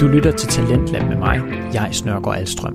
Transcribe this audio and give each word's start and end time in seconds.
Du 0.00 0.06
lytter 0.06 0.32
til 0.32 0.48
Talentlab 0.48 1.08
med 1.08 1.16
mig, 1.16 1.40
jeg 1.72 1.88
Snørgaard 1.92 2.38
Alstrøm. 2.38 2.74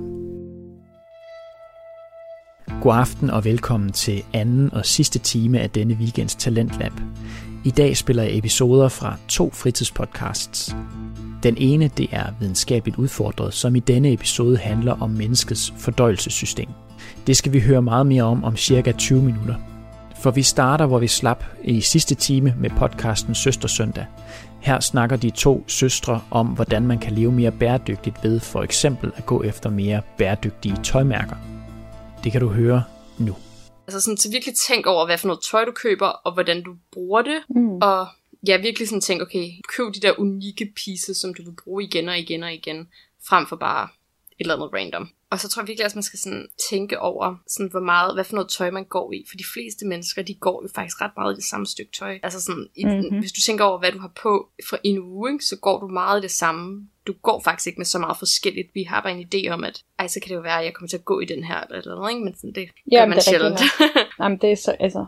God 2.80 2.94
aften 2.94 3.30
og 3.30 3.44
velkommen 3.44 3.92
til 3.92 4.22
anden 4.32 4.74
og 4.74 4.86
sidste 4.86 5.18
time 5.18 5.60
af 5.60 5.70
denne 5.70 5.94
weekends 5.94 6.34
Talentlab. 6.34 6.92
I 7.64 7.70
dag 7.70 7.96
spiller 7.96 8.22
jeg 8.22 8.38
episoder 8.38 8.88
fra 8.88 9.16
to 9.28 9.50
fritidspodcasts. 9.50 10.76
Den 11.42 11.54
ene 11.58 11.88
det 11.88 12.08
er 12.12 12.26
videnskabeligt 12.40 12.98
udfordret, 12.98 13.54
som 13.54 13.76
i 13.76 13.80
denne 13.80 14.12
episode 14.12 14.56
handler 14.56 15.02
om 15.02 15.10
menneskets 15.10 15.74
fordøjelsessystem. 15.78 16.68
Det 17.26 17.36
skal 17.36 17.52
vi 17.52 17.60
høre 17.60 17.82
meget 17.82 18.06
mere 18.06 18.22
om 18.22 18.44
om 18.44 18.56
cirka 18.56 18.92
20 18.92 19.22
minutter. 19.22 19.54
For 20.22 20.30
vi 20.30 20.42
starter, 20.42 20.86
hvor 20.86 20.98
vi 20.98 21.08
slap 21.08 21.44
i 21.64 21.80
sidste 21.80 22.14
time 22.14 22.54
med 22.58 22.70
podcasten 22.70 23.34
Søster 23.34 23.68
Søndag. 23.68 24.04
Her 24.62 24.80
snakker 24.80 25.16
de 25.16 25.30
to 25.30 25.64
søstre 25.68 26.22
om, 26.30 26.46
hvordan 26.46 26.86
man 26.86 26.98
kan 26.98 27.12
leve 27.12 27.32
mere 27.32 27.52
bæredygtigt 27.52 28.16
ved 28.22 28.40
for 28.40 28.62
eksempel 28.62 29.12
at 29.16 29.26
gå 29.26 29.42
efter 29.42 29.70
mere 29.70 30.02
bæredygtige 30.18 30.76
tøjmærker. 30.84 31.36
Det 32.24 32.32
kan 32.32 32.40
du 32.40 32.48
høre 32.48 32.84
nu. 33.18 33.36
Altså 33.86 34.00
sådan, 34.00 34.16
så 34.16 34.30
virkelig 34.30 34.54
tænk 34.68 34.86
over, 34.86 35.06
hvad 35.06 35.18
for 35.18 35.26
noget 35.26 35.42
tøj 35.50 35.64
du 35.64 35.72
køber, 35.72 36.06
og 36.06 36.34
hvordan 36.34 36.62
du 36.62 36.74
bruger 36.92 37.22
det. 37.22 37.42
Mm. 37.48 37.76
Og 37.76 38.06
ja, 38.48 38.56
virkelig 38.56 38.88
sådan 38.88 39.00
tænk, 39.00 39.22
okay, 39.22 39.48
køb 39.76 39.94
de 39.94 40.00
der 40.00 40.20
unikke 40.20 40.72
pieces, 40.84 41.16
som 41.16 41.34
du 41.34 41.42
vil 41.42 41.56
bruge 41.64 41.84
igen 41.84 42.08
og 42.08 42.18
igen 42.18 42.42
og 42.42 42.54
igen, 42.54 42.88
frem 43.28 43.46
for 43.46 43.56
bare 43.56 43.88
et 44.38 44.44
eller 44.44 44.54
andet 44.54 44.70
random. 44.74 45.08
Og 45.32 45.40
så 45.40 45.48
tror 45.48 45.62
jeg 45.62 45.68
virkelig 45.68 45.84
også, 45.84 45.96
man 45.98 46.02
skal 46.02 46.18
sådan 46.18 46.48
tænke 46.70 47.00
over, 47.00 47.36
sådan, 47.48 47.70
hvor 47.70 47.80
meget, 47.80 48.14
hvad 48.14 48.24
for 48.24 48.34
noget 48.34 48.50
tøj 48.50 48.70
man 48.70 48.84
går 48.84 49.12
i. 49.12 49.24
For 49.30 49.36
de 49.36 49.44
fleste 49.54 49.86
mennesker, 49.86 50.22
de 50.22 50.34
går 50.34 50.62
jo 50.62 50.68
faktisk 50.74 51.00
ret 51.00 51.10
meget 51.16 51.32
i 51.32 51.36
det 51.36 51.44
samme 51.44 51.66
stykke 51.66 51.92
tøj. 51.92 52.18
Altså 52.22 52.40
sådan, 52.40 52.66
i, 52.76 52.84
Mhm. 52.84 52.94
mm-hmm. 52.94 53.18
hvis 53.18 53.32
du 53.32 53.40
tænker 53.40 53.64
over, 53.64 53.78
hvad 53.78 53.92
du 53.92 53.98
har 53.98 54.12
på 54.22 54.48
for 54.68 54.78
en 54.84 54.98
uge, 54.98 55.32
ikke, 55.32 55.44
så 55.44 55.56
går 55.56 55.80
du 55.80 55.88
meget 55.88 56.20
i 56.20 56.22
det 56.22 56.30
samme. 56.30 56.88
Du 57.06 57.12
går 57.22 57.40
faktisk 57.44 57.66
ikke 57.66 57.78
med 57.78 57.86
så 57.86 57.98
meget 57.98 58.16
forskelligt. 58.18 58.68
Vi 58.74 58.82
har 58.82 59.00
bare 59.02 59.12
en 59.18 59.26
idé 59.34 59.48
om, 59.50 59.64
at 59.64 59.82
ej, 59.98 60.06
så 60.08 60.20
kan 60.20 60.28
det 60.28 60.34
jo 60.36 60.40
være, 60.40 60.58
at 60.58 60.64
jeg 60.64 60.74
kommer 60.74 60.88
til 60.88 60.96
at 60.96 61.04
gå 61.04 61.20
i 61.20 61.24
den 61.24 61.44
her, 61.44 61.60
eller, 61.60 61.78
eller 61.78 61.96
andet, 61.96 62.10
ikke? 62.10 62.24
Men 62.24 62.34
sådan, 62.36 62.52
det 62.54 62.68
gør 62.92 63.00
men 63.00 63.08
man 63.08 63.18
det 63.18 63.26
er 63.26 63.30
sjældent. 63.30 63.60
Jamen, 64.20 64.38
det 64.38 64.52
er 64.52 64.56
så, 64.56 64.76
altså, 64.80 65.06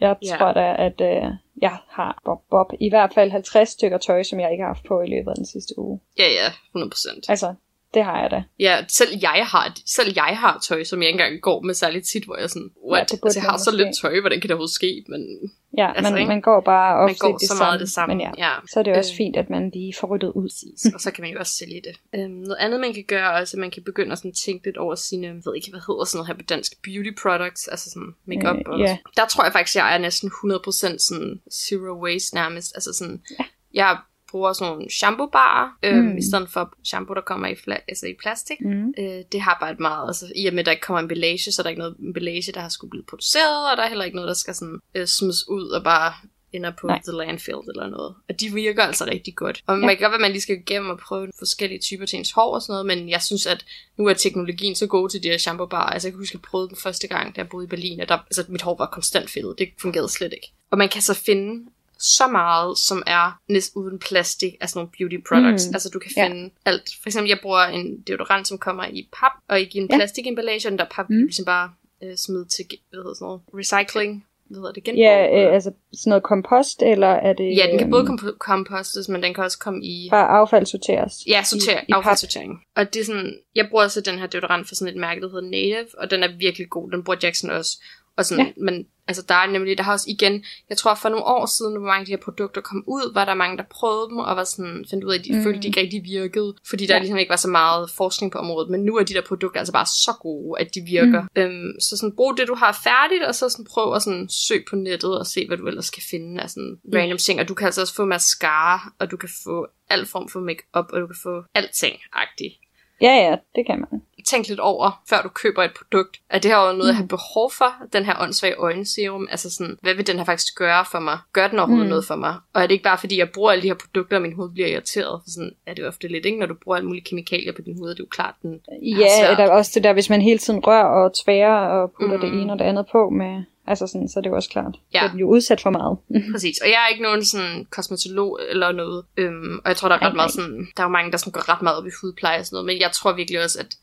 jeg 0.00 0.16
Ja. 0.22 0.36
tror 0.38 0.52
da, 0.52 0.74
at 0.86 1.00
øh, 1.00 1.30
jeg 1.62 1.76
har 1.88 2.20
bob, 2.24 2.38
bob, 2.50 2.66
i 2.80 2.88
hvert 2.88 3.14
fald 3.14 3.30
50 3.30 3.68
stykker 3.68 3.98
tøj, 3.98 4.22
som 4.22 4.40
jeg 4.40 4.50
ikke 4.52 4.62
har 4.62 4.68
haft 4.74 4.84
på 4.84 5.00
i 5.00 5.06
løbet 5.06 5.30
af 5.30 5.36
den 5.36 5.46
sidste 5.46 5.78
uge. 5.78 6.00
ja, 6.18 6.28
ja, 6.28 6.48
100%. 6.76 7.20
Altså, 7.28 7.54
det 7.94 8.04
har 8.04 8.20
jeg 8.22 8.30
da. 8.30 8.42
Ja, 8.58 8.84
selv 8.88 9.10
jeg 9.22 9.46
har, 9.50 9.76
selv 9.86 10.12
jeg 10.16 10.36
har 10.38 10.58
tøj, 10.62 10.84
som 10.84 11.02
jeg 11.02 11.08
ikke 11.08 11.20
engang 11.22 11.40
går 11.40 11.60
med 11.62 11.74
særligt 11.74 12.06
tit, 12.12 12.24
hvor 12.24 12.36
jeg 12.36 12.50
sådan, 12.50 12.70
what? 12.90 13.10
det 13.10 13.20
burde 13.20 13.28
altså, 13.28 13.40
jeg 13.40 13.50
har 13.50 13.58
så 13.58 13.70
måske. 13.70 13.84
lidt 13.84 13.96
tøj, 14.02 14.20
hvordan 14.20 14.40
kan 14.40 14.48
det 14.48 14.50
overhovedet 14.50 14.74
ske? 14.74 15.04
Men 15.08 15.50
Ja, 15.78 15.92
Altså, 15.96 16.12
man, 16.12 16.20
ikke? 16.20 16.28
man 16.28 16.40
går 16.40 16.60
bare 16.60 16.96
ofte 16.96 17.12
man 17.12 17.16
går 17.30 17.38
det 17.38 17.48
så 17.48 17.56
samme, 17.56 17.60
meget 17.64 17.80
det 17.80 17.90
samme. 17.90 18.14
Men 18.14 18.20
ja, 18.20 18.30
ja. 18.38 18.52
så 18.72 18.78
er 18.80 18.82
det 18.84 18.96
også 18.96 19.12
Øh. 19.12 19.16
fint, 19.16 19.36
at 19.36 19.50
man 19.50 19.70
lige 19.70 19.94
får 20.00 20.06
ryddet 20.08 20.32
ud. 20.34 20.48
Og 20.94 21.00
så 21.00 21.10
kan 21.10 21.22
man 21.22 21.32
jo 21.32 21.38
også 21.38 21.52
sælge 21.52 21.80
det. 21.84 22.20
Øhm, 22.20 22.30
noget 22.30 22.56
andet, 22.60 22.80
man 22.80 22.94
kan 22.94 23.04
gøre, 23.08 23.32
også, 23.32 23.56
at 23.56 23.60
man 23.60 23.70
kan 23.70 23.82
begynde 23.84 24.12
at 24.12 24.18
sådan 24.18 24.32
tænke 24.44 24.64
lidt 24.64 24.76
over 24.76 24.94
sine, 24.94 25.26
jeg 25.26 25.34
ved 25.34 25.54
ikke, 25.56 25.70
hvad 25.70 25.80
hedder 25.86 26.04
sådan 26.04 26.16
noget 26.18 26.26
her 26.28 26.34
på 26.34 26.42
dansk, 26.48 26.72
beauty 26.84 27.12
products, 27.22 27.68
altså 27.68 27.90
sådan 27.90 28.12
makeup. 28.26 28.56
Øh, 28.56 28.62
og 28.66 28.78
ja. 28.80 28.96
Der 29.16 29.26
tror 29.26 29.44
jeg 29.44 29.52
faktisk, 29.52 29.76
jeg 29.76 29.94
er 29.94 29.98
næsten 29.98 30.28
100% 30.28 30.70
sådan 30.98 31.40
zero 31.52 31.92
waste 32.04 32.34
nærmest. 32.34 32.72
Altså 32.74 32.90
sådan, 32.98 33.22
Ja. 33.38 33.44
jeg 33.74 33.98
bruger 34.32 34.52
sådan 34.52 34.72
nogle 34.72 34.90
shampoo-barer, 34.90 35.68
øhm, 35.82 35.98
Mm. 36.04 36.16
i 36.18 36.22
stedet 36.22 36.48
for 36.50 36.72
shampoo, 36.84 37.14
der 37.14 37.20
kommer 37.20 37.48
i, 37.48 37.52
fla- 37.54 37.84
altså 37.88 38.06
i 38.06 38.14
plastik. 38.22 38.60
Mm. 38.60 38.94
Øh, 38.98 39.20
det 39.32 39.40
har 39.40 39.56
bare 39.60 39.72
et 39.72 39.80
meget, 39.80 40.06
altså 40.06 40.26
i 40.36 40.46
og 40.46 40.52
med, 40.54 40.60
at 40.60 40.66
der 40.66 40.72
ikke 40.72 40.82
kommer 40.82 41.00
emballage, 41.00 41.52
så 41.52 41.60
er 41.60 41.62
der 41.64 41.70
ikke 41.70 41.78
noget 41.84 41.96
emballage, 41.98 42.52
der 42.52 42.60
har 42.60 42.68
skulle 42.68 42.90
blive 42.90 43.04
produceret, 43.08 43.70
og 43.70 43.76
der 43.76 43.82
er 43.82 43.88
heller 43.88 44.04
ikke 44.04 44.16
noget, 44.16 44.28
der 44.28 44.34
skal 44.34 44.54
sådan 44.54 44.78
øh, 44.94 45.06
smides 45.06 45.48
ud 45.48 45.68
og 45.68 45.84
bare 45.84 46.12
ender 46.54 46.72
på 46.80 46.86
Nej. 46.86 47.00
the 47.08 47.12
landfill 47.16 47.58
eller 47.68 47.88
noget. 47.88 48.14
Og 48.28 48.40
de 48.40 48.48
virker 48.54 48.82
altså 48.82 49.04
rigtig 49.04 49.34
godt. 49.36 49.62
Og 49.66 49.74
Ja. 49.76 49.80
man 49.86 49.88
kan 49.96 49.98
godt 50.04 50.10
være, 50.10 50.14
at 50.14 50.20
man 50.20 50.30
lige 50.30 50.40
skal 50.42 50.56
igennem 50.58 50.90
og 50.90 50.98
prøve 50.98 51.28
forskellige 51.38 51.80
typer 51.80 52.06
til 52.06 52.18
ens 52.18 52.30
hår 52.32 52.54
og 52.54 52.62
sådan 52.62 52.72
noget, 52.72 52.86
men 52.86 53.08
jeg 53.10 53.22
synes, 53.22 53.46
at 53.46 53.64
nu 53.98 54.06
er 54.06 54.14
teknologien 54.14 54.74
så 54.74 54.86
god 54.86 55.08
til 55.08 55.22
de 55.22 55.28
her 55.28 55.38
shampoo 55.38 55.66
bar. 55.66 55.86
Altså 55.90 56.08
jeg 56.08 56.12
kan 56.12 56.18
huske, 56.20 56.30
at 56.30 56.34
jeg 56.34 56.42
prøvede 56.50 56.68
den 56.68 56.76
første 56.76 57.08
gang, 57.08 57.36
da 57.36 57.40
jeg 57.40 57.48
boede 57.48 57.64
i 57.64 57.68
Berlin, 57.68 58.00
og 58.00 58.08
der, 58.08 58.14
altså, 58.18 58.44
mit 58.48 58.62
hår 58.62 58.76
var 58.78 58.86
konstant 58.86 59.30
fedtet. 59.30 59.54
Det 59.58 59.68
fungerede 59.82 60.08
slet 60.08 60.32
ikke. 60.32 60.52
Og 60.70 60.78
man 60.78 60.88
kan 60.88 61.02
så 61.02 61.14
finde 61.14 61.64
så 62.02 62.26
meget, 62.26 62.78
som 62.78 63.02
er 63.06 63.40
næsten 63.48 63.82
uden 63.82 63.98
plastik, 63.98 64.52
altså 64.60 64.78
nogle 64.78 64.90
beauty 64.98 65.16
products. 65.28 65.68
Mm. 65.68 65.74
Altså 65.74 65.88
du 65.94 65.98
kan 65.98 66.10
Ja. 66.16 66.26
finde 66.26 66.50
alt. 66.64 66.90
For 67.02 67.08
eksempel, 67.08 67.28
jeg 67.28 67.38
bruger 67.42 67.62
en 67.64 68.00
deodorant, 68.06 68.48
som 68.48 68.58
kommer 68.58 68.84
i 68.84 69.08
pap, 69.20 69.32
og 69.48 69.60
ikke 69.60 69.78
i 69.78 69.80
en 69.80 69.88
Ja. 69.90 69.96
plastikemballage, 69.96 70.68
og 70.68 70.70
den 70.70 70.78
der 70.78 70.86
pap 70.90 71.10
Mm. 71.10 71.16
ligesom 71.16 71.44
bare 71.44 71.70
øh, 72.02 72.16
smide 72.16 72.44
til, 72.44 72.64
hvad 72.90 72.98
hedder 73.00 73.14
sådan 73.14 73.24
noget, 73.26 73.40
recycling, 73.58 74.26
hvad 74.50 74.58
hedder 74.60 74.72
det, 74.72 74.84
genbrug? 74.84 75.00
Ja, 75.02 75.46
øh, 75.46 75.54
altså 75.54 75.70
sådan 75.94 76.10
noget 76.10 76.22
kompost, 76.22 76.82
eller 76.82 77.06
er 77.08 77.32
det 77.32 77.56
ja, 77.56 77.66
den 77.70 77.78
kan 77.78 77.90
både 77.90 78.04
komp- 78.06 78.36
kompostes, 78.38 79.08
men 79.08 79.22
den 79.22 79.34
kan 79.34 79.44
også 79.44 79.58
komme 79.58 79.84
i... 79.84 80.08
bare 80.10 80.28
affald 80.28 80.66
sorteres? 80.66 81.14
Ja, 81.26 81.42
sorter, 81.42 81.80
i 81.80 81.92
pap? 81.92 81.96
affaldssortering. 81.98 82.52
Og 82.76 82.94
det 82.94 83.00
er 83.00 83.04
sådan, 83.04 83.34
jeg 83.54 83.66
bruger 83.70 83.84
også 83.84 84.00
den 84.00 84.18
her 84.18 84.26
deodorant 84.26 84.68
for 84.68 84.74
sådan 84.74 84.94
et 84.94 85.00
mærke, 85.00 85.20
der 85.20 85.28
hedder 85.28 85.50
Native, 85.50 85.86
og 85.98 86.10
den 86.10 86.22
er 86.22 86.28
virkelig 86.38 86.70
god. 86.70 86.90
Den 86.90 87.04
bruger 87.04 87.18
Jackson 87.22 87.50
også. 87.50 87.82
Og 88.16 88.24
sådan, 88.24 88.46
ja. 88.46 88.52
Men 88.56 88.86
altså, 89.08 89.22
der 89.28 89.34
er 89.34 89.46
nemlig, 89.46 89.78
der 89.78 89.84
har 89.84 89.92
også 89.92 90.06
igen, 90.10 90.44
jeg 90.68 90.76
tror 90.78 90.94
for 90.94 91.08
nogle 91.08 91.24
år 91.24 91.46
siden, 91.46 91.76
hvor 91.76 91.86
mange 91.86 92.00
af 92.00 92.06
de 92.06 92.12
her 92.12 92.16
produkter 92.24 92.60
kom 92.60 92.84
ud, 92.86 93.14
var 93.14 93.24
der 93.24 93.34
mange, 93.34 93.56
der 93.56 93.62
prøvede 93.70 94.08
dem, 94.10 94.18
og 94.18 94.36
var 94.36 94.44
sådan, 94.44 94.84
fandt 94.90 95.04
ud 95.04 95.12
af, 95.12 95.18
at 95.18 95.24
de 95.24 95.32
Mm. 95.32 95.38
mm. 95.38 95.44
følte, 95.44 95.60
de 95.62 95.66
ikke 95.66 95.80
rigtig 95.80 96.02
virkede, 96.04 96.54
fordi 96.70 96.86
der 96.86 96.94
Ja. 96.94 96.98
ligesom 96.98 97.18
ikke 97.18 97.30
var 97.30 97.36
så 97.36 97.48
meget 97.48 97.90
forskning 97.90 98.32
på 98.32 98.38
området. 98.38 98.70
Men 98.70 98.80
nu 98.84 98.96
er 98.96 99.02
de 99.04 99.14
der 99.14 99.20
produkter 99.28 99.58
altså 99.60 99.72
bare 99.72 99.86
så 99.86 100.12
gode, 100.20 100.60
at 100.60 100.74
de 100.74 100.80
virker. 100.80 101.22
Mm. 101.22 101.42
Øhm, 101.42 101.80
så 101.80 101.96
sådan, 101.96 102.16
brug 102.16 102.36
det, 102.36 102.48
du 102.48 102.54
har 102.54 102.80
færdigt, 102.84 103.22
og 103.24 103.34
så 103.34 103.48
sådan, 103.48 103.64
prøv 103.64 103.94
at 103.94 104.02
sådan, 104.02 104.28
søg 104.28 104.64
på 104.70 104.76
nettet 104.76 105.18
og 105.18 105.26
se, 105.26 105.46
hvad 105.46 105.56
du 105.56 105.66
ellers 105.66 105.90
kan 105.90 106.02
finde 106.10 106.42
af 106.42 106.50
sådan 106.50 106.76
Ja. 106.92 106.98
random 106.98 107.18
ting. 107.18 107.40
Og 107.40 107.48
du 107.48 107.54
kan 107.54 107.64
altså 107.66 107.80
også 107.80 107.94
få 107.94 108.04
mascara, 108.04 108.92
og 108.98 109.10
du 109.10 109.16
kan 109.16 109.28
få 109.44 109.66
al 109.90 110.06
form 110.06 110.28
for 110.28 110.40
makeup, 110.40 110.86
og 110.92 111.00
du 111.00 111.06
kan 111.06 111.16
få 111.22 111.42
alting-agtigt 111.58 112.58
Ja, 113.00 113.14
ja, 113.30 113.36
det 113.56 113.66
kan 113.66 113.78
man. 113.80 114.02
Tænk 114.24 114.48
lidt 114.48 114.60
over, 114.60 115.02
før 115.10 115.22
du 115.22 115.28
køber 115.28 115.62
et 115.62 115.70
produkt. 115.78 116.20
At 116.30 116.42
det 116.42 116.50
her 116.50 116.58
er 116.58 116.72
noget, 116.72 116.88
jeg 116.88 116.96
har 116.96 117.02
Mm. 117.02 117.08
behov 117.08 117.52
for, 117.52 117.74
den 117.92 118.04
her 118.04 118.14
åndssvage 118.20 118.54
øjenserum. 118.54 119.28
Altså 119.30 119.50
sådan, 119.50 119.78
hvad 119.82 119.94
vil 119.94 120.06
den 120.06 120.16
her 120.18 120.24
faktisk 120.24 120.54
gøre 120.58 120.84
for 120.90 120.98
mig? 120.98 121.18
Gør 121.32 121.48
den 121.48 121.58
overhovedet 121.58 121.86
Mm. 121.86 121.90
noget 121.90 122.04
for 122.04 122.16
mig? 122.16 122.34
Og 122.54 122.62
er 122.62 122.66
det 122.66 122.72
ikke 122.72 122.84
bare, 122.84 122.98
fordi 122.98 123.18
jeg 123.18 123.30
bruger 123.30 123.52
alle 123.52 123.62
de 123.62 123.68
her 123.68 123.74
produkter, 123.74 124.16
og 124.16 124.22
min 124.22 124.32
hud 124.32 124.50
bliver 124.50 124.68
irriteret? 124.68 125.20
For 125.24 125.30
sådan 125.30 125.52
er 125.66 125.74
det 125.74 125.86
ofte 125.86 126.08
lidt, 126.08 126.26
ikke? 126.26 126.38
Når 126.38 126.46
du 126.46 126.54
bruger 126.64 126.76
alle 126.76 126.86
mulige 126.88 127.04
kemikalier 127.04 127.52
på 127.52 127.62
din 127.62 127.78
hud, 127.78 127.90
er 127.90 127.94
det 127.94 128.00
jo 128.00 128.06
klart, 128.10 128.34
den 128.42 128.60
Ja, 128.82 129.30
eller 129.30 129.50
også 129.50 129.70
det 129.74 129.84
der, 129.84 129.92
hvis 129.92 130.10
man 130.10 130.22
hele 130.22 130.38
tiden 130.38 130.60
rører 130.66 130.84
og 131.04 131.14
tværer 131.24 131.66
og 131.68 131.92
putter 132.00 132.16
mm. 132.16 132.20
det 132.20 132.40
ene 132.40 132.52
og 132.52 132.58
det 132.58 132.64
andet 132.64 132.86
på 132.92 133.10
med... 133.10 133.42
Altså 133.66 133.86
sådan, 133.86 134.08
så 134.08 134.18
er 134.18 134.22
det 134.22 134.30
jo 134.30 134.34
også 134.34 134.48
klart. 134.50 134.74
Ja. 134.94 135.00
Så 135.00 135.04
er 135.06 135.10
den 135.10 135.20
jo 135.20 135.28
udsat 135.28 135.60
for 135.60 135.70
meget. 135.70 135.98
Præcis, 136.32 136.58
og 136.58 136.68
jeg 136.68 136.74
er 136.84 136.88
ikke 136.88 137.02
nogen 137.02 137.24
sådan 137.24 137.66
kosmetolog 137.70 138.40
eller 138.50 138.72
noget, 138.72 139.04
øhm, 139.16 139.58
og 139.64 139.68
jeg 139.68 139.76
tror, 139.76 139.88
der 139.88 139.96
er 139.96 140.02
ret 140.06 140.14
meget 140.16 140.30
sådan, 140.30 140.66
der 140.76 140.82
er 140.82 140.86
jo 140.86 140.90
mange, 140.90 141.12
der 141.12 141.18
sådan 141.18 141.32
går 141.32 141.48
ret 141.52 141.62
meget 141.62 141.78
op 141.78 141.86
i 141.86 141.90
hudpleje 142.02 142.38
og 142.38 142.46
sådan 142.46 142.54
noget, 142.56 142.66
men 142.66 142.80
jeg 142.80 142.92
tror 142.92 143.12
virkelig 143.12 143.44
også, 143.44 143.58
at 143.60 143.76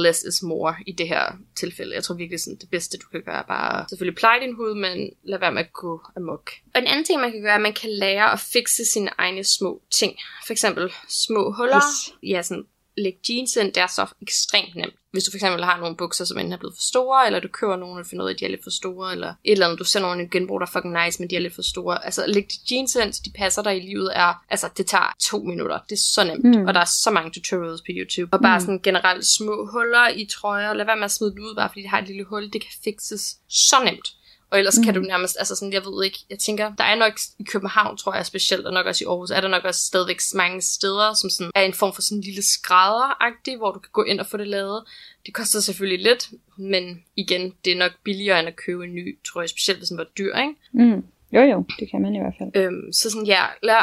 less 0.00 0.22
is 0.22 0.42
more 0.42 0.74
i 0.86 0.92
det 0.92 1.08
her 1.08 1.32
tilfælde. 1.56 1.94
Jeg 1.94 2.04
tror 2.04 2.14
virkelig, 2.14 2.40
sådan, 2.40 2.58
det 2.60 2.70
bedste, 2.70 2.98
du 2.98 3.06
kan 3.12 3.22
gøre, 3.22 3.38
er 3.38 3.42
bare 3.42 3.88
selvfølgelig 3.88 4.18
pleje 4.18 4.40
din 4.40 4.56
hud, 4.56 4.74
men 4.74 5.10
lad 5.22 5.38
være 5.38 5.52
med 5.52 5.64
at 5.64 5.72
gå 5.72 6.00
amok. 6.16 6.50
Og 6.74 6.80
en 6.80 6.86
anden 6.86 7.04
ting, 7.04 7.20
man 7.20 7.32
kan 7.32 7.42
gøre, 7.42 7.50
er, 7.50 7.54
at 7.56 7.62
man 7.62 7.72
kan 7.72 7.90
lære 7.90 8.32
at 8.32 8.40
fikse 8.40 8.84
sine 8.92 9.10
egne 9.18 9.44
små 9.44 9.82
ting. 9.90 10.18
For 10.46 10.52
eksempel 10.52 10.92
små 11.08 11.52
huller. 11.52 11.76
Yes. 11.76 12.14
Ja, 12.22 12.42
sådan 12.42 12.66
lægge 12.96 13.18
jeans 13.28 13.56
ind, 13.56 13.72
det 13.72 13.82
er 13.82 13.86
så 13.86 14.06
ekstremt 14.22 14.74
nemt. 14.76 14.94
Hvis 15.12 15.24
du 15.24 15.30
for 15.30 15.36
eksempel 15.36 15.64
har 15.64 15.78
nogle 15.80 15.96
bukser, 15.96 16.24
som 16.24 16.38
enten 16.38 16.52
er 16.52 16.56
blevet 16.56 16.74
for 16.74 16.82
store, 16.90 17.26
eller 17.26 17.40
du 17.40 17.48
køber 17.48 17.76
nogle, 17.76 18.00
og 18.00 18.06
finder 18.06 18.24
ud 18.24 18.28
af, 18.30 18.34
at 18.34 18.40
de 18.40 18.44
er 18.44 18.48
lidt 18.48 18.62
for 18.64 18.70
store, 18.70 19.12
eller 19.12 19.28
et 19.28 19.52
eller 19.52 19.66
andet, 19.66 19.78
du 19.78 19.84
sender 19.84 20.08
nogle 20.08 20.28
genbrug, 20.30 20.60
der 20.60 20.66
er 20.66 20.70
fucking 20.70 21.04
nice, 21.04 21.20
men 21.22 21.30
de 21.30 21.36
er 21.36 21.40
lidt 21.40 21.54
for 21.54 21.62
store. 21.62 22.04
Altså, 22.04 22.26
læg 22.26 22.46
de 22.52 22.74
jeans 22.74 22.94
ind, 22.94 23.12
så 23.12 23.20
de 23.24 23.30
passer 23.38 23.62
dig 23.62 23.76
i 23.76 23.80
livet, 23.80 24.10
er, 24.14 24.44
altså, 24.50 24.68
det 24.76 24.86
tager 24.86 25.12
to 25.30 25.38
minutter. 25.42 25.78
Det 25.88 25.92
er 25.96 26.02
så 26.14 26.24
nemt, 26.24 26.44
Mm. 26.44 26.50
mm. 26.60 26.66
og 26.66 26.74
der 26.74 26.80
er 26.80 26.90
så 27.04 27.10
mange 27.10 27.30
tutorials 27.30 27.80
på 27.80 27.90
YouTube. 27.90 28.32
Og 28.34 28.40
bare 28.42 28.58
Mm. 28.58 28.64
sådan 28.64 28.80
generelt 28.82 29.26
små 29.26 29.68
huller 29.72 30.08
i 30.08 30.24
trøjer, 30.34 30.72
lad 30.74 30.84
være 30.86 30.96
med 30.96 31.04
at 31.04 31.10
smide 31.10 31.30
det 31.30 31.38
ud, 31.38 31.54
bare 31.54 31.68
fordi 31.68 31.82
det 31.82 31.90
har 31.90 31.98
et 32.02 32.06
lille 32.08 32.24
hul, 32.24 32.42
det 32.52 32.60
kan 32.60 32.70
fikses 32.84 33.36
så 33.48 33.76
nemt. 33.84 34.08
Og 34.54 34.58
ellers 34.58 34.78
mm. 34.78 34.84
kan 34.84 34.94
Mm. 34.94 35.02
du 35.02 35.06
nærmest, 35.08 35.36
altså 35.38 35.56
sådan, 35.56 35.72
jeg 35.72 35.84
ved 35.84 36.04
ikke, 36.04 36.18
jeg 36.30 36.38
tænker, 36.38 36.74
der 36.74 36.84
er 36.84 36.94
nok 36.94 37.12
i 37.38 37.44
København, 37.44 37.96
tror 37.96 38.14
jeg 38.14 38.26
specielt, 38.26 38.66
og 38.66 38.72
nok 38.72 38.86
også 38.86 39.04
i 39.04 39.06
Aarhus, 39.06 39.30
er 39.30 39.40
der 39.40 39.48
nok 39.48 39.64
også 39.64 39.80
stadigvæk 39.80 40.20
mange 40.34 40.62
steder, 40.62 41.14
som 41.14 41.30
sådan 41.30 41.50
er 41.54 41.62
en 41.62 41.72
form 41.74 41.94
for 41.94 42.02
sådan 42.02 42.18
en 42.18 42.24
lille 42.24 42.42
skrædder 42.42 43.56
hvor 43.58 43.72
du 43.72 43.78
kan 43.78 43.90
gå 43.92 44.02
ind 44.02 44.20
og 44.20 44.26
få 44.26 44.36
det 44.36 44.46
lavet. 44.46 44.84
Det 45.26 45.34
koster 45.34 45.60
selvfølgelig 45.60 46.04
lidt, 46.04 46.30
men 46.56 47.04
igen, 47.16 47.54
det 47.64 47.72
er 47.72 47.76
nok 47.76 47.92
billigere 48.04 48.38
end 48.38 48.48
at 48.48 48.56
købe 48.56 48.84
en 48.84 48.94
ny, 48.94 49.18
tror 49.24 49.40
jeg, 49.40 49.48
specielt 49.48 49.78
hvis 49.80 49.88
den 49.88 49.98
var 49.98 50.06
dyr, 50.18 50.36
ikke? 50.36 50.54
Mm. 50.72 51.04
Jo, 51.32 51.40
jo, 51.40 51.64
det 51.78 51.90
kan 51.90 52.02
man 52.02 52.14
i 52.14 52.18
hvert 52.18 52.34
fald. 52.38 52.50
Øhm, 52.54 52.92
så 52.92 53.10
sådan, 53.10 53.26
ja, 53.26 53.42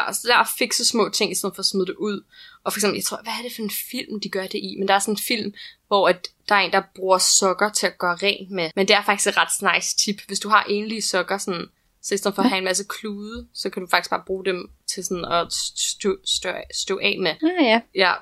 os- 0.09 0.23
lad 0.23 0.35
at 0.35 0.47
fikse 0.57 0.85
små 0.85 1.09
ting, 1.09 1.31
i 1.31 1.35
stedet 1.35 1.55
for 1.55 1.59
at 1.59 1.65
smide 1.65 1.85
det 1.85 1.95
ud. 1.95 2.23
Og 2.63 2.73
for 2.73 2.77
eksempel, 2.77 2.97
jeg 2.97 3.03
tror, 3.05 3.19
hvad 3.23 3.33
er 3.39 3.43
det 3.43 3.55
for 3.55 3.61
en 3.63 3.71
film, 3.91 4.19
de 4.19 4.29
gør 4.29 4.41
det 4.47 4.59
i? 4.59 4.75
Men 4.79 4.88
der 4.88 4.93
er 4.93 4.99
sådan 4.99 5.13
en 5.13 5.19
film, 5.27 5.53
hvor 5.88 6.07
at 6.09 6.27
der 6.49 6.55
er 6.55 6.59
en, 6.59 6.71
der 6.71 6.81
bruger 6.95 7.17
sokker 7.17 7.69
til 7.69 7.88
at 7.88 7.97
gøre 7.97 8.15
rent 8.15 8.51
med. 8.51 8.69
Men 8.75 8.88
det 8.88 8.95
er 8.95 9.03
faktisk 9.03 9.27
et 9.29 9.38
ret 9.38 9.73
nice 9.75 9.97
tip. 9.97 10.21
Hvis 10.27 10.39
du 10.39 10.49
har 10.49 10.65
enlige 10.69 11.01
sokker, 11.01 11.38
sådan, 11.38 11.65
så 12.01 12.13
i 12.13 12.17
stedet 12.17 12.35
for 12.35 12.41
at 12.43 12.49
have 12.49 12.57
en 12.57 12.63
masse 12.63 12.83
klude, 12.89 13.47
så 13.53 13.69
kan 13.69 13.81
du 13.81 13.88
faktisk 13.89 14.09
bare 14.09 14.23
bruge 14.25 14.45
dem 14.45 14.69
til 14.88 15.05
sådan 15.05 15.25
at 15.25 15.47
stå, 15.77 16.15
stå, 16.25 16.49
stå 16.73 16.99
af 17.03 17.17
med. 17.19 17.31
Ah 17.31 17.65
ja, 17.65 17.81
Ja, 17.95 18.13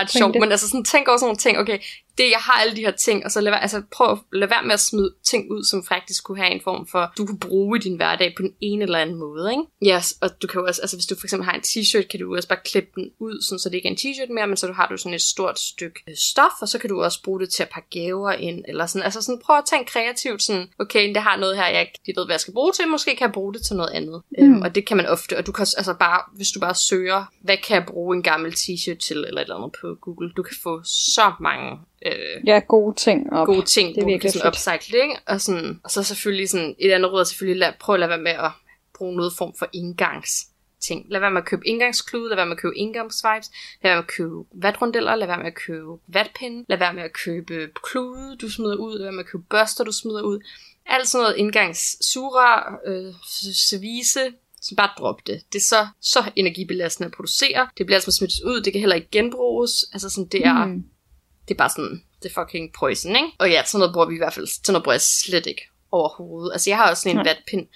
ret 0.00 0.10
sjovt. 0.10 0.34
Men 0.40 0.50
altså 0.52 0.68
sådan, 0.68 0.84
tænk 0.84 1.08
over 1.08 1.18
sådan 1.18 1.26
nogle 1.26 1.38
ting. 1.38 1.58
Okay, 1.58 1.78
det, 2.20 2.30
jeg 2.30 2.38
har 2.38 2.52
alle 2.60 2.76
de 2.76 2.80
her 2.80 2.90
ting, 2.90 3.24
og 3.24 3.30
så 3.30 3.40
lad, 3.40 3.52
altså, 3.52 3.82
prøv 3.92 4.12
at 4.12 4.18
lade 4.32 4.50
være 4.50 4.62
med 4.62 4.74
at 4.74 4.80
smide 4.80 5.14
ting 5.30 5.50
ud, 5.50 5.64
som 5.64 5.84
faktisk 5.84 6.24
kunne 6.24 6.38
have 6.42 6.52
en 6.52 6.60
form 6.64 6.86
for, 6.86 7.12
du 7.18 7.26
kunne 7.26 7.38
bruge 7.38 7.78
i 7.78 7.80
din 7.80 7.96
hverdag 7.96 8.34
på 8.36 8.42
den 8.42 8.52
ene 8.60 8.82
eller 8.82 8.98
anden 8.98 9.16
måde, 9.16 9.50
ikke? 9.50 9.94
Yes, 9.96 10.14
og 10.20 10.42
du 10.42 10.46
kan 10.46 10.60
jo 10.60 10.66
også, 10.66 10.80
altså 10.82 10.96
hvis 10.96 11.06
du 11.06 11.14
for 11.20 11.26
eksempel 11.26 11.44
har 11.44 11.54
en 11.54 11.66
t-shirt, 11.70 12.06
kan 12.10 12.20
du 12.20 12.36
også 12.36 12.48
bare 12.48 12.58
klippe 12.64 12.90
den 12.94 13.10
ud, 13.18 13.42
sådan, 13.42 13.58
så 13.58 13.68
det 13.68 13.74
ikke 13.74 13.88
er 13.88 13.92
en 13.92 14.02
t-shirt 14.02 14.32
mere, 14.32 14.46
men 14.46 14.56
så 14.56 14.66
du 14.66 14.72
har 14.72 14.86
du 14.88 14.96
sådan 14.96 15.14
et 15.14 15.22
stort 15.22 15.58
stykke 15.58 16.00
øh, 16.08 16.16
stof, 16.16 16.56
og 16.62 16.68
så 16.68 16.78
kan 16.78 16.90
du 16.90 17.02
også 17.02 17.22
bruge 17.22 17.40
det 17.40 17.50
til 17.50 17.62
at 17.62 17.68
pakke 17.68 17.88
gaver 17.90 18.32
ind, 18.32 18.64
eller 18.68 18.86
sådan, 18.86 19.04
altså 19.04 19.22
sådan, 19.22 19.40
prøv 19.44 19.56
at 19.58 19.64
tænke 19.70 19.90
kreativt, 19.92 20.42
sådan, 20.42 20.68
okay, 20.78 21.08
det 21.08 21.22
har 21.22 21.36
noget 21.36 21.56
her, 21.56 21.66
jeg 21.66 21.80
ikke 21.80 22.20
ved, 22.20 22.26
hvad 22.26 22.34
jeg 22.34 22.40
skal 22.40 22.54
bruge 22.54 22.72
til, 22.72 22.88
måske 22.88 23.16
kan 23.16 23.26
jeg 23.26 23.32
bruge 23.32 23.54
det 23.54 23.62
til 23.62 23.76
noget 23.76 23.90
andet. 23.90 24.22
Mm. 24.38 24.44
Øhm, 24.44 24.62
og 24.62 24.74
det 24.74 24.86
kan 24.86 24.96
man 24.96 25.06
ofte, 25.06 25.38
og 25.38 25.46
du 25.46 25.52
kan 25.52 25.62
altså 25.62 25.94
bare, 25.94 26.20
hvis 26.36 26.50
du 26.50 26.60
bare 26.60 26.74
søger, 26.74 27.24
hvad 27.40 27.56
kan 27.56 27.74
jeg 27.74 27.84
bruge 27.86 28.16
en 28.16 28.22
gammel 28.22 28.52
t-shirt 28.52 28.98
til, 28.98 29.16
eller 29.16 29.40
et 29.40 29.44
eller 29.44 29.56
andet 29.56 29.76
på 29.80 29.86
Google, 30.00 30.32
du 30.36 30.42
kan 30.42 30.56
få 30.62 30.82
så 30.84 31.32
mange 31.40 31.78
øh, 32.06 32.46
Ja, 32.46 32.60
gode 32.68 32.96
ting 32.96 33.32
op. 33.32 33.46
gode 33.46 33.64
ting, 33.66 33.94
det 33.94 34.02
er 34.02 34.06
virkelig 34.06 34.32
sådan 34.32 34.48
upcycle, 34.48 35.02
ikke? 35.02 35.16
Og, 35.26 35.40
sådan, 35.40 35.80
og 35.84 35.90
så 35.90 36.02
selvfølgelig 36.02 36.48
sådan, 36.48 36.74
et 36.78 36.90
andet 36.92 37.12
råd 37.12 37.20
er 37.20 37.24
selvfølgelig, 37.24 37.58
lad, 37.60 37.72
prøv 37.80 37.94
at 37.94 38.00
lade 38.00 38.10
være 38.10 38.18
med 38.22 38.30
at 38.32 38.50
bruge 38.94 39.16
noget 39.16 39.32
form 39.38 39.52
for 39.58 39.68
indgangs 39.72 40.46
ting. 40.80 41.06
Lad 41.08 41.20
være 41.20 41.30
med 41.30 41.40
at 41.40 41.46
købe 41.46 41.66
indgangsklude, 41.66 42.28
lad 42.28 42.36
være 42.36 42.46
med 42.46 42.56
at 42.56 42.60
købe 42.62 42.76
indgangsvibes, 42.76 43.50
lad 43.82 43.90
være 43.90 43.96
med 43.96 44.02
at 44.04 44.06
købe 44.10 44.34
vatrundeller, 44.54 45.14
lad 45.14 45.26
være 45.26 45.38
med 45.38 45.46
at 45.46 45.54
købe 45.54 45.98
vatpinde, 46.06 46.64
lad 46.68 46.78
være 46.78 46.94
med 46.94 47.02
at 47.02 47.12
købe 47.12 47.68
klude, 47.84 48.36
du 48.36 48.50
smider 48.50 48.76
ud, 48.76 48.92
lad 48.98 49.02
være 49.04 49.12
med 49.12 49.24
at 49.24 49.30
købe 49.30 49.44
børster, 49.50 49.84
du 49.84 49.92
smider 49.92 50.22
ud. 50.22 50.40
Alt 50.86 51.08
sådan 51.08 51.22
noget 51.22 51.36
indgangssura, 51.36 52.78
øh, 52.86 53.14
service, 53.54 54.20
så 54.62 54.74
bare 54.76 54.90
drop 54.98 55.26
det. 55.26 55.40
Det 55.52 55.58
er 55.58 55.62
så, 55.62 55.86
så 56.00 56.24
energibelastende 56.36 57.06
at 57.06 57.12
producere. 57.12 57.68
Det 57.78 57.86
bliver 57.86 57.96
altså 57.96 58.12
smidt 58.12 58.32
ud, 58.46 58.60
det 58.60 58.72
kan 58.72 58.80
heller 58.80 58.96
ikke 58.96 59.08
genbruges. 59.12 59.84
Altså 59.92 60.10
sådan, 60.10 60.28
det 60.28 60.46
er, 60.46 60.64
Mm. 60.66 60.84
Det 61.50 61.54
er 61.56 61.58
bare 61.58 61.70
sådan, 61.70 62.02
det 62.22 62.30
er 62.30 62.34
fucking 62.44 62.72
poison, 62.78 63.16
ikke? 63.16 63.28
Og 63.38 63.50
ja, 63.50 63.62
sådan 63.64 63.78
noget 63.78 63.92
bruger 63.94 64.06
vi 64.08 64.14
i 64.14 64.18
hvert 64.18 64.32
fald, 64.34 64.46
sådan 64.46 64.72
noget 64.72 64.84
bruger 64.84 64.94
jeg 64.94 65.00
slet 65.00 65.46
ikke 65.46 65.62
overhovedet. 65.92 66.52
Altså 66.52 66.70
jeg 66.70 66.76
har 66.76 66.90
også 66.90 67.02
sådan 67.02 67.16
en 67.18 67.24
Nej. 67.24 67.34
vatpind, 67.34 67.66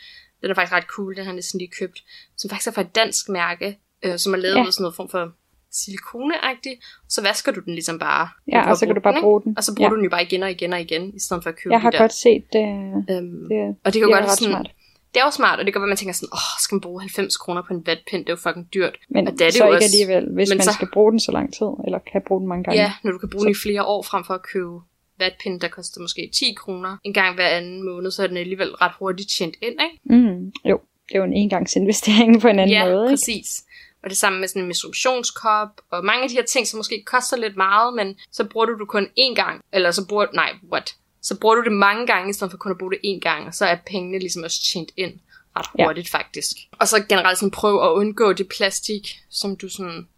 den 0.43 0.51
er 0.51 0.55
faktisk 0.55 0.73
ret 0.73 0.85
cool, 0.85 1.17
den 1.17 1.25
har 1.25 1.31
jeg 1.33 1.35
næsten 1.35 1.59
lige 1.59 1.71
købt, 1.81 1.99
som 2.37 2.51
faktisk 2.51 2.69
er 2.69 2.73
fra 2.73 2.81
et 2.81 2.95
dansk 2.95 3.29
mærke, 3.29 3.79
øh, 4.05 4.19
som 4.19 4.35
er 4.35 4.39
lavet 4.39 4.55
Ja. 4.55 4.67
af 4.67 4.73
sådan 4.73 4.83
noget 4.83 4.97
form 4.97 5.09
for 5.09 5.33
silikoneagtigt. 5.73 6.81
Så 7.09 7.23
vasker 7.23 7.53
du 7.53 7.61
den 7.61 7.75
ligesom 7.75 7.99
bare. 7.99 8.29
Ja, 8.53 8.71
og 8.71 8.77
så 8.77 8.87
kan 8.87 8.95
du 8.95 9.01
bare 9.01 9.15
ikke? 9.15 9.25
bruge 9.25 9.43
den. 9.43 9.55
Og 9.59 9.65
så 9.65 9.75
bruger 9.77 9.89
Ja. 9.89 9.91
du 9.91 9.97
den 9.97 10.05
jo 10.05 10.11
bare 10.11 10.23
igen 10.23 10.43
og 10.43 10.51
igen 10.51 10.73
og 10.73 10.81
igen, 10.81 11.15
i 11.15 11.21
stedet 11.21 11.43
for 11.43 11.51
at 11.51 11.57
købe 11.57 11.73
Jeg 11.73 11.81
har 11.81 11.91
de 11.91 11.97
der. 11.97 12.03
godt 12.03 12.13
set 12.13 12.45
det. 12.53 12.67
Øhm, 13.11 13.49
Det, 13.49 13.77
og 13.85 13.93
det 13.95 14.01
kan 14.03 14.09
det 14.09 14.19
godt 14.19 14.31
sådan, 14.39 14.53
smart. 14.53 14.71
Det 15.15 15.21
er 15.21 15.25
jo 15.25 15.31
smart, 15.31 15.59
og 15.59 15.65
det 15.67 15.75
godt 15.75 15.83
være, 15.83 15.89
man 15.89 15.97
tænker 15.97 16.13
sådan, 16.15 16.29
åh, 16.33 16.55
skal 16.63 16.75
man 16.75 16.81
bruge 16.81 17.01
90 17.01 17.37
kroner 17.37 17.63
på 17.63 17.75
en 17.75 17.87
vatpind, 17.87 18.21
det 18.25 18.29
er 18.29 18.33
jo 18.33 18.37
fucking 18.37 18.69
dyrt. 18.75 18.97
Men 19.09 19.29
og 19.29 19.33
det 19.33 19.41
er 19.41 19.45
det 19.47 19.55
så 19.55 19.65
jo 19.65 19.73
ikke 19.73 19.77
også. 19.77 19.85
alligevel, 19.85 20.35
hvis 20.35 20.49
Men 20.49 20.59
man 20.59 20.65
så- 20.65 20.73
skal 20.73 20.89
bruge 20.93 21.11
den 21.13 21.21
så 21.21 21.33
lang 21.33 21.55
tid, 21.55 21.67
eller 21.87 21.99
kan 22.13 22.23
bruge 22.27 22.41
den 22.41 22.49
mange 22.49 22.65
gange. 22.65 22.81
Ja, 22.83 22.93
når 23.05 23.13
du 23.13 23.19
kan 23.19 23.31
bruge 23.31 23.45
den 23.45 23.51
i 23.51 23.55
flere 23.55 23.85
år, 23.85 24.03
frem 24.03 24.25
for 24.25 24.35
at 24.35 24.43
købe 24.43 24.81
vatpind, 25.19 25.61
der 25.61 25.69
koster 25.69 26.01
måske 26.01 26.31
10 26.35 26.55
kroner 26.57 26.97
en 27.05 27.13
gang 27.15 27.35
hver 27.35 27.49
anden 27.49 27.85
måned, 27.85 28.11
så 28.11 28.23
er 28.23 28.27
den 28.27 28.37
alligevel 28.37 28.71
ret 28.75 28.93
hurtigt 28.99 29.31
tjent 29.39 29.55
ind, 29.63 29.77
ikke? 29.87 30.19
Mm, 30.21 30.53
jo, 30.71 30.81
det 31.09 31.15
er 31.15 31.19
jo 31.19 31.25
en 31.25 31.33
engangsinvestering 31.33 32.41
på 32.41 32.49
en 32.49 32.59
anden 32.59 32.77
ja, 32.77 32.85
måde. 32.85 33.05
Ikke? 33.05 33.13
præcis. 33.13 33.65
Og 34.03 34.11
det 34.11 34.19
samme 34.19 34.41
med 34.41 34.49
sådan 34.49 34.63
en 34.63 34.67
menstruationskop, 34.69 35.69
og 35.91 36.05
mange 36.05 36.23
af 36.23 36.29
de 36.29 36.35
her 36.35 36.43
ting, 36.45 36.67
som 36.67 36.77
måske 36.77 37.03
koster 37.07 37.37
lidt 37.37 37.57
meget, 37.57 37.95
men 37.95 38.17
så 38.33 38.45
bruger 38.45 38.67
du 38.67 38.79
det 38.79 38.89
kun 38.89 39.07
én 39.19 39.35
gang, 39.35 39.61
eller 39.73 39.91
så 39.91 40.07
bruger 40.09 40.27
nej, 40.35 40.51
what? 40.73 40.95
Så 41.25 41.39
bruger 41.41 41.55
du 41.55 41.63
det 41.65 41.73
mange 41.73 42.07
gange, 42.07 42.31
i 42.31 42.33
stedet 42.33 42.51
for 42.51 42.59
kun 42.59 42.73
at 42.73 42.79
bruge 42.79 42.93
det 42.93 43.01
én 43.05 43.21
gang, 43.21 43.47
og 43.47 43.55
så 43.55 43.65
er 43.67 43.77
pengene 43.87 44.19
ligesom 44.19 44.43
også 44.43 44.61
tjent 44.73 44.91
ind 44.97 45.13
ret 45.57 45.67
Ja. 45.79 45.85
hurtigt 45.85 46.11
faktisk. 46.11 46.57
Og 46.79 46.89
så 46.89 47.05
generelt 47.09 47.39
sådan 47.39 47.51
prøv 47.51 47.83
at 47.83 47.91
undgå 47.91 48.33
det 48.33 48.49
plastik, 48.57 49.19
som 49.31 49.57
du 49.57 49.69
sådan 49.69 50.09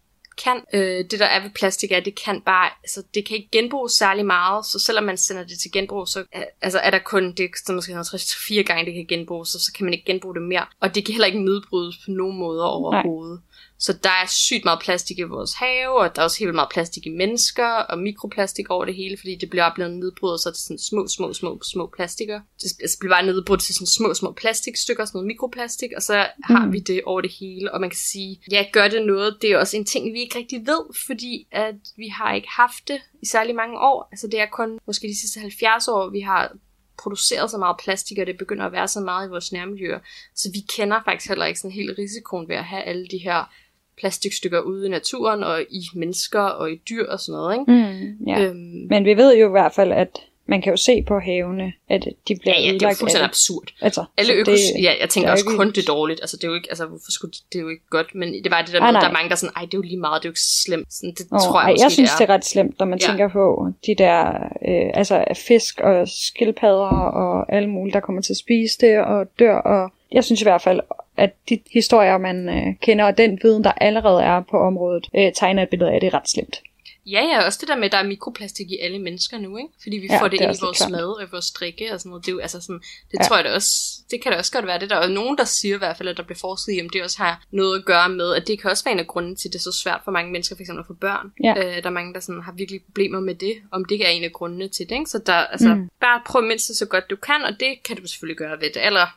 kan. 0.43 0.61
Øh, 0.73 1.05
det 1.11 1.19
der 1.19 1.25
er 1.25 1.41
ved 1.41 1.49
plastik 1.49 1.91
er, 1.91 1.97
at 1.97 2.05
det 2.05 2.15
kan 2.25 2.41
bare, 2.41 2.69
altså 2.83 3.03
det 3.13 3.25
kan 3.25 3.37
ikke 3.37 3.49
genbruges 3.51 3.93
særlig 3.93 4.25
meget, 4.25 4.65
så 4.65 4.79
selvom 4.79 5.03
man 5.03 5.17
sender 5.17 5.43
det 5.43 5.59
til 5.59 5.71
genbrug, 5.71 6.07
så 6.07 6.23
er, 6.31 6.43
altså 6.61 6.79
er 6.79 6.89
der 6.89 6.99
kun, 6.99 7.31
det 7.31 7.39
er 7.69 7.73
måske 7.73 7.93
50-4 7.93 8.61
gange, 8.61 8.85
det 8.85 8.93
kan 8.93 9.05
genbruges, 9.17 9.49
så, 9.49 9.59
så 9.59 9.73
kan 9.73 9.85
man 9.85 9.93
ikke 9.93 10.05
genbruge 10.05 10.35
det 10.35 10.43
mere. 10.43 10.65
Og 10.79 10.95
det 10.95 11.05
kan 11.05 11.11
heller 11.13 11.27
ikke 11.27 11.45
nedbrydes 11.45 11.95
på 12.05 12.11
nogen 12.11 12.37
måder 12.37 12.63
overhovedet. 12.63 13.41
Så 13.79 13.93
der 14.03 14.09
er 14.09 14.27
sygt 14.27 14.65
meget 14.65 14.79
plastik 14.79 15.19
i 15.19 15.21
vores 15.21 15.53
have, 15.53 15.99
og 15.99 16.15
der 16.15 16.21
er 16.21 16.23
også 16.23 16.39
helt 16.39 16.55
meget 16.55 16.69
plastik 16.69 17.05
i 17.05 17.09
mennesker, 17.09 17.67
og 17.67 17.99
mikroplastik 17.99 18.69
over 18.69 18.85
det 18.85 18.95
hele, 18.95 19.17
fordi 19.17 19.35
det 19.35 19.49
bliver 19.49 19.73
blevet 19.75 19.93
nedbrudt, 19.93 20.41
så 20.41 20.49
det 20.49 20.57
sådan 20.57 20.79
små, 20.79 21.07
små, 21.07 21.33
små, 21.33 21.59
små 21.63 21.91
plastikker. 21.95 22.41
Det 22.61 22.71
altså, 22.81 22.99
bliver 22.99 23.15
bare 23.15 23.25
nedbrudt 23.25 23.61
til 23.61 23.75
sådan 23.75 23.87
små, 23.87 24.13
små 24.13 24.31
plastikstykker, 24.31 25.05
sådan 25.05 25.17
noget 25.17 25.27
mikroplastik, 25.27 25.89
og 25.95 26.01
så 26.01 26.27
har 26.43 26.65
Mm. 26.65 26.73
vi 26.73 26.79
det 26.79 27.01
over 27.05 27.21
det 27.21 27.31
hele, 27.39 27.73
og 27.73 27.81
man 27.81 27.89
kan 27.89 27.97
sige, 27.97 28.41
ja, 28.51 28.65
gør 28.71 28.87
det 28.87 29.05
noget, 29.05 29.37
det 29.41 29.51
er 29.51 29.57
også 29.57 29.77
en 29.77 29.85
ting, 29.85 30.13
vi 30.13 30.19
ikke 30.19 30.37
rigtig 30.37 30.59
ved, 30.65 30.81
fordi 31.07 31.47
at 31.51 31.75
vi 31.97 32.07
har 32.07 32.33
ikke 32.33 32.47
haft 32.51 32.87
det 32.87 33.01
i 33.21 33.25
særlig 33.25 33.55
mange 33.55 33.79
år. 33.79 34.07
Altså 34.11 34.27
det 34.27 34.39
er 34.39 34.45
kun 34.45 34.79
måske 34.87 35.07
de 35.07 35.19
sidste 35.19 35.39
70 35.39 35.87
år, 35.87 36.09
vi 36.09 36.19
har 36.19 36.51
produceret 37.03 37.51
så 37.51 37.57
meget 37.57 37.75
plastik, 37.83 38.17
og 38.17 38.27
det 38.27 38.37
begynder 38.37 38.65
at 38.65 38.71
være 38.71 38.87
så 38.87 38.99
meget 38.99 39.27
i 39.27 39.29
vores 39.29 39.51
nærmiljøer. 39.51 39.99
Så 40.35 40.49
vi 40.53 40.59
kender 40.75 40.99
faktisk 41.05 41.29
heller 41.29 41.45
ikke 41.45 41.59
sådan 41.59 41.75
helt 41.75 41.97
risikoen 41.97 42.49
ved 42.49 42.55
at 42.55 42.63
have 42.63 42.83
alle 42.83 43.07
de 43.07 43.17
her 43.17 43.53
plastikstykker 43.99 44.59
ude 44.59 44.85
i 44.87 44.89
naturen, 44.89 45.43
og 45.43 45.61
i 45.61 45.81
mennesker, 45.95 46.41
og 46.41 46.71
i 46.71 46.75
dyr 46.89 47.05
og 47.09 47.19
sådan 47.19 47.37
noget, 47.37 47.53
ikke? 47.59 47.71
Mm, 47.71 48.27
ja. 48.27 48.41
Øhm, 48.41 48.87
Men 48.89 49.05
vi 49.05 49.17
ved 49.17 49.37
jo 49.37 49.47
i 49.47 49.51
hvert 49.51 49.73
fald, 49.73 49.91
at 49.91 50.09
man 50.49 50.61
kan 50.61 50.73
jo 50.73 50.77
se 50.77 51.03
på 51.07 51.19
havene, 51.19 51.73
at 51.89 52.03
de 52.27 52.35
bliver 52.39 52.53
ja, 52.59 52.61
ja, 52.65 52.73
det 52.73 52.81
er 52.83 52.89
jo 52.89 52.95
fuldstændig 52.99 53.27
absurd. 53.27 53.67
Altså, 53.81 54.05
Alle 54.17 54.33
økos... 54.33 54.59
det- 54.59 54.83
ja, 54.83 54.93
jeg 55.01 55.09
tænker 55.09 55.27
er 55.27 55.31
også 55.31 55.45
ikke- 55.47 55.57
kun 55.57 55.67
det 55.67 55.77
er 55.77 55.85
dårligt. 55.93 56.21
Altså, 56.21 56.37
det 56.37 56.43
er 56.43 56.47
jo 56.47 56.53
ikke... 56.55 56.69
Altså, 56.69 56.85
hvorfor 56.85 57.11
skulle 57.11 57.31
det, 57.31 57.41
det 57.53 57.59
er 57.59 57.63
jo 57.63 57.69
ikke 57.69 57.83
godt, 57.89 58.15
men 58.15 58.43
det 58.43 58.51
var 58.51 58.61
det 58.61 58.73
der 58.73 58.79
Ah, 58.81 58.85
med, 58.85 58.91
nej. 58.93 59.01
der 59.01 59.07
er 59.07 59.13
mange, 59.13 59.29
der 59.29 59.35
er 59.35 59.37
sådan, 59.37 59.53
ej, 59.55 59.61
det 59.61 59.73
er 59.73 59.77
jo 59.77 59.81
lige 59.81 59.99
meget, 59.99 60.21
det 60.23 60.25
er 60.27 60.29
jo 60.29 60.31
ikke 60.31 60.41
slemt. 60.65 60.93
Sådan, 60.93 61.13
det 61.17 61.25
Åh, 61.31 61.39
tror 61.39 61.59
jeg 61.59 61.65
ej, 61.65 61.71
måske, 61.71 61.83
jeg 61.83 61.91
synes, 61.91 62.09
det 62.11 62.19
det 62.19 62.25
er. 62.29 62.33
er 62.33 62.37
ret 62.37 62.45
slemt, 62.45 62.79
når 62.79 62.85
man 62.85 62.99
ja. 63.01 63.07
tænker 63.07 63.27
på 63.27 63.71
de 63.85 63.95
der 63.95 64.19
øh, 64.69 64.89
altså 64.93 65.23
fisk 65.47 65.79
og 65.79 66.07
skildpadder 66.07 66.95
og 67.23 67.53
alle 67.55 67.69
mulige, 67.69 67.93
der 67.93 67.99
kommer 67.99 68.21
til 68.21 68.33
at 68.33 68.37
spise 68.37 68.77
det 68.81 68.97
og 68.99 69.25
dør. 69.39 69.55
Og 69.55 69.91
jeg 70.11 70.23
synes 70.23 70.41
i 70.41 70.45
hvert 70.45 70.61
fald, 70.61 70.79
at 71.17 71.33
de 71.49 71.59
historier, 71.73 72.17
man 72.17 72.49
øh, 72.49 72.75
kender, 72.81 73.05
og 73.05 73.17
den 73.17 73.39
viden, 73.43 73.63
der 73.63 73.71
allerede 73.71 74.23
er 74.23 74.41
på 74.51 74.57
området, 74.57 75.07
øh, 75.15 75.31
tegner 75.35 75.63
et 75.63 75.69
billede 75.69 75.91
af, 75.91 75.99
det 75.99 76.07
er 76.07 76.13
ret 76.13 76.29
slemt. 76.29 76.61
Ja, 77.11 77.21
ja, 77.21 77.45
også 77.45 77.57
det 77.61 77.67
der 77.67 77.75
med, 77.75 77.85
at 77.85 77.91
der 77.91 77.97
er 77.97 78.03
mikroplastik 78.03 78.71
i 78.71 78.77
alle 78.81 78.99
mennesker 78.99 79.37
nu, 79.37 79.57
ikke? 79.57 79.69
Fordi 79.83 79.97
vi 79.97 80.07
Ja, 80.09 80.21
får 80.21 80.27
det, 80.27 80.39
det 80.39 80.45
er 80.45 80.49
ind 80.49 80.57
i 80.57 80.61
vores 80.65 80.77
klart. 80.77 80.91
mad 80.91 81.03
og 81.17 81.23
i 81.23 81.25
vores 81.31 81.51
drikke 81.51 81.93
og 81.93 81.99
sådan 81.99 82.09
noget. 82.09 82.25
Det 82.25 82.31
er 82.31 82.33
jo 82.33 82.39
altså 82.39 82.61
sådan, 82.61 82.81
det 83.11 83.17
Ja. 83.19 83.23
tror 83.27 83.35
jeg 83.35 83.45
da 83.45 83.53
også, 83.53 83.71
det 84.11 84.21
kan 84.21 84.31
da 84.31 84.37
også 84.37 84.51
godt 84.51 84.67
være 84.67 84.79
det 84.79 84.89
der. 84.89 84.95
Og 84.95 85.11
nogen, 85.11 85.37
der 85.37 85.43
siger 85.43 85.75
i 85.75 85.77
hvert 85.77 85.97
fald, 85.97 86.09
at 86.09 86.17
der 86.17 86.23
bliver 86.23 86.37
forsket 86.37 86.73
i, 86.77 86.81
om 86.81 86.89
det 86.89 87.03
også 87.03 87.17
har 87.17 87.43
noget 87.51 87.79
at 87.79 87.85
gøre 87.85 88.09
med, 88.09 88.33
at 88.35 88.47
det 88.47 88.61
kan 88.61 88.71
også 88.71 88.83
være 88.83 88.91
en 88.93 88.99
af 88.99 89.07
grunden 89.07 89.35
til, 89.35 89.47
at 89.49 89.53
det 89.53 89.59
er 89.59 89.63
så 89.63 89.71
svært 89.83 90.01
for 90.03 90.11
mange 90.11 90.31
mennesker, 90.31 90.55
for 90.55 90.61
eksempel 90.61 90.79
at 90.81 90.87
få 90.87 90.93
børn. 90.93 91.31
Ja. 91.43 91.53
Øh, 91.57 91.75
der 91.83 91.89
er 91.89 91.89
mange, 91.99 92.13
der 92.13 92.19
sådan 92.19 92.41
har 92.41 92.51
virkelig 92.51 92.81
problemer 92.83 93.19
med 93.19 93.35
det, 93.35 93.55
om 93.71 93.85
det 93.85 94.05
er 94.05 94.09
en 94.09 94.23
af 94.23 94.33
grundene 94.33 94.67
til 94.67 94.89
det, 94.89 94.95
ikke? 94.95 95.09
Så 95.09 95.19
der, 95.25 95.33
altså. 95.33 95.75
Mm. 95.75 95.89
bare 96.01 96.21
prøv 96.27 96.43
mindst 96.43 96.77
så 96.77 96.85
godt 96.85 97.09
du 97.09 97.15
kan, 97.15 97.43
og 97.43 97.59
det 97.59 97.83
kan 97.83 97.95
du 97.97 98.07
selvfølgelig 98.07 98.37
gøre 98.37 98.61
ved 98.61 98.69
det 98.73 98.79
aller 98.79 99.07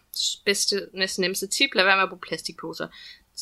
bedste, 0.44 0.86
næsten 0.94 1.22
nemmeste 1.22 1.46
tip. 1.46 1.74
Lad 1.74 1.84
være 1.84 1.96
med 1.96 2.02
at 2.02 2.08
bruge 2.08 2.20
plastikposer 2.28 2.86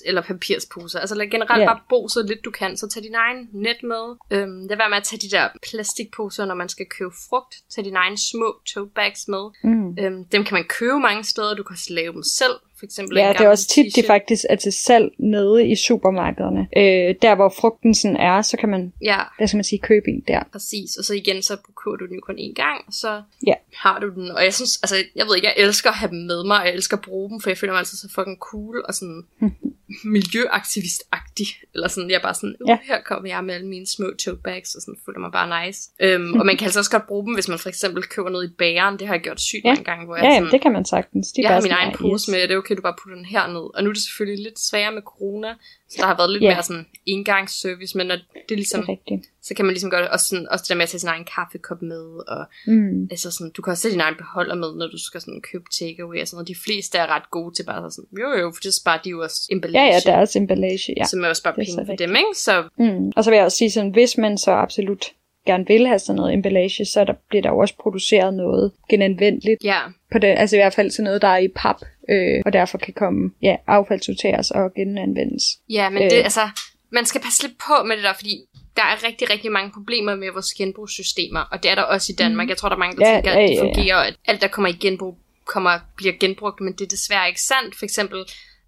eller 0.06 0.22
papirsposer. 0.22 1.00
Altså 1.00 1.26
generelt 1.30 1.60
Ja. 1.62 1.66
bare 1.66 1.80
bo 1.88 2.08
så 2.08 2.22
lidt 2.28 2.44
du 2.44 2.50
kan. 2.50 2.76
Så 2.76 2.88
tag 2.88 3.02
din 3.02 3.14
egen 3.14 3.48
net 3.52 3.82
med. 3.82 4.16
Øhm, 4.30 4.66
lad 4.66 4.76
være 4.76 4.88
med 4.90 4.96
at 4.96 5.04
tage 5.04 5.20
de 5.20 5.30
der 5.36 5.48
plastikposer, 5.70 6.44
når 6.44 6.54
man 6.54 6.68
skal 6.68 6.86
købe 6.86 7.10
frugt. 7.30 7.54
Tag 7.70 7.84
dine 7.84 7.98
egne 7.98 8.18
små 8.18 8.60
tote 8.74 8.90
bags 8.94 9.28
med. 9.28 9.44
Mm. 9.64 9.96
Øhm, 10.00 10.24
dem 10.24 10.44
kan 10.44 10.54
man 10.54 10.64
købe 10.64 10.98
mange 11.00 11.24
steder. 11.24 11.54
Du 11.54 11.62
kan 11.62 11.74
også 11.74 11.92
lave 11.94 12.12
dem 12.12 12.22
selv. 12.22 12.54
For 12.78 12.84
eksempel 12.84 13.16
Ja, 13.18 13.32
det 13.32 13.40
er 13.40 13.48
også 13.48 13.68
tit, 13.68 13.84
de 13.96 14.00
t-shirt. 14.00 14.06
faktisk 14.06 14.44
er 14.50 14.56
til 14.56 14.72
salg 14.72 15.10
nede 15.18 15.68
i 15.68 15.76
supermarkederne. 15.76 16.60
Øh, 16.76 17.14
der, 17.22 17.34
hvor 17.34 17.54
frugten 17.60 17.94
sådan 17.94 18.16
er, 18.16 18.42
så 18.42 18.56
kan 18.56 18.68
man, 18.68 18.92
Ja, 19.02 19.18
hvad 19.38 19.46
skal 19.48 19.56
man 19.56 19.64
sige, 19.64 19.78
købe 19.78 20.08
en 20.08 20.22
der. 20.28 20.42
præcis. 20.52 20.96
Og 20.96 21.04
så 21.04 21.14
igen, 21.14 21.42
så 21.42 21.56
køber 21.84 21.96
du 21.96 22.06
den 22.06 22.14
jo 22.14 22.20
kun 22.20 22.34
én 22.38 22.54
gang, 22.54 22.84
og 22.86 22.92
så 22.92 23.22
Ja. 23.46 23.54
har 23.74 23.98
du 24.00 24.08
den. 24.14 24.30
Og 24.30 24.44
jeg 24.44 24.54
synes, 24.54 24.78
altså, 24.82 24.96
jeg 25.16 25.26
ved 25.26 25.36
ikke, 25.36 25.48
jeg 25.48 25.54
elsker 25.64 25.90
at 25.90 25.96
have 25.96 26.10
dem 26.10 26.18
med 26.18 26.44
mig, 26.44 26.60
og 26.60 26.66
jeg 26.66 26.74
elsker 26.74 26.96
at 26.96 27.02
bruge 27.02 27.30
dem, 27.30 27.40
for 27.40 27.50
jeg 27.50 27.58
føler 27.58 27.72
mig 27.72 27.78
altid 27.78 27.96
så 27.98 28.08
fucking 28.14 28.38
cool 28.38 28.84
og 28.88 28.94
sådan 28.94 29.22
miljøaktivist-agtig. 30.14 31.48
Eller 31.74 31.88
sådan, 31.88 32.10
jeg 32.10 32.16
er 32.16 32.22
bare 32.22 32.34
sådan, 32.34 32.54
uh, 32.60 32.68
Ja. 32.68 32.78
her 32.82 33.00
kommer 33.06 33.28
jeg 33.28 33.44
med 33.44 33.54
alle 33.54 33.66
mine 33.68 33.86
små 33.86 34.06
tote 34.24 34.40
bags, 34.44 34.74
og 34.74 34.82
sådan 34.82 34.96
føler 35.06 35.18
mig 35.18 35.32
bare 35.32 35.66
nice. 35.66 35.80
Øhm, 36.00 36.32
og 36.40 36.46
man 36.46 36.56
kan 36.56 36.64
altså 36.64 36.78
også 36.80 36.90
godt 36.90 37.06
bruge 37.06 37.24
dem, 37.26 37.34
hvis 37.34 37.48
man 37.48 37.58
for 37.58 37.68
eksempel 37.68 38.02
køber 38.02 38.30
noget 38.30 38.44
i 38.50 38.52
bageren. 38.58 38.98
Det 38.98 39.06
har 39.06 39.14
jeg 39.14 39.22
gjort 39.22 39.40
sygt 39.40 39.64
Ja. 39.64 39.68
mange 39.70 39.84
gange, 39.84 40.04
hvor 40.06 40.16
jeg 40.16 40.24
Ja, 40.24 40.28
sådan, 40.30 40.36
jamen, 40.42 40.52
det 40.52 40.60
kan 40.62 40.72
man 40.72 40.84
sagtens. 40.84 41.32
De 41.32 41.42
jeg 41.42 41.50
har 41.50 41.60
min 41.60 41.70
egen 41.72 41.88
"Ah, 41.88 41.94
pose 41.94 42.22
yes." 42.22 42.28
med, 42.32 42.42
det 42.42 42.50
er 42.50 42.58
okay, 42.58 42.67
du 42.76 42.82
bare 42.82 42.94
putter 43.02 43.16
den 43.16 43.24
herned. 43.24 43.66
Og 43.76 43.82
nu 43.84 43.88
er 43.90 43.94
det 43.94 44.02
selvfølgelig 44.02 44.42
lidt 44.44 44.58
sværere 44.60 44.92
med 44.92 45.02
corona, 45.02 45.54
så 45.90 45.96
der 46.00 46.06
har 46.06 46.16
været 46.16 46.30
lidt 46.32 46.42
Ja. 46.44 46.54
mere 46.54 46.62
sådan 46.62 46.86
engangsservice, 47.06 47.96
men 47.98 48.06
når 48.06 48.14
det 48.14 48.24
er 48.36 48.40
Det 48.48 48.56
ligesom, 48.56 48.80
er 48.80 48.88
rigtigt. 48.88 49.22
så 49.42 49.54
kan 49.54 49.64
man 49.64 49.72
ligesom 49.74 49.90
gøre 49.90 50.02
det, 50.02 50.08
også, 50.10 50.26
sådan, 50.28 50.48
også 50.50 50.62
det 50.62 50.68
der 50.68 50.74
med 50.74 50.82
at 50.82 50.88
tage 50.88 51.00
sin 51.00 51.08
egen 51.08 51.24
kaffekop 51.36 51.82
med, 51.82 52.04
og 52.28 52.44
Mm. 52.66 53.08
altså 53.10 53.30
sådan, 53.30 53.50
du 53.56 53.62
kan 53.62 53.70
også 53.70 53.82
tage 53.82 53.92
din 53.92 54.00
egen 54.00 54.14
beholder 54.18 54.54
med, 54.54 54.70
når 54.76 54.86
du 54.86 54.98
skal 54.98 55.20
sådan 55.20 55.40
købe 55.52 55.64
takeaway 55.80 56.20
og 56.20 56.28
sådan 56.28 56.36
noget. 56.36 56.48
De 56.48 56.54
fleste 56.64 56.98
er 56.98 57.06
ret 57.06 57.30
gode 57.30 57.54
til 57.54 57.62
bare 57.64 57.90
sådan, 57.90 58.08
jo 58.22 58.28
jo, 58.40 58.50
for 58.54 58.60
det 58.62 58.74
sparer 58.74 59.02
de 59.02 59.10
jo 59.10 59.22
også 59.22 59.48
emballage. 59.52 59.86
Ja, 59.86 59.92
ja, 60.06 60.12
deres 60.12 60.36
emballage, 60.36 60.94
ja. 60.96 61.04
Som 61.04 61.24
er 61.24 61.28
også 61.28 61.42
bare 61.42 61.54
penge 61.54 61.86
for 61.86 61.94
dem, 61.96 62.10
ikke? 62.16 62.34
Så 62.34 62.68
Mm. 62.78 63.12
Og 63.16 63.24
så 63.24 63.30
vil 63.30 63.36
jeg 63.36 63.44
også 63.44 63.58
sige 63.58 63.70
sådan, 63.70 63.90
hvis 63.90 64.18
man 64.18 64.38
så 64.38 64.50
absolut 64.50 65.04
gerne 65.52 65.66
vil 65.66 65.86
have 65.86 65.98
sådan 65.98 66.16
noget 66.16 66.34
emballage, 66.34 66.84
så 66.84 67.04
der, 67.04 67.14
bliver 67.28 67.42
der 67.42 67.50
jo 67.50 67.58
også 67.58 67.74
produceret 67.82 68.34
noget 68.34 68.72
genanvendeligt 68.90 69.64
ja, 69.64 69.80
på 70.12 70.18
det, 70.18 70.28
altså 70.28 70.56
i 70.56 70.58
hvert 70.58 70.74
fald 70.74 70.90
sådan 70.90 71.04
noget, 71.04 71.22
der 71.22 71.28
er 71.28 71.38
i 71.38 71.48
pap, 71.56 71.76
øh, 72.10 72.42
og 72.46 72.52
derfor 72.52 72.78
kan 72.78 72.94
komme, 72.94 73.30
ja, 73.42 73.56
affaldssorteres 73.66 74.50
og 74.50 74.74
genanvendes. 74.76 75.44
ja 75.70 75.88
men 75.90 76.02
Øh. 76.02 76.10
det, 76.10 76.16
altså, 76.16 76.44
man 76.92 77.04
skal 77.04 77.20
passe 77.20 77.42
lidt 77.46 77.56
på 77.66 77.74
med 77.88 77.96
det 77.96 78.04
der, 78.04 78.12
fordi 78.12 78.34
der 78.76 78.82
er 78.82 79.06
rigtig, 79.08 79.30
rigtig 79.30 79.52
mange 79.52 79.70
problemer 79.72 80.14
med 80.14 80.28
vores 80.32 80.46
genbrugssystemer, 80.58 81.40
og 81.52 81.62
det 81.62 81.70
er 81.70 81.74
der 81.74 81.82
også 81.82 82.12
i 82.12 82.16
Danmark. 82.22 82.44
Mhm. 82.44 82.48
Jeg 82.48 82.56
tror, 82.56 82.68
der 82.68 82.76
er 82.76 82.84
mange, 82.84 82.96
der 82.96 83.08
Ja, 83.08 83.14
tænker, 83.14 83.32
ja, 83.32 83.42
at 83.42 83.48
det 83.48 83.54
ja, 83.54 83.64
ja. 83.64 83.64
fungerer, 83.64 83.96
og 83.96 84.06
at 84.06 84.16
alt, 84.26 84.40
der 84.40 84.48
kommer 84.48 84.68
i 84.68 84.72
genbrug, 84.72 85.18
kommer, 85.46 85.78
bliver 85.96 86.14
genbrugt, 86.20 86.60
men 86.60 86.72
det 86.72 86.80
er 86.80 86.88
desværre 86.88 87.28
ikke 87.28 87.42
sandt. 87.42 87.74
For 87.78 87.84
eksempel, 87.84 88.24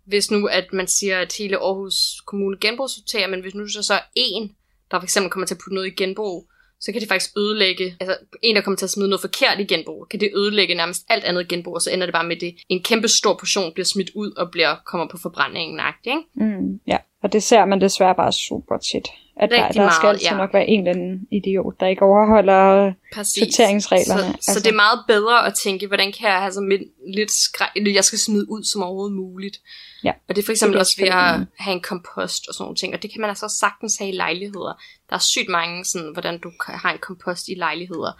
hvis 0.06 0.30
nu, 0.30 0.46
at 0.46 0.66
man 0.72 0.86
siger, 0.86 1.18
at 1.20 1.32
hele 1.38 1.56
Aarhus 1.56 1.94
Kommune 2.26 2.56
genbrugssorterer, 2.60 3.28
men 3.28 3.40
hvis 3.40 3.54
nu 3.54 3.66
så, 3.68 3.82
så 3.82 3.94
er 3.94 4.00
en, 4.14 4.50
der 4.90 4.98
for 5.00 5.04
eksempel 5.04 5.30
kommer 5.30 5.46
til 5.46 5.54
at 5.54 5.58
putte 5.64 5.74
noget 5.74 5.86
i 5.86 5.94
genbrug, 6.02 6.50
så 6.80 6.92
kan 6.92 7.00
det 7.00 7.08
faktisk 7.08 7.30
ødelægge, 7.38 7.96
altså 8.00 8.16
en, 8.42 8.56
der 8.56 8.62
kommer 8.62 8.76
til 8.76 8.86
at 8.86 8.90
smide 8.90 9.08
noget 9.08 9.20
forkert 9.20 9.60
i 9.60 9.64
genbrug, 9.64 10.06
kan 10.10 10.20
det 10.20 10.30
ødelægge 10.36 10.74
nærmest 10.74 11.02
alt 11.08 11.24
andet 11.24 11.48
genbrug, 11.48 11.74
og 11.74 11.82
så 11.82 11.90
ender 11.90 12.06
det 12.06 12.12
bare 12.12 12.26
med 12.26 12.36
det. 12.36 12.54
En 12.68 12.82
kæmpe 12.82 13.08
stor 13.08 13.34
portion 13.34 13.72
bliver 13.72 13.86
smidt 13.86 14.10
ud 14.14 14.30
og 14.36 14.50
bliver 14.50 14.76
kommer 14.86 15.08
på 15.10 15.18
forbrændingen, 15.18 15.80
ikke? 16.06 16.18
Mm, 16.34 16.80
ja, 16.86 16.96
og 17.22 17.32
det 17.32 17.42
ser 17.42 17.64
man 17.64 17.80
desværre 17.80 18.14
bare 18.14 18.32
super 18.32 18.76
tit. 18.76 19.08
At 19.40 19.50
der, 19.50 19.64
Rigtig 19.64 19.82
der 19.82 19.90
skal 19.90 20.02
meget, 20.02 20.14
altid 20.14 20.26
ja. 20.26 20.36
nok 20.36 20.54
være 20.54 20.66
en 20.66 20.80
eller 20.80 20.90
anden 20.90 21.26
idiot, 21.30 21.74
der 21.80 21.86
ikke 21.86 22.02
overholder 22.02 22.92
Præcis. 23.14 23.42
sorteringsreglerne. 23.42 24.20
Så, 24.22 24.26
altså. 24.26 24.52
så 24.52 24.60
det 24.60 24.66
er 24.66 24.74
meget 24.74 25.00
bedre 25.08 25.46
at 25.46 25.54
tænke, 25.54 25.86
hvordan 25.86 26.12
kan 26.12 26.28
jeg 26.28 26.38
have 26.40 26.52
så 26.52 26.78
lidt 27.14 27.30
skræk, 27.30 27.68
jeg 27.94 28.04
skal 28.04 28.18
smide 28.18 28.50
ud 28.50 28.64
som 28.64 28.82
overhovedet 28.82 29.16
muligt. 29.16 29.60
Ja. 30.04 30.12
Og 30.28 30.36
det 30.36 30.42
er 30.42 30.46
for 30.46 30.52
eksempel 30.52 30.72
Det 30.74 30.78
er 30.78 30.80
også 30.80 30.96
ved 31.00 31.08
at 31.08 31.46
have 31.58 31.74
en 31.74 31.80
kompost 31.80 32.48
og 32.48 32.54
sådan 32.54 32.64
nogle 32.64 32.76
ting. 32.76 32.94
Og 32.94 33.02
det 33.02 33.12
kan 33.12 33.20
man 33.20 33.30
altså 33.30 33.48
sagtens 33.48 33.96
have 33.98 34.10
i 34.10 34.12
lejligheder. 34.12 34.82
Der 35.10 35.14
er 35.14 35.20
sygt 35.34 35.48
mange, 35.48 35.84
sådan, 35.84 36.12
hvordan 36.12 36.38
du 36.38 36.50
kan- 36.66 36.74
har 36.74 36.92
en 36.92 36.98
kompost 36.98 37.48
i 37.48 37.54
lejligheder. 37.54 38.12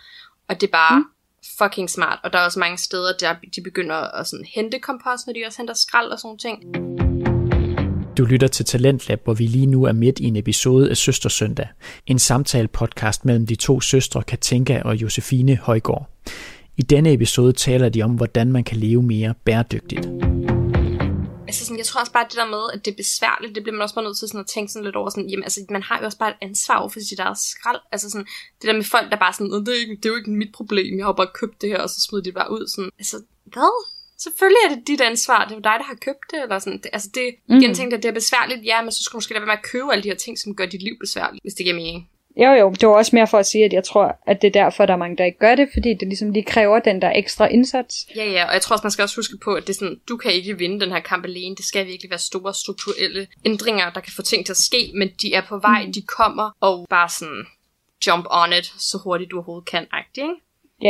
Og 0.48 0.60
det 0.60 0.66
er 0.66 0.72
bare 0.72 0.98
mm. 0.98 1.04
fucking 1.58 1.90
smart. 1.90 2.18
Og 2.24 2.32
der 2.32 2.38
er 2.38 2.44
også 2.44 2.58
mange 2.58 2.78
steder, 2.78 3.12
der 3.20 3.34
de 3.56 3.62
begynder 3.62 3.96
at 3.96 4.26
sådan, 4.26 4.46
hente 4.54 4.78
kompost, 4.78 5.26
når 5.26 5.34
de 5.34 5.40
også 5.46 5.58
henter 5.58 5.74
skrald 5.74 6.08
og 6.10 6.18
sådan 6.18 6.28
nogle 6.28 6.38
ting. 6.38 7.09
Du 8.18 8.24
lytter 8.24 8.48
til 8.48 8.64
Talentlab, 8.64 9.24
hvor 9.24 9.34
vi 9.34 9.46
lige 9.46 9.66
nu 9.66 9.84
er 9.84 9.92
midt 9.92 10.18
i 10.18 10.24
en 10.24 10.36
episode 10.36 10.90
af 10.90 10.96
Søstersøndag. 10.96 11.68
En 12.06 12.18
samtale-podcast 12.18 13.24
mellem 13.24 13.46
de 13.46 13.54
to 13.54 13.80
søstre 13.80 14.22
Katinka 14.22 14.82
og 14.84 14.96
Josefine 14.96 15.56
Højgaard. 15.56 16.10
I 16.76 16.82
denne 16.82 17.12
episode 17.12 17.52
taler 17.52 17.88
de 17.88 18.02
om, 18.02 18.10
hvordan 18.10 18.52
man 18.52 18.64
kan 18.64 18.76
leve 18.76 19.02
mere 19.02 19.34
bæredygtigt. 19.44 20.06
Altså 21.46 21.64
sådan, 21.64 21.78
jeg 21.78 21.86
tror 21.86 22.00
også 22.00 22.12
bare, 22.12 22.24
at 22.24 22.30
det 22.30 22.38
der 22.38 22.46
med, 22.56 22.64
at 22.74 22.84
det 22.84 22.90
er 22.90 22.96
besværligt, 22.96 23.54
det 23.54 23.62
bliver 23.62 23.76
man 23.76 23.82
også 23.82 23.94
bare 23.94 24.04
nødt 24.04 24.18
til 24.18 24.28
sådan 24.28 24.40
at 24.40 24.46
tænke 24.46 24.72
sådan 24.72 24.84
lidt 24.84 24.96
over. 24.96 25.10
Sådan, 25.10 25.30
jamen, 25.30 25.44
altså, 25.44 25.60
man 25.70 25.82
har 25.82 25.98
jo 25.98 26.04
også 26.04 26.18
bare 26.18 26.30
et 26.30 26.36
ansvar 26.42 26.76
over 26.76 26.88
for 26.88 27.00
sit 27.00 27.18
eget 27.18 27.38
skrald. 27.38 27.80
Altså 27.92 28.10
sådan, 28.10 28.26
det 28.60 28.66
der 28.68 28.72
med 28.72 28.84
folk, 28.84 29.10
der 29.10 29.18
bare 29.18 29.32
sådan, 29.32 29.52
det 29.52 29.68
er, 29.68 29.80
ikke, 29.80 29.96
det 29.96 30.04
er 30.04 30.10
jo 30.10 30.16
ikke 30.16 30.30
mit 30.30 30.52
problem, 30.54 30.98
jeg 30.98 31.06
har 31.06 31.12
bare 31.12 31.36
købt 31.40 31.62
det 31.62 31.68
her, 31.68 31.78
og 31.78 31.90
så 31.90 32.00
smider 32.00 32.22
de 32.22 32.26
det 32.30 32.34
bare 32.34 32.52
ud. 32.56 32.68
Sådan, 32.68 32.90
altså, 32.98 33.16
hvad? 33.44 33.99
Selvfølgelig 34.22 34.58
er 34.64 34.74
det 34.74 34.86
dit 34.86 35.00
ansvar, 35.00 35.44
det 35.44 35.50
er 35.50 35.56
jo 35.56 35.60
dig, 35.60 35.76
der 35.78 35.84
har 35.84 35.94
købt 36.06 36.24
det, 36.30 36.42
eller 36.42 36.58
sådan. 36.58 36.78
Det, 36.82 36.90
altså 36.92 37.08
det, 37.14 37.22
igen 37.48 37.56
Mhm. 37.70 37.74
tænkte 37.74 37.94
jeg, 37.94 38.02
det 38.02 38.08
er 38.08 38.12
besværligt, 38.12 38.64
ja, 38.66 38.82
men 38.82 38.92
så 38.92 39.02
skulle 39.02 39.16
du 39.16 39.16
måske 39.18 39.34
lade 39.34 39.40
være 39.46 39.46
med 39.54 39.58
at 39.58 39.70
købe 39.72 39.92
alle 39.92 40.02
de 40.02 40.08
her 40.08 40.16
ting, 40.16 40.38
som 40.38 40.54
gør 40.56 40.66
dit 40.66 40.82
liv 40.82 40.96
besværligt, 41.00 41.42
hvis 41.44 41.54
det 41.54 41.64
giver 41.64 41.76
mening. 41.76 42.08
Jo, 42.36 42.50
jo, 42.50 42.70
det 42.80 42.88
var 42.88 42.94
også 42.94 43.16
mere 43.16 43.26
for 43.26 43.38
at 43.38 43.46
sige, 43.46 43.64
at 43.64 43.72
jeg 43.72 43.84
tror, 43.84 44.18
at 44.26 44.42
det 44.42 44.48
er 44.48 44.52
derfor, 44.52 44.86
der 44.86 44.92
er 44.92 44.96
mange, 44.96 45.16
der 45.16 45.24
ikke 45.24 45.38
gør 45.38 45.54
det, 45.54 45.68
fordi 45.72 45.94
det 45.94 46.08
ligesom 46.08 46.30
lige 46.30 46.44
kræver 46.44 46.78
den 46.78 47.02
der 47.02 47.12
ekstra 47.14 47.46
indsats. 47.48 48.06
Ja, 48.16 48.24
ja, 48.24 48.44
og 48.46 48.52
jeg 48.52 48.62
tror 48.62 48.74
også, 48.74 48.84
man 48.84 48.90
skal 48.90 49.02
også 49.02 49.16
huske 49.16 49.36
på, 49.44 49.54
at 49.54 49.62
det 49.66 49.70
er 49.70 49.78
sådan, 49.78 50.00
du 50.08 50.16
kan 50.16 50.32
ikke 50.32 50.58
vinde 50.58 50.80
den 50.80 50.92
her 50.92 51.00
kamp 51.00 51.24
alene. 51.24 51.56
Det 51.56 51.64
skal 51.64 51.86
virkelig 51.86 52.10
være 52.10 52.18
store 52.18 52.54
strukturelle 52.54 53.26
ændringer, 53.44 53.90
der 53.90 54.00
kan 54.00 54.12
få 54.16 54.22
ting 54.22 54.46
til 54.46 54.52
at 54.52 54.56
ske, 54.56 54.92
men 54.94 55.08
de 55.22 55.34
er 55.34 55.42
på 55.48 55.58
vej, 55.58 55.86
mm. 55.86 55.92
de 55.92 56.02
kommer, 56.02 56.50
og 56.60 56.86
bare 56.90 57.08
sådan 57.08 57.46
jump 58.06 58.26
on 58.30 58.52
it, 58.52 58.72
så 58.78 58.98
hurtigt 59.04 59.30
du 59.30 59.36
overhovedet 59.36 59.68
kan, 59.68 59.86
agtigt, 59.92 60.24
ikke? 60.24 60.34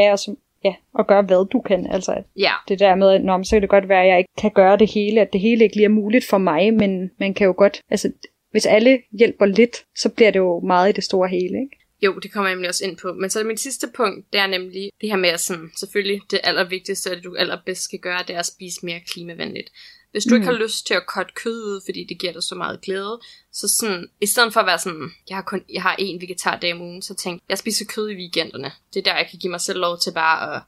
Ja, 0.05 0.13
og, 0.13 0.19
så, 0.19 0.35
ja, 0.65 0.75
og 0.95 1.07
gøre 1.07 1.23
hvad 1.23 1.49
du 1.49 1.61
kan. 1.61 1.87
Altså, 1.87 2.23
Ja, 2.37 2.53
det 2.69 2.79
der 2.79 2.95
med, 2.95 3.11
at 3.11 3.25
nå, 3.25 3.43
så 3.43 3.57
kan 3.57 3.63
det 3.63 3.71
godt 3.71 3.89
være, 3.89 4.03
at 4.03 4.09
jeg 4.09 4.19
ikke 4.19 4.31
kan 4.39 4.51
gøre 4.51 4.77
det 4.77 4.91
hele, 4.91 5.21
at 5.21 5.33
det 5.33 5.41
hele 5.41 5.65
ikke 5.65 5.77
lige 5.77 5.85
er 5.85 5.89
muligt 5.89 6.25
for 6.29 6.39
mig, 6.39 6.75
men 6.75 7.11
man 7.19 7.35
kan 7.35 7.47
jo 7.47 7.55
godt, 7.57 7.81
altså 7.91 8.13
hvis 8.51 8.67
alle 8.67 8.99
hjælper 9.19 9.47
lidt, 9.47 9.85
så 9.97 10.09
bliver 10.09 10.31
det 10.31 10.39
jo 10.39 10.61
meget 10.61 10.89
i 10.89 10.93
det 10.93 11.05
store 11.05 11.29
hele, 11.29 11.61
ikke? 11.61 11.77
jo, 12.03 12.19
det 12.19 12.33
kommer 12.33 12.49
jeg 12.49 12.55
nemlig 12.55 12.69
også 12.69 12.85
ind 12.85 12.97
på. 12.97 13.13
Men 13.13 13.31
så 13.31 13.45
mit 13.45 13.61
sidste 13.61 13.87
punkt, 13.95 14.33
det 14.33 14.41
er 14.41 14.47
nemlig 14.47 14.91
det 15.01 15.09
her 15.09 15.17
med 15.17 15.29
at 15.29 15.41
sådan, 15.41 15.71
selvfølgelig 15.77 16.21
det 16.31 16.41
allervigtigste, 16.45 17.11
og 17.11 17.17
det 17.17 17.25
du 17.25 17.35
allerbedst 17.35 17.83
skal 17.83 17.99
gøre, 17.99 18.25
det 18.29 18.35
er 18.35 18.39
at 18.39 18.47
spise 18.47 18.87
mere 18.87 19.01
klimavenligt. 19.01 19.73
Hvis 20.13 20.25
du 20.25 20.31
mm. 20.31 20.35
ikke 20.35 20.47
har 20.47 20.59
lyst 20.59 20.87
til 20.87 20.95
at 20.95 21.03
cutte 21.07 21.33
kød 21.35 21.65
ud, 21.65 21.81
fordi 21.85 22.05
det 22.05 22.19
giver 22.19 22.33
dig 22.33 22.43
så 22.43 22.55
meget 22.55 22.81
glæde, 22.81 23.21
så 23.53 23.69
sådan, 23.69 24.09
i 24.21 24.27
stedet 24.27 24.53
for 24.53 24.61
at 24.61 24.67
være 24.67 24.79
sådan, 24.79 25.11
jeg 25.29 25.37
har 25.37 25.43
kun, 25.43 25.65
jeg 25.73 25.83
har 25.83 25.97
én 26.01 26.21
vegetardag 26.21 26.73
om 26.73 26.81
ugen, 26.81 27.03
så 27.03 27.15
tænk, 27.15 27.43
jeg 27.49 27.59
spiser 27.59 27.85
kød 27.85 28.09
i 28.09 28.17
weekenderne. 28.17 28.73
Det 28.95 29.01
er 29.01 29.05
der, 29.05 29.17
jeg 29.17 29.27
kan 29.31 29.39
give 29.39 29.51
mig 29.51 29.61
selv 29.61 29.81
lov 29.81 29.99
til 29.99 30.13
bare 30.13 30.57
at 30.57 30.63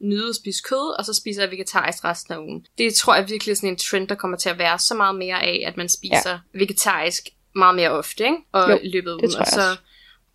nyde 0.00 0.28
at 0.28 0.36
spise 0.36 0.62
kød, 0.62 0.98
og 0.98 1.04
så 1.04 1.14
spiser 1.14 1.42
jeg 1.42 1.50
vegetarisk 1.50 2.04
resten 2.04 2.34
af 2.34 2.38
ugen. 2.38 2.66
Det 2.78 2.94
tror 2.94 3.14
jeg 3.14 3.28
virkelig 3.28 3.52
er 3.52 3.56
sådan 3.56 3.68
en 3.68 3.76
trend, 3.76 4.08
der 4.08 4.14
kommer 4.14 4.36
til 4.36 4.48
at 4.48 4.58
være 4.58 4.78
så 4.78 4.94
meget 4.94 5.14
mere 5.14 5.42
af, 5.42 5.64
at 5.66 5.76
man 5.76 5.88
spiser 5.88 6.30
ja. 6.30 6.38
vegetarisk 6.58 7.28
meget 7.54 7.74
mere 7.74 7.90
ofte, 7.90 8.24
ikke? 8.24 8.36
Og 8.52 8.70
Jo, 8.70 8.78
i 8.82 8.88
løbet 8.88 9.30
tror 9.30 9.40
Og 9.40 9.46
så 9.46 9.76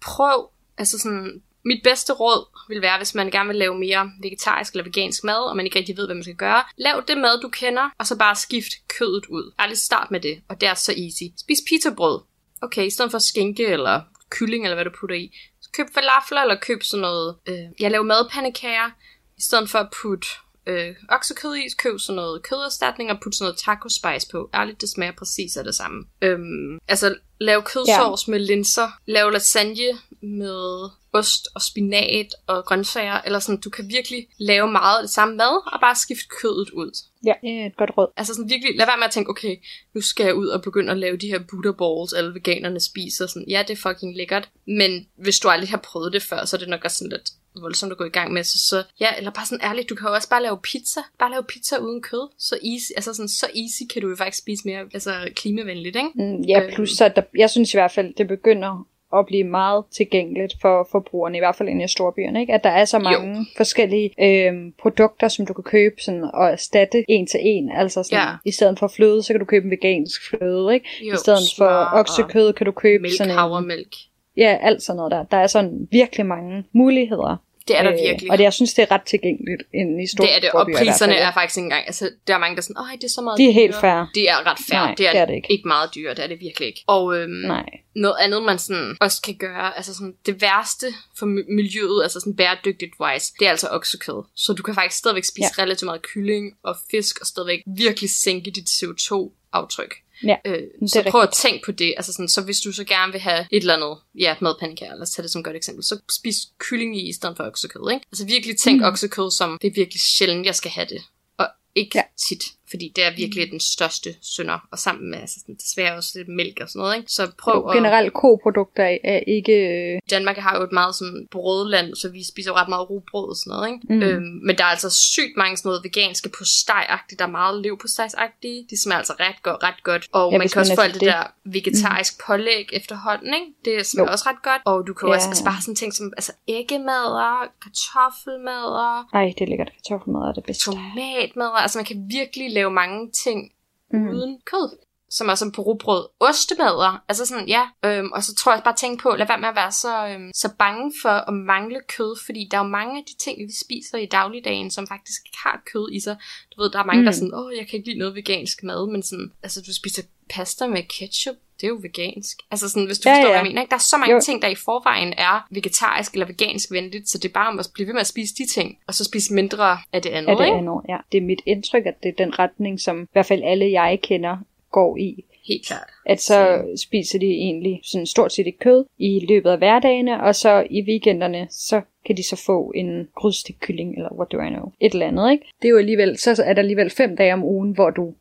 prøv, 0.01 0.49
altså 0.77 0.99
sådan, 0.99 1.41
mit 1.65 1.83
bedste 1.83 2.13
råd 2.13 2.45
vil 2.69 2.81
være, 2.81 2.97
hvis 2.97 3.15
man 3.15 3.31
gerne 3.31 3.47
vil 3.47 3.57
lave 3.57 3.79
mere 3.79 4.11
vegetarisk 4.21 4.73
eller 4.73 4.83
vegansk 4.83 5.23
mad, 5.23 5.49
og 5.49 5.55
man 5.55 5.65
ikke 5.65 5.79
rigtig 5.79 5.97
ved, 5.97 6.05
hvad 6.05 6.15
man 6.15 6.23
skal 6.23 6.35
gøre, 6.35 6.63
lav 6.77 7.03
det 7.07 7.17
mad, 7.17 7.41
du 7.41 7.49
kender, 7.49 7.89
og 7.99 8.07
så 8.07 8.17
bare 8.17 8.35
skift 8.35 8.73
kødet 8.87 9.25
ud. 9.25 9.53
Ærligt 9.59 9.79
start 9.79 10.11
med 10.11 10.19
det, 10.19 10.41
og 10.49 10.61
det 10.61 10.69
er 10.69 10.73
så 10.73 10.91
easy. 10.91 11.23
Spis 11.37 11.59
pizzabrød. 11.69 12.21
Okay, 12.61 12.85
i 12.85 12.89
stedet 12.89 13.11
for 13.11 13.19
skinke 13.19 13.65
eller 13.65 14.01
kylling, 14.29 14.63
eller 14.63 14.75
hvad 14.75 14.85
du 14.85 14.91
putter 14.99 15.15
i. 15.15 15.35
Så 15.61 15.69
køb 15.73 15.87
falafler, 15.93 16.41
eller 16.41 16.55
køb 16.55 16.83
sådan 16.83 17.01
noget, 17.01 17.35
øh, 17.45 17.65
jeg 17.79 17.91
laver 17.91 18.03
madpandekager, 18.03 18.89
i 19.37 19.41
stedet 19.41 19.69
for 19.69 19.79
at 19.79 19.89
putte 20.01 20.27
øh, 20.67 20.95
oksekød 21.09 21.55
i, 21.55 21.67
køb 21.77 21.99
sådan 21.99 22.15
noget 22.15 22.43
køderstatning 22.43 23.11
og 23.11 23.17
putte 23.23 23.37
sådan 23.37 23.45
noget 23.45 23.57
taco 23.57 23.89
spice 23.89 24.27
på. 24.31 24.49
Ærligt, 24.53 24.81
det 24.81 24.89
smager 24.89 25.11
præcis 25.11 25.57
af 25.57 25.63
det 25.63 25.75
samme. 25.75 26.05
Øhm, 26.21 26.79
altså, 26.87 27.15
lav 27.39 27.63
kødsovs 27.63 28.27
ja. 28.27 28.31
med 28.31 28.39
linser, 28.39 28.87
lav 29.05 29.31
lasagne 29.31 29.99
med 30.21 30.89
ost 31.17 31.47
og 31.55 31.61
spinat 31.61 32.35
og 32.47 32.65
grøntsager, 32.65 33.21
eller 33.21 33.39
sådan, 33.39 33.61
du 33.61 33.69
kan 33.69 33.89
virkelig 33.89 34.27
lave 34.37 34.71
meget 34.71 34.97
af 34.97 35.03
det 35.03 35.09
samme 35.09 35.35
mad, 35.35 35.73
og 35.73 35.79
bare 35.81 35.95
skifte 35.95 36.27
kødet 36.41 36.69
ud. 36.69 36.91
Ja, 37.25 37.33
det 37.41 37.61
er 37.61 37.65
et 37.65 37.77
godt 37.77 37.91
råd. 37.97 38.07
Altså 38.17 38.33
sådan 38.33 38.49
virkelig, 38.49 38.75
lad 38.75 38.85
være 38.85 38.97
med 38.97 39.05
at 39.05 39.11
tænke, 39.11 39.29
okay, 39.29 39.55
nu 39.93 40.01
skal 40.01 40.23
jeg 40.23 40.35
ud 40.35 40.47
og 40.47 40.61
begynde 40.61 40.91
at 40.91 40.97
lave 40.97 41.17
de 41.17 41.27
her 41.27 41.39
Buddha 41.39 41.71
balls, 41.71 42.13
alle 42.13 42.33
veganerne 42.33 42.79
spiser. 42.79 43.27
Sådan, 43.27 43.49
ja, 43.49 43.63
det 43.67 43.73
er 43.73 43.89
fucking 43.89 44.17
lækkert, 44.17 44.49
men 44.67 45.07
hvis 45.15 45.39
du 45.39 45.49
aldrig 45.49 45.69
har 45.69 45.77
prøvet 45.77 46.13
det 46.13 46.23
før, 46.23 46.45
så 46.45 46.55
er 46.55 46.59
det 46.59 46.69
nok 46.69 46.83
også 46.83 46.97
sådan 46.97 47.11
lidt 47.11 47.31
voldsomt 47.61 47.91
at 47.91 47.97
gå 47.97 48.03
i 48.03 48.09
gang 48.09 48.33
med. 48.33 48.43
Så, 48.43 48.57
så 48.69 48.83
ja, 48.99 49.07
eller 49.17 49.31
bare 49.31 49.45
sådan 49.45 49.65
ærligt, 49.65 49.89
du 49.89 49.95
kan 49.95 50.07
jo 50.07 50.13
også 50.13 50.29
bare 50.29 50.43
lave 50.43 50.57
pizza. 50.63 51.01
Bare 51.19 51.31
lave 51.31 51.43
pizza 51.43 51.77
uden 51.77 52.01
kød. 52.01 52.29
Så 52.37 52.55
easy, 52.55 52.91
altså 52.95 53.13
sådan, 53.13 53.29
så 53.29 53.45
easy 53.45 53.83
kan 53.93 54.01
du 54.01 54.09
jo 54.09 54.15
faktisk 54.15 54.43
spise 54.43 54.61
mere 54.65 54.79
altså 54.93 55.29
klimavenligt, 55.35 55.95
ikke? 55.95 56.09
Mm, 56.15 56.41
ja, 56.41 56.61
plus 56.75 56.89
så 56.89 57.11
der, 57.15 57.21
jeg 57.37 57.49
synes 57.49 57.73
i 57.73 57.77
hvert 57.77 57.91
fald, 57.91 58.13
det 58.13 58.27
begynder 58.27 58.87
at 59.19 59.25
blive 59.25 59.43
meget 59.43 59.83
tilgængeligt 59.91 60.53
for 60.61 60.87
forbrugerne, 60.91 61.37
i 61.37 61.39
hvert 61.39 61.55
fald 61.55 61.69
inde 61.69 61.85
i 61.85 61.87
storbyerne, 61.87 62.41
ikke? 62.41 62.53
At 62.53 62.63
der 62.63 62.69
er 62.69 62.85
så 62.85 62.99
mange 62.99 63.37
jo. 63.37 63.45
forskellige 63.57 64.11
øhm, 64.19 64.73
produkter, 64.81 65.27
som 65.27 65.45
du 65.45 65.53
kan 65.53 65.63
købe 65.63 65.95
sådan, 66.01 66.23
og 66.33 66.47
erstatte 66.47 67.05
en 67.07 67.27
til 67.27 67.39
en. 67.43 67.71
Altså 67.71 68.03
sådan, 68.03 68.19
Ja. 68.19 68.35
i 68.45 68.51
stedet 68.51 68.79
for 68.79 68.87
fløde, 68.87 69.23
så 69.23 69.33
kan 69.33 69.39
du 69.39 69.45
købe 69.45 69.65
en 69.65 69.71
vegansk 69.71 70.29
fløde, 70.29 70.73
ikke? 70.73 70.89
Jo, 71.01 71.13
I 71.13 71.17
stedet 71.17 71.39
for 71.57 71.89
oksekød 71.93 72.53
kan 72.53 72.65
du 72.65 72.71
købe 72.71 73.01
Mælk, 73.01 73.17
sådan 73.17 73.31
en, 73.31 73.37
havremælk. 73.37 73.95
Ja, 74.37 74.57
alt 74.61 74.83
sådan 74.83 74.97
noget 74.97 75.11
der. 75.11 75.23
Der 75.23 75.37
er 75.37 75.47
sådan 75.47 75.87
virkelig 75.91 76.25
mange 76.25 76.63
muligheder. 76.73 77.37
Det 77.67 77.77
er 77.77 77.83
der 77.83 77.91
Øh, 77.91 77.97
virkelig. 78.07 78.31
Og 78.31 78.37
det, 78.37 78.43
jeg 78.43 78.53
synes, 78.53 78.73
det 78.73 78.81
er 78.83 78.91
ret 78.91 79.01
tilgængeligt 79.01 79.63
inde 79.73 80.03
i 80.03 80.07
store 80.07 80.27
det 80.27 80.35
er 80.35 80.39
det, 80.39 80.51
og 80.51 80.67
priserne 80.77 81.15
er 81.15 81.31
faktisk 81.33 81.57
ikke 81.57 81.65
engang, 81.65 81.85
altså 81.85 82.09
der 82.27 82.33
er 82.33 82.37
mange, 82.37 82.55
der 82.55 82.61
er 82.61 82.63
sådan, 82.63 82.77
åh, 82.79 82.91
det 82.91 83.03
er 83.03 83.07
så 83.09 83.21
meget 83.21 83.37
De 83.37 83.49
er 83.49 83.53
helt 83.53 83.71
dyrere." 83.71 83.81
fair. 83.81 84.11
Det 84.15 84.29
er 84.29 84.37
ret 84.51 84.57
fair, 84.69 84.79
Nej, 84.79 84.95
det, 84.97 85.07
er, 85.07 85.11
det 85.11 85.21
er 85.21 85.25
det 85.25 85.35
ikke. 85.35 85.51
ikke 85.51 85.67
meget 85.67 85.89
dyre, 85.95 86.13
det 86.13 86.23
er 86.23 86.27
det 86.27 86.39
virkelig 86.39 86.67
ikke. 86.67 86.83
Og 86.87 87.17
øhm, 87.17 87.31
Nej. 87.31 87.65
noget 87.95 88.15
andet, 88.19 88.43
man 88.43 88.57
sådan 88.59 88.97
også 89.01 89.21
kan 89.21 89.35
gøre, 89.35 89.77
altså 89.77 89.93
sådan 89.93 90.13
det 90.25 90.41
værste 90.41 90.87
for 91.19 91.25
mi- 91.25 91.53
miljøet, 91.55 92.03
altså 92.03 92.19
sådan 92.19 92.35
bæredygtigt 92.35 92.91
wise, 93.01 93.33
det 93.39 93.45
er 93.45 93.51
altså 93.51 93.67
oksekød. 93.71 94.23
Så 94.35 94.53
du 94.53 94.63
kan 94.63 94.73
faktisk 94.75 94.97
stadigvæk 94.99 95.23
spise 95.23 95.49
ja. 95.57 95.63
relativt 95.63 95.85
meget 95.87 96.01
kylling 96.01 96.53
og 96.63 96.75
fisk, 96.91 97.19
og 97.21 97.25
stadigvæk 97.27 97.59
virkelig 97.77 98.09
sænke 98.23 98.51
dit 98.51 98.67
CO2-aftryk. 98.69 99.93
Ja, 100.23 100.35
Øh, 100.45 100.59
så 100.87 101.03
prøv 101.09 101.21
at 101.21 101.27
rigtigt. 101.27 101.41
tænke 101.41 101.65
på 101.65 101.71
det. 101.71 101.93
Altså 101.97 102.13
sådan, 102.13 102.29
så 102.29 102.41
hvis 102.41 102.59
du 102.59 102.71
så 102.71 102.83
gerne 102.83 103.11
vil 103.11 103.21
have 103.21 103.39
et 103.51 103.59
eller 103.61 103.73
andet, 103.73 103.97
ja, 104.19 104.35
madpandekager, 104.41 104.93
lad 104.93 105.01
os 105.01 105.09
tage 105.09 105.23
det 105.23 105.31
som 105.31 105.39
et 105.39 105.45
godt 105.45 105.55
eksempel, 105.55 105.83
så 105.83 105.99
spis 106.19 106.35
kylling 106.57 106.97
i 106.97 107.09
i 107.09 107.13
stedet 107.13 107.37
for 107.37 107.43
oksekød, 107.43 107.91
ikke? 107.93 108.05
Altså 108.11 108.25
virkelig 108.25 108.57
tænk 108.57 108.79
mm. 108.81 108.85
oksekød 108.87 109.31
som, 109.31 109.57
det 109.61 109.67
er 109.67 109.71
virkelig 109.71 110.01
sjældent, 110.01 110.45
jeg 110.45 110.55
skal 110.55 110.71
have 110.71 110.87
det. 110.89 111.01
Og 111.37 111.47
ikke. 111.75 111.97
Ja. 111.97 112.03
tit, 112.27 112.43
fordi 112.75 112.91
det 112.95 113.03
er 113.05 113.11
virkelig 113.15 113.51
den 113.51 113.59
største 113.59 114.09
synder, 114.21 114.59
og 114.71 114.79
sammen 114.79 115.09
med 115.11 115.19
altså 115.19 115.39
sådan, 115.39 115.55
desværre 115.55 115.95
også 115.97 116.11
lidt 116.15 116.27
mælk 116.27 116.57
og 116.61 116.69
sådan 116.69 116.79
noget, 116.79 116.95
ikke? 116.97 117.11
Så 117.11 117.23
prøv 117.43 117.69
at... 117.69 117.75
Generelt 117.75 118.13
koprodukter 118.13 118.83
er- 119.03 119.23
ikke... 119.27 119.53
øh, 119.53 119.99
Danmark 120.09 120.37
har 120.37 120.57
jo 120.57 120.63
et 120.63 120.71
meget 120.71 120.95
sådan 120.95 121.27
brødland, 121.31 121.95
så 121.95 122.09
vi 122.09 122.21
spiser 122.31 122.51
jo 122.51 122.55
ret 122.55 122.69
meget 122.69 122.89
rugbrød 122.89 123.29
og 123.29 123.35
sådan 123.35 123.51
noget, 123.53 123.67
ikke? 123.73 123.81
Mm. 123.89 123.95
Mm. 123.95 124.01
Øhm, 124.03 124.39
men 124.47 124.57
der 124.57 124.63
er 124.63 124.67
altså 124.77 124.89
sygt 125.13 125.33
mange 125.37 125.57
sådan 125.57 125.69
noget 125.69 125.81
veganske 125.83 126.29
på 126.29 126.43
stejagtigt, 126.61 127.19
der 127.19 127.25
er 127.25 127.29
meget 127.41 127.61
lev 127.61 127.77
på 127.81 127.87
stejagtige. 127.87 128.67
De 128.69 128.81
smager 128.83 128.97
altså 128.97 129.13
ret 129.19 129.43
godt, 129.43 129.63
ret 129.63 129.83
godt. 129.83 130.07
Og 130.11 130.31
Ja, 130.31 130.37
man 130.37 130.49
kan 130.49 130.59
også 130.59 130.71
man 130.71 130.77
få 130.77 130.81
er 130.81 130.85
alt 130.85 130.93
det 130.93 131.01
der 131.01 131.23
vegetarisk 131.45 132.13
mm. 132.17 132.23
pålæg 132.27 132.65
efterhånden, 132.73 133.33
ikke? 133.39 133.47
Det 133.65 133.85
smager 133.85 134.07
Jo. 134.09 134.11
også 134.11 134.25
ret 134.29 134.41
godt. 134.43 134.61
Og 134.65 134.87
du 134.87 134.93
kan 134.93 135.09
Ja. 135.09 135.15
også 135.15 135.27
altså 135.29 135.43
bare 135.43 135.61
sådan 135.61 135.75
ting 135.75 135.93
som 135.93 136.13
altså 136.17 136.31
æggemadder, 136.47 137.31
kartoffelmadder, 137.63 139.07
Ej, 139.13 139.33
det 139.37 139.41
er 139.45 139.49
lækkert. 139.49 139.71
Kartoffelmad 139.77 140.21
er 140.21 140.33
det 140.33 140.43
bedste. 140.43 140.63
tomatmadder. 140.65 141.51
Altså 141.65 141.77
man 141.77 141.85
kan 141.85 141.97
virkelig 142.09 142.51
lave 142.51 142.64
mange 142.69 143.11
ting 143.11 143.51
Mm. 143.93 144.09
uden 144.09 144.39
kød. 144.45 144.77
som 145.09 145.29
er 145.29 145.35
som 145.35 145.51
på 145.51 145.61
rugbrød. 145.61 146.07
Ostemadder, 146.19 147.03
altså 147.09 147.25
sådan, 147.25 147.47
ja. 147.47 147.69
Øhm, 147.85 148.11
og 148.11 148.23
så 148.23 148.35
tror 148.35 148.53
jeg 148.53 148.61
bare 148.63 148.75
tænke 148.75 149.01
på, 149.03 149.09
lad 149.17 149.27
være 149.27 149.39
med 149.39 149.49
at 149.49 149.55
være 149.55 149.71
så, 149.71 150.07
øhm, 150.07 150.31
så 150.35 150.49
bange 150.59 150.93
for 151.01 151.09
at 151.09 151.33
mangle 151.33 151.79
kød, 151.87 152.15
fordi 152.25 152.47
der 152.51 152.57
er 152.57 152.61
jo 152.63 152.67
mange 152.69 152.97
af 152.99 153.03
de 153.07 153.15
ting, 153.23 153.39
vi 153.39 153.53
spiser 153.65 153.97
i 153.97 154.05
dagligdagen, 154.05 154.71
som 154.71 154.87
faktisk 154.87 155.21
ikke 155.25 155.37
har 155.43 155.61
kød 155.73 155.91
i 155.91 155.99
sig. 155.99 156.17
Du 156.55 156.61
ved, 156.61 156.69
der 156.71 156.79
er 156.79 156.83
mange, 156.85 157.01
mm. 157.01 157.05
der 157.05 157.11
er 157.11 157.15
sådan, 157.15 157.33
åh, 157.33 157.51
jeg 157.57 157.67
kan 157.67 157.77
ikke 157.77 157.89
lide 157.89 157.99
noget 157.99 158.15
vegansk 158.15 158.63
mad, 158.63 158.91
men 158.91 159.03
sådan, 159.03 159.31
altså 159.43 159.61
du 159.67 159.73
spiser 159.73 160.03
pasta 160.29 160.67
med 160.67 160.83
ketchup, 160.83 161.35
det 161.61 161.63
er 161.63 161.67
jo 161.67 161.79
vegansk. 161.81 162.37
Altså 162.51 162.69
sådan, 162.69 162.85
hvis 162.85 162.99
du 162.99 163.09
ja, 163.09 163.15
forstår, 163.15 163.27
ja. 163.27 163.33
hvad 163.33 163.39
jeg 163.39 163.47
mener. 163.49 163.61
Ikke? 163.61 163.69
Der 163.69 163.75
er 163.75 163.89
så 163.93 163.97
mange 163.97 164.13
jo. 164.13 164.21
ting, 164.21 164.41
der 164.41 164.47
i 164.47 164.55
forvejen 164.55 165.13
er 165.17 165.47
vegetarisk 165.51 166.13
eller 166.13 166.27
vegansk 166.27 166.71
venligt, 166.71 167.09
så 167.09 167.17
det 167.17 167.29
er 167.29 167.33
bare 167.33 167.47
om 167.47 167.59
at 167.59 167.67
blive 167.73 167.87
ved 167.87 167.93
med 167.93 168.01
at 168.01 168.07
spise 168.07 168.35
de 168.35 168.45
ting, 168.47 168.77
og 168.87 168.93
så 168.93 169.03
spise 169.03 169.33
mindre 169.33 169.77
af 169.93 170.01
det 170.01 170.09
andet. 170.09 170.29
Af 170.29 170.37
det 170.37 170.45
andet, 170.45 170.81
ja. 170.89 170.97
Det 171.11 171.17
er 171.17 171.21
mit 171.21 171.41
indtryk, 171.45 171.85
at 171.85 172.03
det 172.03 172.09
er 172.09 172.25
den 172.25 172.39
retning, 172.39 172.79
som 172.79 173.03
i 173.03 173.07
hvert 173.13 173.25
fald 173.25 173.43
alle 173.43 173.71
jeg 173.71 173.99
kender 174.03 174.37
går 174.71 174.97
i. 174.97 175.25
Helt 175.47 175.65
klart. 175.67 175.89
At 176.05 176.21
så 176.21 176.33
så 176.33 176.81
spiser 176.87 177.19
de 177.19 177.25
egentlig 177.25 177.79
sådan 177.83 178.05
stort 178.05 178.33
set 178.33 178.47
ikke 178.47 178.59
kød 178.59 178.85
i 178.97 179.25
løbet 179.29 179.49
af 179.49 179.57
hverdagene, 179.57 180.23
og 180.23 180.35
så 180.35 180.67
i 180.69 180.81
weekenderne, 180.81 181.47
så 181.49 181.81
kan 182.05 182.17
de 182.17 182.23
så 182.23 182.35
få 182.45 182.71
en 182.75 183.07
grydstegt 183.15 183.59
kylling, 183.59 183.95
eller 183.95 184.09
what 184.13 184.31
do 184.31 184.41
I 184.41 184.49
know, 184.49 184.71
et 184.81 184.93
eller 184.93 185.07
andet, 185.07 185.31
ikke? 185.31 185.45
Det 185.61 185.67
er 185.67 185.71
jo 185.71 185.77
alligevel, 185.77 186.17
så 186.17 186.43
er 186.45 186.53
der 186.53 186.61
alligevel 186.61 186.89
fem 186.89 187.17
dage 187.17 187.33
om 187.33 187.43
ugen, 187.43 187.71
hvor 187.71 187.89
du 187.89 188.13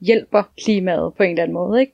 hjælper 0.00 0.42
klimaet 0.64 1.14
på 1.16 1.22
en 1.22 1.30
eller 1.30 1.42
anden 1.42 1.54
måde, 1.54 1.80
ikke? 1.80 1.92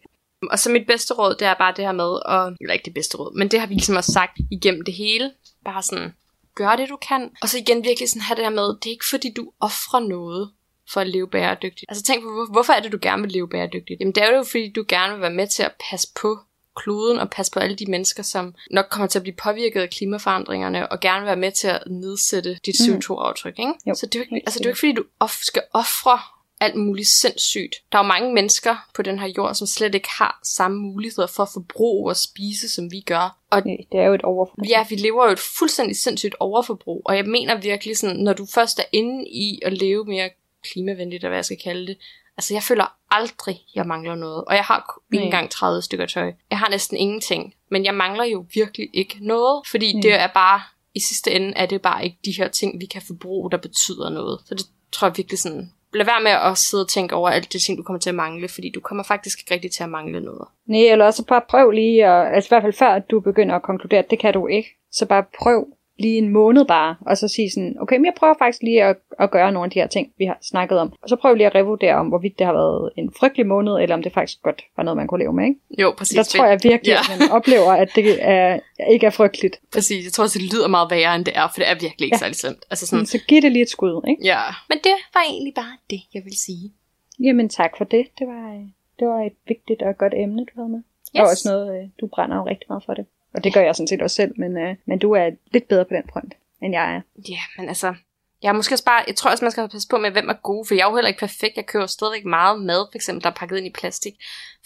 Og 0.50 0.58
så 0.58 0.70
mit 0.70 0.86
bedste 0.86 1.14
råd, 1.14 1.34
det 1.34 1.46
er 1.46 1.54
bare 1.54 1.74
det 1.76 1.84
her 1.84 1.92
med, 1.92 2.04
og, 2.26 2.52
eller 2.60 2.72
ikke 2.72 2.84
det 2.84 2.94
bedste 2.94 3.16
råd, 3.16 3.38
men 3.38 3.48
det 3.48 3.60
har 3.60 3.66
vi 3.66 3.74
ligesom 3.74 3.96
også 3.96 4.12
sagt 4.12 4.38
igennem 4.50 4.84
det 4.84 4.94
hele. 4.94 5.32
Bare 5.64 5.82
sådan, 5.82 6.14
gør 6.54 6.76
det 6.76 6.88
du 6.88 6.96
kan. 7.08 7.30
Og 7.42 7.48
så 7.48 7.58
igen 7.58 7.84
virkelig 7.84 8.08
sådan 8.08 8.22
have 8.22 8.36
det 8.36 8.44
her 8.44 8.50
med, 8.50 8.68
det 8.68 8.86
er 8.86 8.90
ikke 8.90 9.10
fordi 9.10 9.32
du 9.36 9.52
offrer 9.60 10.00
noget 10.00 10.50
for 10.92 11.00
at 11.00 11.06
leve 11.06 11.28
bæredygtigt. 11.28 11.84
Altså 11.88 12.04
tænk 12.04 12.22
på, 12.22 12.46
hvorfor 12.52 12.72
er 12.72 12.80
det, 12.80 12.92
du 12.92 12.98
gerne 13.02 13.22
vil 13.22 13.32
leve 13.32 13.48
bæredygtigt? 13.48 14.00
Jamen 14.00 14.14
det 14.14 14.22
er 14.22 14.36
jo 14.36 14.42
fordi, 14.42 14.72
du 14.72 14.84
gerne 14.88 15.12
vil 15.12 15.22
være 15.22 15.30
med 15.30 15.46
til 15.46 15.62
at 15.62 15.72
passe 15.90 16.08
på 16.20 16.38
kloden 16.76 17.18
og 17.18 17.30
passe 17.30 17.52
på 17.52 17.60
alle 17.60 17.76
de 17.76 17.90
mennesker, 17.90 18.22
som 18.22 18.54
nok 18.70 18.86
kommer 18.90 19.06
til 19.06 19.18
at 19.18 19.22
blive 19.22 19.36
påvirket 19.36 19.80
af 19.80 19.90
klimaforandringerne, 19.90 20.88
og 20.92 21.00
gerne 21.00 21.20
vil 21.20 21.26
være 21.26 21.36
med 21.36 21.52
til 21.52 21.68
at 21.68 21.82
nedsætte 21.86 22.58
dit 22.66 22.74
CO2-aftryk. 22.74 23.58
Ikke? 23.58 23.72
Jo. 23.86 23.94
Så 23.94 24.06
det 24.06 24.14
er 24.14 24.18
jo 24.18 24.22
ikke, 24.22 24.36
altså, 24.46 24.58
det 24.58 24.66
er 24.66 24.68
jo 24.68 24.72
ikke 24.72 24.80
fordi, 24.80 24.92
du 24.92 25.04
off- 25.24 25.44
skal 25.44 25.62
ofre 25.72 26.18
alt 26.62 26.74
muligt 26.74 27.08
sindssygt. 27.08 27.74
Der 27.92 27.98
er 27.98 28.02
jo 28.02 28.08
mange 28.08 28.34
mennesker 28.34 28.76
på 28.94 29.02
den 29.02 29.18
her 29.18 29.26
jord, 29.26 29.54
som 29.54 29.66
slet 29.66 29.94
ikke 29.94 30.08
har 30.18 30.40
samme 30.42 30.78
muligheder 30.78 31.26
for 31.26 31.42
at 31.42 31.48
forbruge 31.52 32.10
og 32.10 32.16
spise, 32.16 32.68
som 32.68 32.90
vi 32.90 33.00
gør. 33.00 33.38
Og 33.50 33.62
Nej, 33.64 33.76
det 33.92 34.00
er 34.00 34.04
jo 34.06 34.14
et 34.14 34.22
overforbrug. 34.22 34.66
Ja, 34.68 34.86
vi 34.88 34.94
lever 34.94 35.26
jo 35.26 35.32
et 35.32 35.38
fuldstændig 35.58 35.96
sindssygt 35.96 36.34
overforbrug, 36.40 37.02
og 37.04 37.16
jeg 37.16 37.24
mener 37.24 37.60
virkelig 37.60 37.96
sådan, 37.96 38.16
når 38.16 38.32
du 38.32 38.46
først 38.54 38.78
er 38.78 38.84
inde 38.92 39.28
i 39.28 39.60
at 39.64 39.72
leve 39.72 40.04
mere 40.04 40.30
klimavenligt, 40.62 41.20
eller 41.20 41.28
hvad 41.28 41.38
jeg 41.38 41.44
skal 41.44 41.58
kalde 41.64 41.86
det, 41.86 41.96
altså 42.36 42.54
jeg 42.54 42.62
føler 42.62 42.96
aldrig, 43.10 43.60
jeg 43.74 43.86
mangler 43.86 44.14
noget. 44.14 44.44
Og 44.44 44.54
jeg 44.54 44.64
har 44.64 44.98
ikke 45.12 45.24
engang 45.24 45.50
30 45.50 45.82
stykker 45.82 46.06
tøj. 46.06 46.32
Jeg 46.50 46.58
har 46.58 46.68
næsten 46.68 46.96
ingenting. 46.96 47.54
Men 47.70 47.84
jeg 47.84 47.94
mangler 47.94 48.24
jo 48.24 48.46
virkelig 48.54 48.90
ikke 48.92 49.16
noget, 49.20 49.66
fordi 49.70 49.92
Nej. 49.92 50.00
det 50.02 50.14
er 50.14 50.26
bare, 50.26 50.62
i 50.94 51.00
sidste 51.00 51.30
ende 51.30 51.52
er 51.56 51.66
det 51.66 51.82
bare 51.82 52.04
ikke 52.04 52.18
de 52.24 52.32
her 52.32 52.48
ting, 52.48 52.80
vi 52.80 52.86
kan 52.86 53.02
forbruge, 53.06 53.50
der 53.50 53.56
betyder 53.56 54.10
noget. 54.10 54.40
Så 54.46 54.54
det 54.54 54.66
tror 54.92 55.08
jeg 55.08 55.16
virkelig 55.16 55.38
sådan, 55.38 55.72
lad 55.94 56.06
være 56.06 56.22
med 56.22 56.30
at 56.30 56.58
sidde 56.58 56.82
og 56.82 56.88
tænke 56.88 57.14
over 57.14 57.30
alt 57.30 57.52
det 57.52 57.62
ting, 57.62 57.78
du 57.78 57.82
kommer 57.82 58.00
til 58.00 58.10
at 58.10 58.14
mangle, 58.14 58.48
fordi 58.48 58.70
du 58.70 58.80
kommer 58.80 59.04
faktisk 59.04 59.40
ikke 59.40 59.54
rigtig 59.54 59.70
til 59.72 59.82
at 59.82 59.88
mangle 59.88 60.20
noget. 60.20 60.48
Nej, 60.66 60.80
eller 60.80 61.04
også 61.04 61.24
bare 61.24 61.42
prøv 61.48 61.70
lige, 61.70 62.06
at, 62.06 62.34
altså 62.34 62.48
i 62.48 62.52
hvert 62.52 62.62
fald 62.62 62.72
før 62.72 62.98
du 62.98 63.20
begynder 63.20 63.54
at 63.54 63.62
konkludere, 63.62 63.98
at 63.98 64.10
det 64.10 64.18
kan 64.18 64.32
du 64.34 64.46
ikke, 64.46 64.68
så 64.92 65.06
bare 65.06 65.24
prøv 65.38 65.66
lige 66.02 66.18
en 66.18 66.28
måned 66.28 66.64
bare, 66.64 66.96
og 67.00 67.18
så 67.18 67.28
sige 67.28 67.50
sådan, 67.50 67.76
okay, 67.80 67.96
men 67.96 68.04
jeg 68.04 68.12
prøver 68.16 68.34
faktisk 68.38 68.62
lige 68.62 68.84
at, 68.84 68.96
at 69.20 69.30
gøre 69.30 69.52
nogle 69.52 69.64
af 69.66 69.70
de 69.70 69.78
her 69.78 69.86
ting, 69.86 70.12
vi 70.18 70.24
har 70.24 70.38
snakket 70.42 70.78
om. 70.78 70.92
Og 71.02 71.08
så 71.08 71.16
prøv 71.16 71.34
lige 71.34 71.46
at 71.46 71.54
revurdere 71.54 71.94
om, 71.94 72.08
hvorvidt 72.08 72.38
det 72.38 72.46
har 72.46 72.52
været 72.52 72.90
en 72.96 73.12
frygtelig 73.18 73.46
måned, 73.46 73.72
eller 73.82 73.94
om 73.96 74.02
det 74.02 74.12
faktisk 74.12 74.42
godt 74.42 74.62
var 74.76 74.82
noget, 74.82 74.96
man 74.96 75.06
kunne 75.06 75.22
leve 75.24 75.32
med, 75.32 75.44
ikke? 75.44 75.60
Jo, 75.78 75.94
præcis. 75.98 76.16
Der 76.16 76.22
tror 76.22 76.46
jeg 76.46 76.60
virkelig, 76.62 76.92
ja. 76.92 77.14
at 77.14 77.18
man 77.20 77.30
oplever, 77.30 77.72
at 77.72 77.90
det 77.94 78.18
er, 78.20 78.58
ikke 78.90 79.06
er 79.06 79.10
frygteligt. 79.10 79.60
Præcis, 79.72 80.04
jeg 80.04 80.12
tror 80.12 80.24
også, 80.24 80.38
det 80.38 80.54
lyder 80.54 80.68
meget 80.68 80.90
værre, 80.90 81.16
end 81.16 81.24
det 81.24 81.36
er, 81.36 81.48
for 81.48 81.60
det 81.60 81.68
er 81.70 81.74
virkelig 81.74 82.04
ikke 82.04 82.14
ja. 82.14 82.18
særlig 82.18 82.36
slemt. 82.36 82.64
Altså 82.70 82.86
sådan... 82.86 83.06
Så 83.06 83.18
giv 83.28 83.42
det 83.42 83.52
lige 83.52 83.62
et 83.62 83.70
skud, 83.70 84.04
ikke? 84.08 84.24
Ja, 84.24 84.40
men 84.68 84.78
det 84.84 84.94
var 85.14 85.22
egentlig 85.30 85.54
bare 85.54 85.76
det, 85.90 86.00
jeg 86.14 86.22
vil 86.24 86.36
sige. 86.38 86.72
Jamen 87.20 87.48
tak 87.48 87.70
for 87.78 87.84
det. 87.84 88.06
Det 88.18 88.26
var, 88.26 88.66
det 88.98 89.08
var 89.08 89.20
et 89.22 89.36
vigtigt 89.48 89.82
og 89.82 89.98
godt 89.98 90.14
emne, 90.16 90.44
du 90.44 90.52
havde 90.56 90.68
med. 90.68 90.82
Yes. 91.16 91.20
Og 91.20 91.26
også 91.30 91.48
noget, 91.50 91.82
øh, 91.82 91.88
du 92.00 92.06
brænder 92.06 92.36
jo 92.36 92.46
rigtig 92.46 92.66
meget 92.68 92.84
for 92.86 92.94
det. 92.94 93.06
Og 93.34 93.44
det 93.44 93.54
gør 93.54 93.60
jeg 93.60 93.74
sådan 93.74 93.88
set 93.88 94.02
også 94.02 94.16
selv, 94.16 94.32
men, 94.36 94.58
øh, 94.58 94.76
men 94.86 94.98
du 94.98 95.12
er 95.12 95.30
lidt 95.52 95.68
bedre 95.68 95.84
på 95.84 95.94
den 95.94 96.02
front, 96.12 96.34
end 96.62 96.74
jeg 96.74 96.94
er. 96.94 97.00
Ja, 97.28 97.38
men 97.58 97.68
altså, 97.68 97.94
jeg 98.42 98.48
er 98.48 98.52
måske 98.52 98.74
også 98.74 98.84
bare, 98.84 99.04
jeg 99.06 99.16
tror 99.16 99.30
også, 99.30 99.44
man 99.44 99.52
skal 99.52 99.68
passe 99.68 99.88
på 99.88 99.98
med, 99.98 100.10
hvem 100.10 100.28
er 100.28 100.34
god, 100.42 100.66
for 100.66 100.74
jeg 100.74 100.82
er 100.84 100.90
jo 100.90 100.96
heller 100.96 101.08
ikke 101.08 101.20
perfekt. 101.20 101.56
Jeg 101.56 101.66
køber 101.66 101.86
stadigvæk 101.86 102.24
meget 102.24 102.60
mad, 102.60 102.86
for 102.92 102.96
eksempel, 102.96 103.24
der 103.24 103.30
er 103.30 103.34
pakket 103.34 103.56
ind 103.56 103.66
i 103.66 103.70
plastik, 103.70 104.14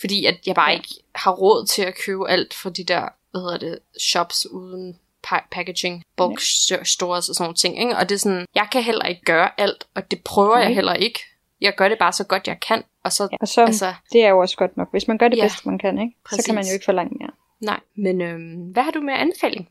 fordi 0.00 0.24
at 0.24 0.36
jeg 0.46 0.54
bare 0.54 0.70
ja. 0.70 0.76
ikke 0.76 0.88
har 1.14 1.32
råd 1.32 1.66
til 1.66 1.82
at 1.82 1.94
købe 2.06 2.28
alt 2.28 2.54
for 2.54 2.70
de 2.70 2.84
der, 2.84 3.08
hvad 3.30 3.40
hedder 3.40 3.58
det, 3.58 3.78
shops 4.00 4.46
uden 4.50 4.98
pa- 5.26 5.48
packaging, 5.50 6.02
bulk 6.16 6.40
ja. 6.70 6.84
stores 6.84 7.28
og 7.28 7.34
sådan 7.34 7.44
nogle 7.44 7.56
ting. 7.56 7.80
Ikke? 7.80 7.96
Og 7.96 8.08
det 8.08 8.14
er 8.14 8.18
sådan, 8.18 8.46
jeg 8.54 8.68
kan 8.72 8.82
heller 8.82 9.04
ikke 9.04 9.22
gøre 9.24 9.60
alt, 9.60 9.86
og 9.94 10.10
det 10.10 10.24
prøver 10.24 10.54
Nej. 10.54 10.64
jeg 10.64 10.74
heller 10.74 10.94
ikke. 10.94 11.20
Jeg 11.60 11.74
gør 11.76 11.88
det 11.88 11.98
bare 11.98 12.12
så 12.12 12.24
godt 12.24 12.48
jeg 12.48 12.60
kan. 12.60 12.82
Og 13.04 13.12
så, 13.12 13.28
ja, 13.32 13.36
og 13.40 13.48
så 13.48 13.64
altså, 13.64 13.94
det 14.12 14.24
er 14.24 14.28
jo 14.28 14.38
også 14.38 14.56
godt 14.56 14.76
nok. 14.76 14.90
Hvis 14.90 15.08
man 15.08 15.18
gør 15.18 15.28
det 15.28 15.36
ja, 15.36 15.42
bedste 15.42 15.68
man 15.68 15.78
kan, 15.78 15.98
ikke? 16.00 16.16
så 16.30 16.42
kan 16.46 16.54
man 16.54 16.64
jo 16.64 16.72
ikke 16.72 16.84
forlange 16.84 17.16
mere. 17.20 17.30
Nej, 17.60 17.80
men 17.96 18.20
øh, 18.20 18.38
hvad 18.72 18.82
har 18.82 18.90
du 18.90 19.00
med 19.00 19.14
anbefaling? 19.14 19.68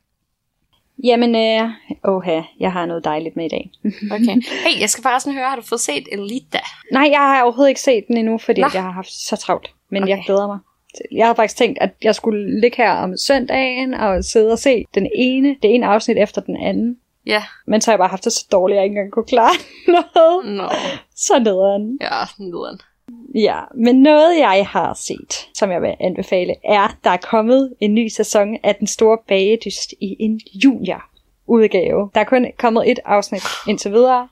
Jamen, 1.04 1.36
øh, 1.36 1.70
åha, 2.04 2.42
jeg 2.60 2.72
har 2.72 2.86
noget 2.86 3.04
dejligt 3.04 3.36
med 3.36 3.46
i 3.46 3.50
dag. 3.50 3.72
okay. 4.16 4.42
Hey, 4.66 4.82
jeg 4.82 4.90
skal 4.90 5.04
faktisk 5.04 5.36
høre, 5.36 5.50
har 5.50 5.56
du 5.56 5.62
fået 5.62 5.82
set 5.82 6.08
Elita? 6.12 6.60
Nej, 6.92 7.08
jeg 7.12 7.20
har 7.20 7.44
overhovedet 7.44 7.70
ikke 7.70 7.82
set 7.82 8.08
den 8.08 8.18
endnu, 8.18 8.38
fordi 8.38 8.62
jeg 8.62 8.84
har 8.84 8.92
haft 8.92 9.12
så 9.12 9.36
travlt. 9.36 9.70
Men 9.90 10.04
okay. 10.04 10.10
jeg 10.10 10.24
glæder 10.26 10.48
mig. 10.48 10.60
Jeg 11.12 11.28
har 11.28 11.34
faktisk 11.34 11.58
tænkt, 11.58 11.78
at 11.82 11.90
jeg 12.04 12.16
skulle 12.16 12.62
ligge 12.62 12.78
her 12.78 12.92
om 12.92 13.18
søndagen 13.18 13.94
og 13.94 14.24
sidde 14.24 14.52
og 14.52 14.60
se 14.60 14.86
den 14.94 15.10
ene, 15.16 15.50
det 15.62 15.76
ene 15.76 15.86
afsnit 15.86 16.18
efter 16.18 16.42
den 16.42 16.58
anden. 16.58 16.98
Ja. 17.26 17.44
Men 17.68 17.82
så 17.82 17.92
har 17.92 17.94
jeg 17.94 18.00
bare 18.00 18.10
haft 18.10 18.24
det 18.24 18.32
så 18.34 18.48
dårligt, 18.52 18.76
at 18.76 18.78
jeg 18.78 18.86
ikke 18.86 18.94
engang 18.94 19.12
kunne 19.12 19.26
klare 19.26 19.56
noget. 20.16 20.46
No. 20.46 20.68
Så 21.16 21.40
nederen. 21.40 21.98
Ja, 22.02 22.10
nederen. 22.40 22.80
Ja, 23.36 23.60
men 23.76 24.02
noget 24.02 24.40
jeg 24.40 24.66
har 24.70 24.94
set, 24.94 25.50
som 25.54 25.72
jeg 25.72 25.82
vil 25.82 25.96
anbefale, 26.00 26.56
er, 26.64 26.98
der 27.04 27.10
er 27.10 27.18
kommet 27.18 27.74
en 27.80 27.94
ny 27.94 28.08
sæson 28.08 28.58
af 28.64 28.76
Den 28.76 28.88
Store 28.88 29.18
Bagedyst 29.28 29.94
i 30.02 30.16
en 30.20 30.42
junior 30.64 31.10
udgave. 31.48 32.10
Der 32.14 32.20
er 32.20 32.26
kun 32.26 32.48
kommet 32.58 32.92
et 32.92 33.00
afsnit 33.06 33.44
indtil 33.68 33.92
videre, 33.92 34.28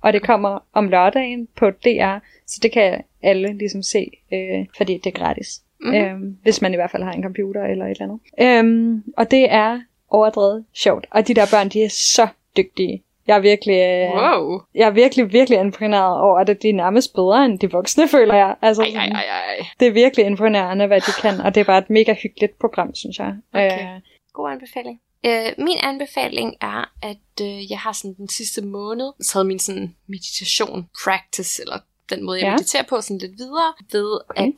og 0.00 0.12
det 0.12 0.22
kommer 0.22 0.58
om 0.72 0.88
lørdagen 0.88 1.48
på 1.56 1.70
DR, 1.70 2.18
så 2.46 2.58
det 2.62 2.72
kan 2.72 3.02
alle 3.22 3.52
ligesom 3.52 3.82
se, 3.82 4.10
øh, 4.32 4.66
fordi 4.76 4.92
det 4.98 5.06
er 5.06 5.18
gratis. 5.18 5.62
Mm-hmm. 5.80 5.98
Øhm, 5.98 6.38
hvis 6.42 6.62
man 6.62 6.72
i 6.72 6.76
hvert 6.76 6.90
fald 6.90 7.02
har 7.02 7.12
en 7.12 7.22
computer 7.22 7.64
eller 7.64 7.84
et 7.86 7.90
eller 7.90 8.04
andet. 8.04 8.20
Øhm, 8.40 9.04
og 9.16 9.30
det 9.30 9.52
er 9.52 9.80
overdrevet 10.10 10.64
sjovt. 10.74 11.06
Og 11.10 11.28
de 11.28 11.34
der 11.34 11.46
børn, 11.50 11.68
de 11.68 11.84
er 11.84 11.88
så 11.88 12.28
dygtige. 12.56 13.02
Jeg 13.26 13.36
er 13.36 13.40
virkelig, 13.40 13.74
øh, 13.74 14.10
wow. 14.22 14.60
jeg 14.74 14.86
er 14.86 14.90
virkelig, 14.90 15.32
virkelig 15.32 15.60
imponeret 15.60 16.20
over, 16.20 16.38
at 16.38 16.62
de 16.62 16.68
er 16.68 16.72
nærmest 16.72 17.14
bedre 17.14 17.44
end 17.44 17.58
de 17.58 17.70
voksne, 17.70 18.08
føler 18.16 18.34
jeg. 18.34 18.56
Altså, 18.62 18.82
ej, 18.82 18.88
ej, 18.88 19.06
ej, 19.06 19.24
ej. 19.24 19.66
Det 19.80 19.88
er 19.88 19.92
virkelig 19.92 20.26
imponerende, 20.26 20.86
hvad 20.86 21.00
de 21.00 21.12
kan, 21.20 21.40
og 21.40 21.54
det 21.54 21.60
er 21.60 21.64
bare 21.64 21.78
et 21.78 21.90
mega 21.90 22.14
hyggeligt 22.22 22.58
program, 22.58 22.94
synes 22.94 23.18
jeg. 23.18 23.34
Okay. 23.52 23.94
Øh, 23.94 24.00
God 24.32 24.50
anbefaling. 24.50 25.00
Øh, 25.26 25.52
min 25.58 25.76
anbefaling 25.82 26.54
er, 26.60 26.92
at 27.02 27.40
øh, 27.42 27.70
jeg 27.70 27.78
har 27.78 27.92
sådan 27.92 28.14
den 28.14 28.28
sidste 28.28 28.62
måned 28.62 29.12
taget 29.32 29.46
min 29.46 29.58
sådan 29.58 29.96
meditation 30.06 30.88
practice, 31.04 31.62
eller 31.62 31.78
den 32.10 32.24
måde, 32.24 32.38
jeg 32.38 32.46
ja. 32.46 32.50
mediterer 32.50 32.82
på, 32.82 33.00
sådan 33.00 33.18
lidt 33.18 33.38
videre, 33.38 33.72
ved 33.92 34.18
okay. 34.30 34.42
at 34.42 34.54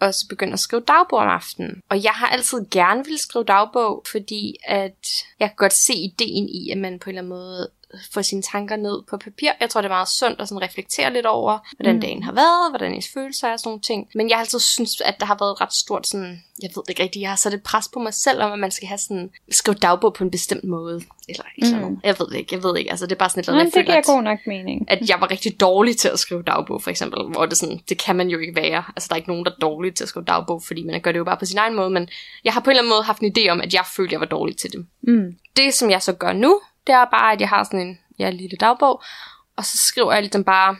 også 0.00 0.26
begynde 0.28 0.52
at 0.52 0.60
skrive 0.60 0.82
dagbog 0.88 1.18
om 1.18 1.28
aftenen. 1.28 1.82
Og 1.90 2.04
jeg 2.04 2.12
har 2.12 2.26
altid 2.26 2.66
gerne 2.70 3.04
vil 3.04 3.18
skrive 3.18 3.44
dagbog, 3.44 4.04
fordi 4.12 4.56
at 4.64 5.06
jeg 5.40 5.48
kan 5.48 5.56
godt 5.56 5.72
se 5.72 5.94
ideen 5.94 6.48
i, 6.48 6.70
at 6.70 6.78
man 6.78 6.98
på 6.98 7.10
en 7.10 7.16
eller 7.16 7.22
anden 7.22 7.28
måde 7.28 7.70
få 8.12 8.22
sine 8.22 8.42
tanker 8.42 8.76
ned 8.76 9.02
på 9.10 9.16
papir. 9.16 9.50
Jeg 9.60 9.70
tror, 9.70 9.80
det 9.80 9.88
er 9.88 9.94
meget 9.94 10.08
sundt 10.08 10.40
at 10.40 10.48
sådan 10.48 10.62
reflektere 10.62 11.12
lidt 11.12 11.26
over, 11.26 11.58
hvordan 11.76 11.94
mm. 11.94 12.00
dagen 12.00 12.22
har 12.22 12.32
været, 12.32 12.70
hvordan 12.70 12.94
ens 12.94 13.08
følelser 13.14 13.48
er 13.48 13.52
og 13.52 13.58
sådan 13.58 13.68
nogle 13.68 13.80
ting. 13.80 14.08
Men 14.14 14.28
jeg 14.28 14.36
har 14.36 14.40
altid 14.40 14.60
synes, 14.60 15.00
at 15.00 15.20
der 15.20 15.26
har 15.26 15.36
været 15.40 15.60
ret 15.60 15.74
stort 15.74 16.06
sådan, 16.06 16.42
jeg 16.62 16.70
ved 16.74 16.82
det 16.82 16.90
ikke 16.90 17.02
rigtigt, 17.02 17.22
jeg 17.22 17.30
har 17.30 17.36
sat 17.36 17.54
et 17.54 17.62
pres 17.62 17.88
på 17.88 17.98
mig 18.00 18.14
selv 18.14 18.42
om, 18.42 18.52
at 18.52 18.58
man 18.58 18.70
skal 18.70 18.88
have 18.88 18.98
sådan, 18.98 19.30
skrive 19.50 19.74
dagbog 19.74 20.14
på 20.14 20.24
en 20.24 20.30
bestemt 20.30 20.64
måde. 20.64 21.00
Eller 21.28 21.44
ikke 21.56 21.88
mm. 21.88 22.00
Jeg 22.04 22.18
ved 22.18 22.26
det 22.26 22.36
ikke, 22.36 22.54
jeg 22.54 22.62
ved 22.62 22.76
ikke. 22.76 22.90
Altså 22.90 23.06
det 23.06 23.12
er 23.12 23.16
bare 23.16 23.30
sådan 23.30 23.40
et 23.40 23.48
eller 23.48 23.60
andet, 23.60 23.74
det 23.74 23.86
giver 23.86 24.14
god 24.14 24.22
nok 24.22 24.38
mening. 24.46 24.90
At 24.90 25.08
jeg 25.08 25.20
var 25.20 25.30
rigtig 25.30 25.60
dårlig 25.60 25.96
til 25.96 26.08
at 26.08 26.18
skrive 26.18 26.42
dagbog, 26.42 26.82
for 26.82 26.90
eksempel. 26.90 27.22
Hvor 27.24 27.46
det 27.46 27.56
sådan, 27.56 27.80
det 27.88 27.98
kan 27.98 28.16
man 28.16 28.28
jo 28.28 28.38
ikke 28.38 28.56
være. 28.56 28.84
Altså 28.96 29.08
der 29.08 29.14
er 29.14 29.16
ikke 29.16 29.28
nogen, 29.28 29.44
der 29.44 29.50
er 29.50 29.58
dårlige 29.60 29.92
til 29.92 30.04
at 30.04 30.08
skrive 30.08 30.24
dagbog, 30.24 30.62
fordi 30.62 30.84
man 30.84 31.00
gør 31.00 31.12
det 31.12 31.18
jo 31.18 31.24
bare 31.24 31.36
på 31.36 31.44
sin 31.44 31.58
egen 31.58 31.74
måde. 31.74 31.90
Men 31.90 32.08
jeg 32.44 32.52
har 32.52 32.60
på 32.60 32.70
en 32.70 32.72
eller 32.72 32.82
anden 32.82 32.90
måde 32.90 33.02
haft 33.02 33.20
en 33.20 33.34
idé 33.38 33.48
om, 33.48 33.60
at 33.60 33.74
jeg 33.74 33.84
følte, 33.96 34.08
at 34.08 34.12
jeg 34.12 34.20
var 34.20 34.26
dårlig 34.26 34.56
til 34.56 34.72
det. 34.72 34.86
Mm. 35.02 35.36
Det, 35.56 35.74
som 35.74 35.90
jeg 35.90 36.02
så 36.02 36.12
gør 36.12 36.32
nu, 36.32 36.60
det 36.86 36.94
er 36.94 37.04
bare, 37.04 37.32
at 37.32 37.40
jeg 37.40 37.48
har 37.48 37.64
sådan 37.64 37.80
en 37.80 37.98
ja, 38.18 38.30
lille 38.30 38.56
dagbog, 38.56 39.02
og 39.56 39.64
så 39.64 39.76
skriver 39.76 40.12
jeg 40.12 40.22
ligesom 40.22 40.44
bare 40.44 40.76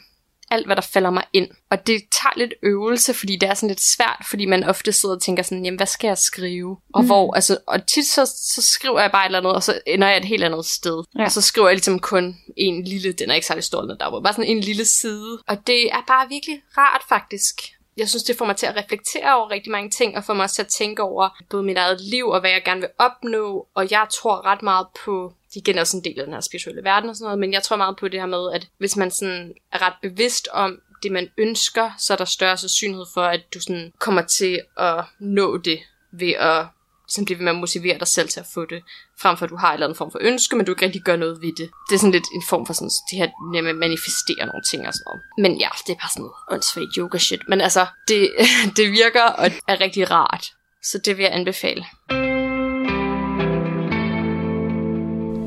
alt, 0.51 0.67
hvad 0.67 0.77
der 0.77 0.83
falder 0.83 1.11
mig 1.11 1.25
ind. 1.33 1.49
Og 1.71 1.87
det 1.87 2.03
tager 2.11 2.33
lidt 2.37 2.55
øvelse, 2.63 3.15
fordi 3.15 3.37
det 3.37 3.49
er 3.49 3.55
sådan 3.55 3.69
lidt 3.69 3.81
svært, 3.81 4.27
fordi 4.31 4.47
man 4.47 4.65
ofte 4.65 4.93
sidder 4.93 5.15
og 5.15 5.23
tænker 5.23 5.43
sådan, 5.43 5.65
jamen, 5.65 5.77
hvad 5.77 5.87
skal 5.87 6.09
jeg 6.09 6.19
skrive? 6.19 6.77
Og 6.95 7.03
mm. 7.03 7.07
hvor, 7.07 7.35
altså, 7.35 7.59
og 7.67 7.87
tit 7.87 8.07
så, 8.07 8.27
så 8.27 8.63
skriver 8.63 9.01
jeg 9.01 9.13
bare 9.13 9.25
et 9.25 9.27
eller 9.27 9.39
andet, 9.39 9.53
og 9.53 9.63
så 9.63 9.81
ender 9.87 10.09
jeg 10.09 10.17
et 10.17 10.25
helt 10.25 10.45
andet 10.45 10.67
sted. 10.67 11.05
Ja. 11.19 11.25
Og 11.25 11.33
så 11.33 11.41
skriver 11.41 11.69
jeg 11.69 11.75
ligesom 11.75 11.99
kun 11.99 12.37
en 12.57 12.85
lille, 12.85 13.13
den 13.13 13.31
er 13.31 13.35
ikke 13.35 13.47
særlig 13.47 13.65
stor, 13.65 13.83
den 13.83 13.99
dagbog, 13.99 14.23
bare 14.23 14.33
sådan 14.33 14.51
en 14.51 14.61
lille 14.61 14.85
side. 14.85 15.39
Og 15.49 15.67
det 15.67 15.93
er 15.93 16.05
bare 16.07 16.29
virkelig 16.29 16.63
rart 16.79 17.03
faktisk, 17.09 17.61
jeg 17.97 18.09
synes, 18.09 18.23
det 18.23 18.37
får 18.37 18.45
mig 18.47 18.57
til 18.57 18.67
at 18.67 18.77
reflektere 18.77 19.37
over 19.37 19.51
rigtig 19.51 19.73
mange 19.73 19.91
ting, 19.91 20.17
og 20.17 20.25
får 20.25 20.35
mig 20.35 20.45
også 20.45 20.55
til 20.55 20.63
at 20.63 20.69
tænke 20.69 21.03
over 21.03 21.43
både 21.51 21.63
mit 21.63 21.77
eget 21.77 22.01
liv, 22.01 22.27
og 22.29 22.41
hvad 22.41 22.51
jeg 22.51 22.63
gerne 22.65 22.81
vil 22.81 22.91
opnå, 22.99 23.69
og 23.75 23.91
jeg 23.91 24.07
tror 24.13 24.47
ret 24.47 24.63
meget 24.63 24.87
på, 25.05 25.33
de 25.55 25.59
igen 25.59 25.79
også 25.79 25.97
en 25.97 26.05
del 26.05 26.21
af 26.21 26.27
den 26.27 26.35
her 26.35 26.41
spirituelle 26.41 26.85
verden 26.85 27.11
og 27.11 27.17
sådan 27.17 27.25
noget, 27.25 27.39
men 27.39 27.53
jeg 27.53 27.63
tror 27.63 27.77
meget 27.77 27.97
på 27.97 28.09
det 28.09 28.21
her 28.21 28.27
med, 28.27 28.53
at 28.53 28.69
hvis 28.79 28.97
man 28.97 29.11
sådan 29.11 29.55
er 29.73 29.87
ret 29.87 29.95
bevidst 30.03 30.49
om 30.53 30.81
det, 31.03 31.13
man 31.13 31.29
ønsker, 31.39 31.91
så 31.99 32.13
er 32.13 32.17
der 32.17 32.25
større 32.25 32.57
sandsynlighed 32.57 33.07
for, 33.15 33.23
at 33.23 33.55
du 33.55 33.61
sådan 33.61 33.93
kommer 33.99 34.23
til 34.23 34.61
at 34.77 35.05
nå 35.19 35.57
det 35.57 35.79
ved 36.11 36.33
at 36.33 36.67
sådan 37.09 37.25
blive 37.25 37.39
ved 37.39 37.45
med 37.45 37.53
at 37.53 37.59
motivere 37.59 37.99
dig 37.99 38.09
selv 38.09 38.29
til 38.29 38.41
at 38.41 38.47
få 38.55 38.65
det, 38.65 38.83
frem 39.23 39.37
for 39.37 39.45
at 39.45 39.51
du 39.51 39.57
har 39.57 39.69
en 39.69 39.75
eller 39.75 39.87
anden 39.87 39.97
form 39.97 40.11
for 40.11 40.19
ønske, 40.23 40.57
men 40.57 40.67
du 40.67 40.73
ikke 40.73 40.85
rigtig 40.85 41.03
gør 41.03 41.17
noget 41.17 41.43
ved 41.43 41.53
det. 41.61 41.71
Det 41.89 41.95
er 41.95 41.99
sådan 41.99 42.13
lidt 42.13 42.29
en 42.35 42.43
form 42.49 42.67
for 42.67 42.73
sådan, 42.73 42.91
det 43.11 43.19
her 43.19 43.29
med 43.53 43.71
at 43.71 43.77
manifestere 43.77 44.47
nogle 44.47 44.65
ting 44.71 44.87
og 44.89 44.95
sådan 44.95 45.05
noget. 45.07 45.23
Men 45.39 45.53
ja, 45.61 45.69
det 45.87 45.93
er 45.93 46.01
bare 46.03 46.13
sådan 46.13 46.23
noget 46.23 46.37
åndssvagt 46.53 46.95
yoga 46.99 47.19
shit. 47.19 47.43
Men 47.49 47.61
altså, 47.61 47.87
det, 48.09 48.31
det 48.77 48.87
virker 48.91 49.23
og 49.23 49.47
er 49.69 49.81
rigtig 49.81 50.11
rart. 50.11 50.45
Så 50.83 50.99
det 51.05 51.17
vil 51.17 51.23
jeg 51.23 51.33
anbefale. 51.35 51.85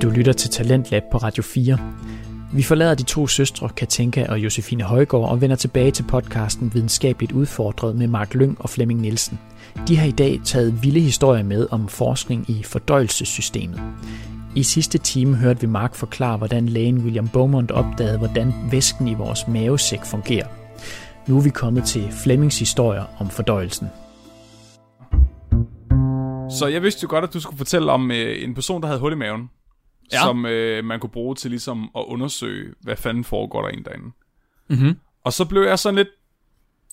Du 0.02 0.10
lytter 0.10 0.34
til 0.34 0.50
Talentlab 0.50 1.04
på 1.12 1.18
Radio 1.18 1.44
4. 1.44 1.80
Vi 2.54 2.64
forlader 2.64 2.96
de 2.96 3.04
to 3.04 3.28
søstre, 3.28 3.70
Katinka 3.70 4.26
og 4.30 4.40
Josefine 4.40 4.84
Højgaard, 4.84 5.30
og 5.30 5.42
vender 5.42 5.56
tilbage 5.56 5.92
til 5.92 6.04
podcasten 6.04 6.74
Videnskabeligt 6.74 7.32
Udfordret 7.32 7.96
med 7.96 8.08
Mark 8.08 8.34
Lyng 8.34 8.58
og 8.60 8.70
Flemming 8.70 9.02
Nielsen. 9.02 9.40
De 9.88 9.98
har 9.98 10.08
i 10.08 10.12
dag 10.12 10.40
taget 10.46 10.84
vilde 10.84 11.00
historier 11.00 11.44
med 11.44 11.68
om 11.72 11.88
forskning 11.88 12.50
i 12.50 12.64
fordøjelsessystemet. 12.64 13.82
I 14.56 14.64
sidste 14.64 14.98
time 14.98 15.36
hørte 15.36 15.62
vi 15.62 15.68
Mark 15.68 15.96
forklare, 15.96 16.38
hvordan 16.38 16.70
lægen 16.70 16.98
William 16.98 17.28
Beaumont 17.28 17.72
opdagede, 17.72 18.18
hvordan 18.18 18.54
væsken 18.72 19.08
i 19.08 19.14
vores 19.14 19.48
mavesæk 19.48 20.06
fungerer. 20.06 20.48
Nu 21.28 21.38
er 21.38 21.42
vi 21.42 21.50
kommet 21.50 21.84
til 21.84 22.12
Flemmings 22.24 22.60
historier 22.60 23.04
om 23.20 23.30
fordøjelsen. 23.30 23.88
Så 26.50 26.70
jeg 26.74 26.82
vidste 26.82 27.04
jo 27.04 27.08
godt, 27.10 27.24
at 27.24 27.34
du 27.34 27.40
skulle 27.40 27.58
fortælle 27.58 27.92
om 27.92 28.12
øh, 28.12 28.44
en 28.44 28.56
person, 28.56 28.82
der 28.82 28.88
havde 28.88 29.00
hul 29.00 29.12
i 29.12 29.16
maven. 29.16 29.50
Ja. 30.14 30.22
Som 30.22 30.46
øh, 30.46 30.86
man 30.86 31.00
kunne 31.00 31.10
bruge 31.10 31.36
til 31.36 31.50
ligesom 31.52 31.92
at 31.96 32.04
undersøge, 32.08 32.74
hvad 32.82 32.96
fanden 32.96 33.24
foregår 33.24 33.62
der 33.62 33.70
en 33.70 33.84
derinde. 33.86 34.12
Mm-hmm. 34.70 35.00
Og 35.24 35.34
så 35.34 35.46
blev 35.46 35.62
jeg 35.62 35.80
sådan 35.80 35.96
lidt 35.96 36.08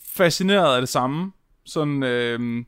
fascineret 0.07 0.74
af 0.74 0.81
det 0.83 0.88
samme. 0.88 1.33
Sådan, 1.64 2.02
øh, 2.02 2.64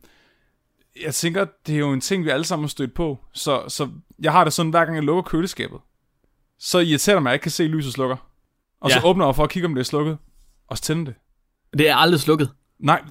jeg 1.03 1.15
tænker, 1.15 1.47
det 1.67 1.75
er 1.75 1.79
jo 1.79 1.93
en 1.93 2.01
ting, 2.01 2.25
vi 2.25 2.31
alle 2.31 2.45
sammen 2.45 2.65
har 2.65 2.69
stødt 2.69 2.95
på. 2.95 3.19
Så, 3.33 3.63
så 3.69 3.89
jeg 4.19 4.33
har 4.33 4.45
det 4.45 4.53
sådan, 4.53 4.71
hver 4.71 4.85
gang 4.85 4.97
jeg 4.97 5.05
lukker 5.05 5.23
køleskabet, 5.23 5.79
så 6.59 6.79
irriterer 6.79 7.17
det 7.17 7.23
mig, 7.23 7.31
at 7.31 7.33
jeg 7.33 7.35
ikke 7.35 7.43
kan 7.43 7.51
se 7.51 7.65
lyset 7.65 7.93
slukker. 7.93 8.17
Og 8.81 8.91
ja. 8.91 9.01
så 9.01 9.07
åbner 9.07 9.27
jeg 9.27 9.37
for 9.37 9.45
at 9.45 9.51
kigge, 9.51 9.67
om 9.67 9.75
det 9.75 9.81
er 9.81 9.85
slukket. 9.85 10.19
Og 10.69 10.77
så 10.77 10.83
tænde 10.83 11.07
det. 11.07 11.15
Det 11.79 11.89
er 11.89 11.97
aldrig 11.97 12.21
slukket. 12.21 12.51
Nej, 12.79 13.03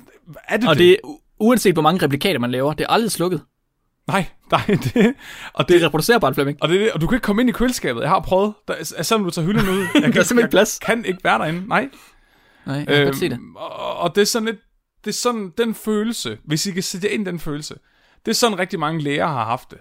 er 0.47 0.57
det 0.57 0.69
Og 0.69 0.75
det? 0.75 0.81
det 0.81 0.97
uanset 1.39 1.73
hvor 1.73 1.81
mange 1.81 2.05
replikater 2.05 2.39
man 2.39 2.51
laver, 2.51 2.73
det 2.73 2.83
er 2.83 2.89
aldrig 2.89 3.11
slukket. 3.11 3.41
Nej, 4.07 4.25
nej, 4.51 4.61
det... 4.83 5.13
Og 5.53 5.67
Det 5.67 5.75
det, 5.75 5.81
er 5.83 5.85
reproducerbart, 5.87 6.33
Flemming. 6.33 6.57
og, 6.61 6.69
det, 6.69 6.79
det- 6.79 6.91
og 6.91 7.01
du 7.01 7.07
kan 7.07 7.15
ikke 7.15 7.23
komme 7.25 7.41
ind 7.41 7.49
i 7.49 7.53
køleskabet. 7.53 8.01
Jeg 8.01 8.09
har 8.09 8.19
prøvet. 8.19 8.53
Der, 8.67 8.73
er- 8.73 9.03
selvom 9.03 9.23
du 9.23 9.29
tager 9.31 9.45
hylden 9.45 9.69
ud. 9.69 9.79
Jeg 9.79 9.87
kan, 9.93 10.01
Der 10.13 10.19
er 10.19 10.23
simpelthen 10.23 10.39
ikke 10.39 10.49
plads. 10.49 10.79
Jeg 10.81 10.85
kan 10.95 11.05
ikke 11.05 11.23
være 11.23 11.39
derinde. 11.39 11.67
Nej. 11.67 11.89
Nej, 12.65 12.75
jeg 12.75 12.87
kan 12.87 13.05
godt 13.05 13.17
se 13.17 13.29
det. 13.29 13.39
Og, 13.55 13.97
og 13.97 14.15
det 14.15 14.21
er 14.21 14.25
sådan 14.25 14.45
lidt... 14.45 14.57
Det 15.05 15.11
er 15.11 15.15
sådan 15.15 15.51
den 15.57 15.75
følelse, 15.75 16.37
hvis 16.45 16.65
I 16.65 16.71
kan 16.71 16.83
sætte 16.83 17.09
ind 17.09 17.25
den 17.25 17.39
følelse. 17.39 17.75
Det 18.25 18.31
er 18.31 18.35
sådan 18.35 18.59
rigtig 18.59 18.79
mange 18.79 19.01
læger 19.01 19.27
har 19.27 19.45
haft 19.45 19.71
det. 19.71 19.77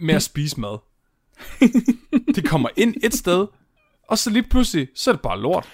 Med 0.00 0.14
at 0.14 0.22
spise 0.22 0.60
mad. 0.60 0.78
de 2.36 2.42
kommer 2.42 2.68
ind 2.76 2.94
et 3.02 3.14
sted, 3.14 3.46
og 4.08 4.18
så 4.18 4.30
lige 4.30 4.42
pludselig, 4.42 4.88
så 4.96 5.10
er 5.10 5.14
det 5.14 5.22
bare 5.22 5.40
lort. 5.40 5.68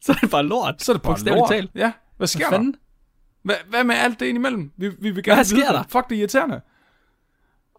Så 0.00 0.12
er 0.12 0.16
det 0.16 0.30
bare 0.30 0.42
lort. 0.42 0.82
Så 0.82 0.92
er 0.92 0.96
det 0.96 1.02
bare 1.02 1.10
Bogstaveligt 1.12 1.40
lort. 1.40 1.50
talt. 1.50 1.70
Ja, 1.74 1.92
hvad 2.16 2.26
sker 2.26 2.48
Hvad 2.48 2.58
der? 2.58 2.72
Hvad, 3.42 3.54
hvad 3.68 3.84
med 3.84 3.94
alt 3.94 4.20
det 4.20 4.26
indimellem? 4.26 4.70
Vi, 4.78 4.88
vi 4.88 5.10
vil 5.10 5.24
gerne 5.24 5.36
Hvad 5.36 5.44
vide 5.44 5.60
sker 5.62 5.66
det. 5.72 5.74
der? 5.78 5.84
Fuck, 5.88 6.08
det 6.10 6.16
er 6.16 6.20
irriterende. 6.20 6.60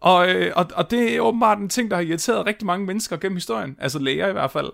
Og, 0.02 0.28
øh, 0.28 0.52
og, 0.56 0.66
og 0.74 0.90
det 0.90 1.16
er 1.16 1.20
åbenbart 1.20 1.58
en 1.58 1.68
ting, 1.68 1.90
der 1.90 1.96
har 1.96 2.02
irriteret 2.02 2.46
rigtig 2.46 2.66
mange 2.66 2.86
mennesker 2.86 3.16
gennem 3.16 3.36
historien. 3.36 3.76
Altså 3.78 3.98
læger 3.98 4.28
i 4.28 4.32
hvert 4.32 4.50
fald. 4.50 4.70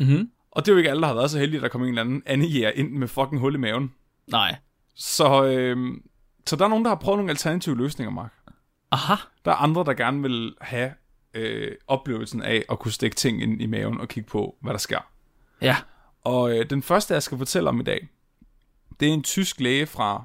Mhm. 0.00 0.30
Og 0.50 0.66
det 0.66 0.72
er 0.72 0.72
jo 0.72 0.78
ikke 0.78 0.90
alle, 0.90 1.00
der 1.00 1.06
har 1.06 1.14
været 1.14 1.30
så 1.30 1.38
heldige, 1.38 1.58
at 1.58 1.62
der 1.62 1.68
kom 1.68 1.82
en 1.82 1.88
eller 1.88 2.02
anden 2.02 2.22
anden 2.26 2.48
jæger 2.48 2.70
ind 2.70 2.90
med 2.90 3.08
fucking 3.08 3.40
hul 3.40 3.54
i 3.54 3.58
maven. 3.58 3.92
Nej. 4.26 4.56
Så, 4.94 5.44
øh, 5.44 5.96
så 6.46 6.56
der 6.56 6.64
er 6.64 6.68
nogen, 6.68 6.84
der 6.84 6.90
har 6.90 6.96
prøvet 6.96 7.18
nogle 7.18 7.30
alternative 7.30 7.76
løsninger, 7.76 8.12
Mark. 8.12 8.32
Aha. 8.90 9.14
Der 9.44 9.50
er 9.50 9.56
andre, 9.56 9.84
der 9.84 9.94
gerne 9.94 10.22
vil 10.22 10.54
have 10.60 10.92
øh, 11.34 11.72
oplevelsen 11.86 12.42
af 12.42 12.64
at 12.70 12.78
kunne 12.78 12.92
stikke 12.92 13.16
ting 13.16 13.42
ind 13.42 13.62
i 13.62 13.66
maven 13.66 14.00
og 14.00 14.08
kigge 14.08 14.28
på, 14.28 14.56
hvad 14.60 14.72
der 14.72 14.78
sker. 14.78 15.00
Ja. 15.62 15.76
Og 16.24 16.58
øh, 16.58 16.70
den 16.70 16.82
første, 16.82 17.14
jeg 17.14 17.22
skal 17.22 17.38
fortælle 17.38 17.68
om 17.68 17.80
i 17.80 17.84
dag, 17.84 18.08
det 19.00 19.08
er 19.08 19.12
en 19.12 19.22
tysk 19.22 19.60
læge 19.60 19.86
fra, 19.86 20.24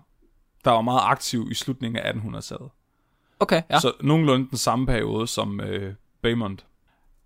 der 0.65 0.72
var 0.72 0.82
meget 0.82 1.02
aktiv 1.04 1.48
i 1.52 1.54
slutningen 1.54 1.98
af 1.98 2.12
1800-tallet. 2.13 2.70
Okay, 3.41 3.62
ja. 3.69 3.80
Så 3.80 3.93
nogenlunde 4.01 4.49
den 4.49 4.58
samme 4.58 4.86
periode 4.86 5.27
som 5.27 5.62
øh, 5.62 5.93
Beaumont. 6.23 6.65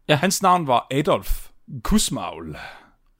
Ja. 0.08 0.15
Hans 0.15 0.41
navn 0.41 0.67
var 0.67 0.88
Adolf 0.91 1.47
Kussmaul. 1.84 2.58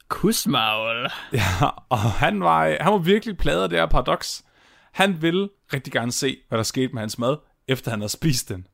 Kusmaul. 0.08 1.10
Ja, 1.34 1.70
og 1.90 1.98
han 2.00 2.44
var, 2.44 2.78
han 2.82 2.92
var 2.92 2.98
virkelig 2.98 3.38
plaget 3.38 3.64
af 3.64 3.70
det 3.70 3.80
her 3.80 3.86
paradoks. 3.86 4.46
Han 4.92 5.22
ville 5.22 5.50
rigtig 5.74 5.94
gerne 5.94 6.12
se, 6.12 6.38
hvad 6.48 6.58
der 6.58 6.64
skete 6.64 6.94
med 6.94 7.02
hans 7.02 7.20
mad, 7.20 7.38
efter 7.68 7.92
han 7.92 8.00
havde 8.00 8.12
spist 8.12 8.50
den. 8.50 8.68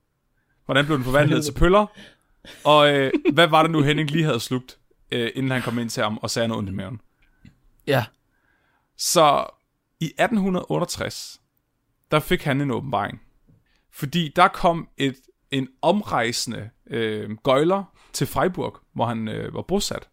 Hvordan 0.65 0.85
blev 0.85 0.97
den 0.97 1.05
forvandlet 1.05 1.45
til 1.45 1.53
pøller? 1.53 1.85
Og 2.63 2.93
øh, 2.93 3.11
hvad 3.33 3.47
var 3.47 3.61
det 3.61 3.71
nu, 3.71 3.81
Henning 3.81 4.11
lige 4.11 4.23
havde 4.23 4.39
slugt, 4.39 4.77
øh, 5.11 5.31
inden 5.35 5.51
han 5.51 5.61
kom 5.61 5.79
ind 5.79 5.89
til 5.89 6.03
ham 6.03 6.17
og 6.17 6.29
sagde 6.29 6.47
noget 6.47 6.57
ondt 6.59 6.69
i 6.69 6.73
maven? 6.73 7.01
Ja. 7.87 8.05
Så 8.97 9.45
i 9.99 10.05
1868, 10.05 11.41
der 12.11 12.19
fik 12.19 12.43
han 12.43 12.61
en 12.61 12.71
åbenbaring. 12.71 13.21
Fordi 13.93 14.33
der 14.35 14.47
kom 14.47 14.87
et, 14.97 15.15
en 15.51 15.67
omrejsende 15.81 16.69
øh, 16.87 17.29
gøjler 17.43 17.83
til 18.13 18.27
Freiburg, 18.27 18.77
hvor 18.93 19.05
han 19.05 19.27
øh, 19.27 19.53
var 19.53 19.61
bosat. 19.61 20.09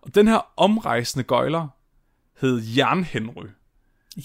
Og 0.00 0.14
den 0.14 0.28
her 0.28 0.52
omrejsende 0.56 1.24
gøjler 1.24 1.68
hed 2.40 2.60
Jan 2.60 3.04
Henry. 3.04 3.46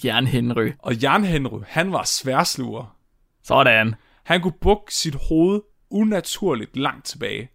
Jern 0.04 0.26
Henry. 0.26 0.70
Og 0.78 0.94
Jan 0.94 1.24
Henry, 1.24 1.60
han 1.66 1.92
var 1.92 2.04
sværsluger. 2.04 2.96
Sådan. 3.42 3.94
Han 4.24 4.40
kunne 4.40 4.54
bukke 4.60 4.94
sit 4.94 5.14
hoved 5.28 5.60
unaturligt 5.90 6.76
langt 6.76 7.04
tilbage, 7.06 7.50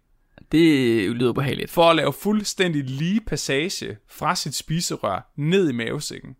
Det 0.52 1.10
lyder 1.16 1.30
ubehageligt. 1.30 1.70
for 1.70 1.90
at 1.90 1.96
lave 1.96 2.12
fuldstændig 2.12 2.84
lige 2.84 3.20
passage 3.20 3.96
fra 4.08 4.34
sit 4.34 4.54
spiserør 4.54 5.32
ned 5.36 5.68
i 5.68 5.72
mavesækken. 5.72 6.36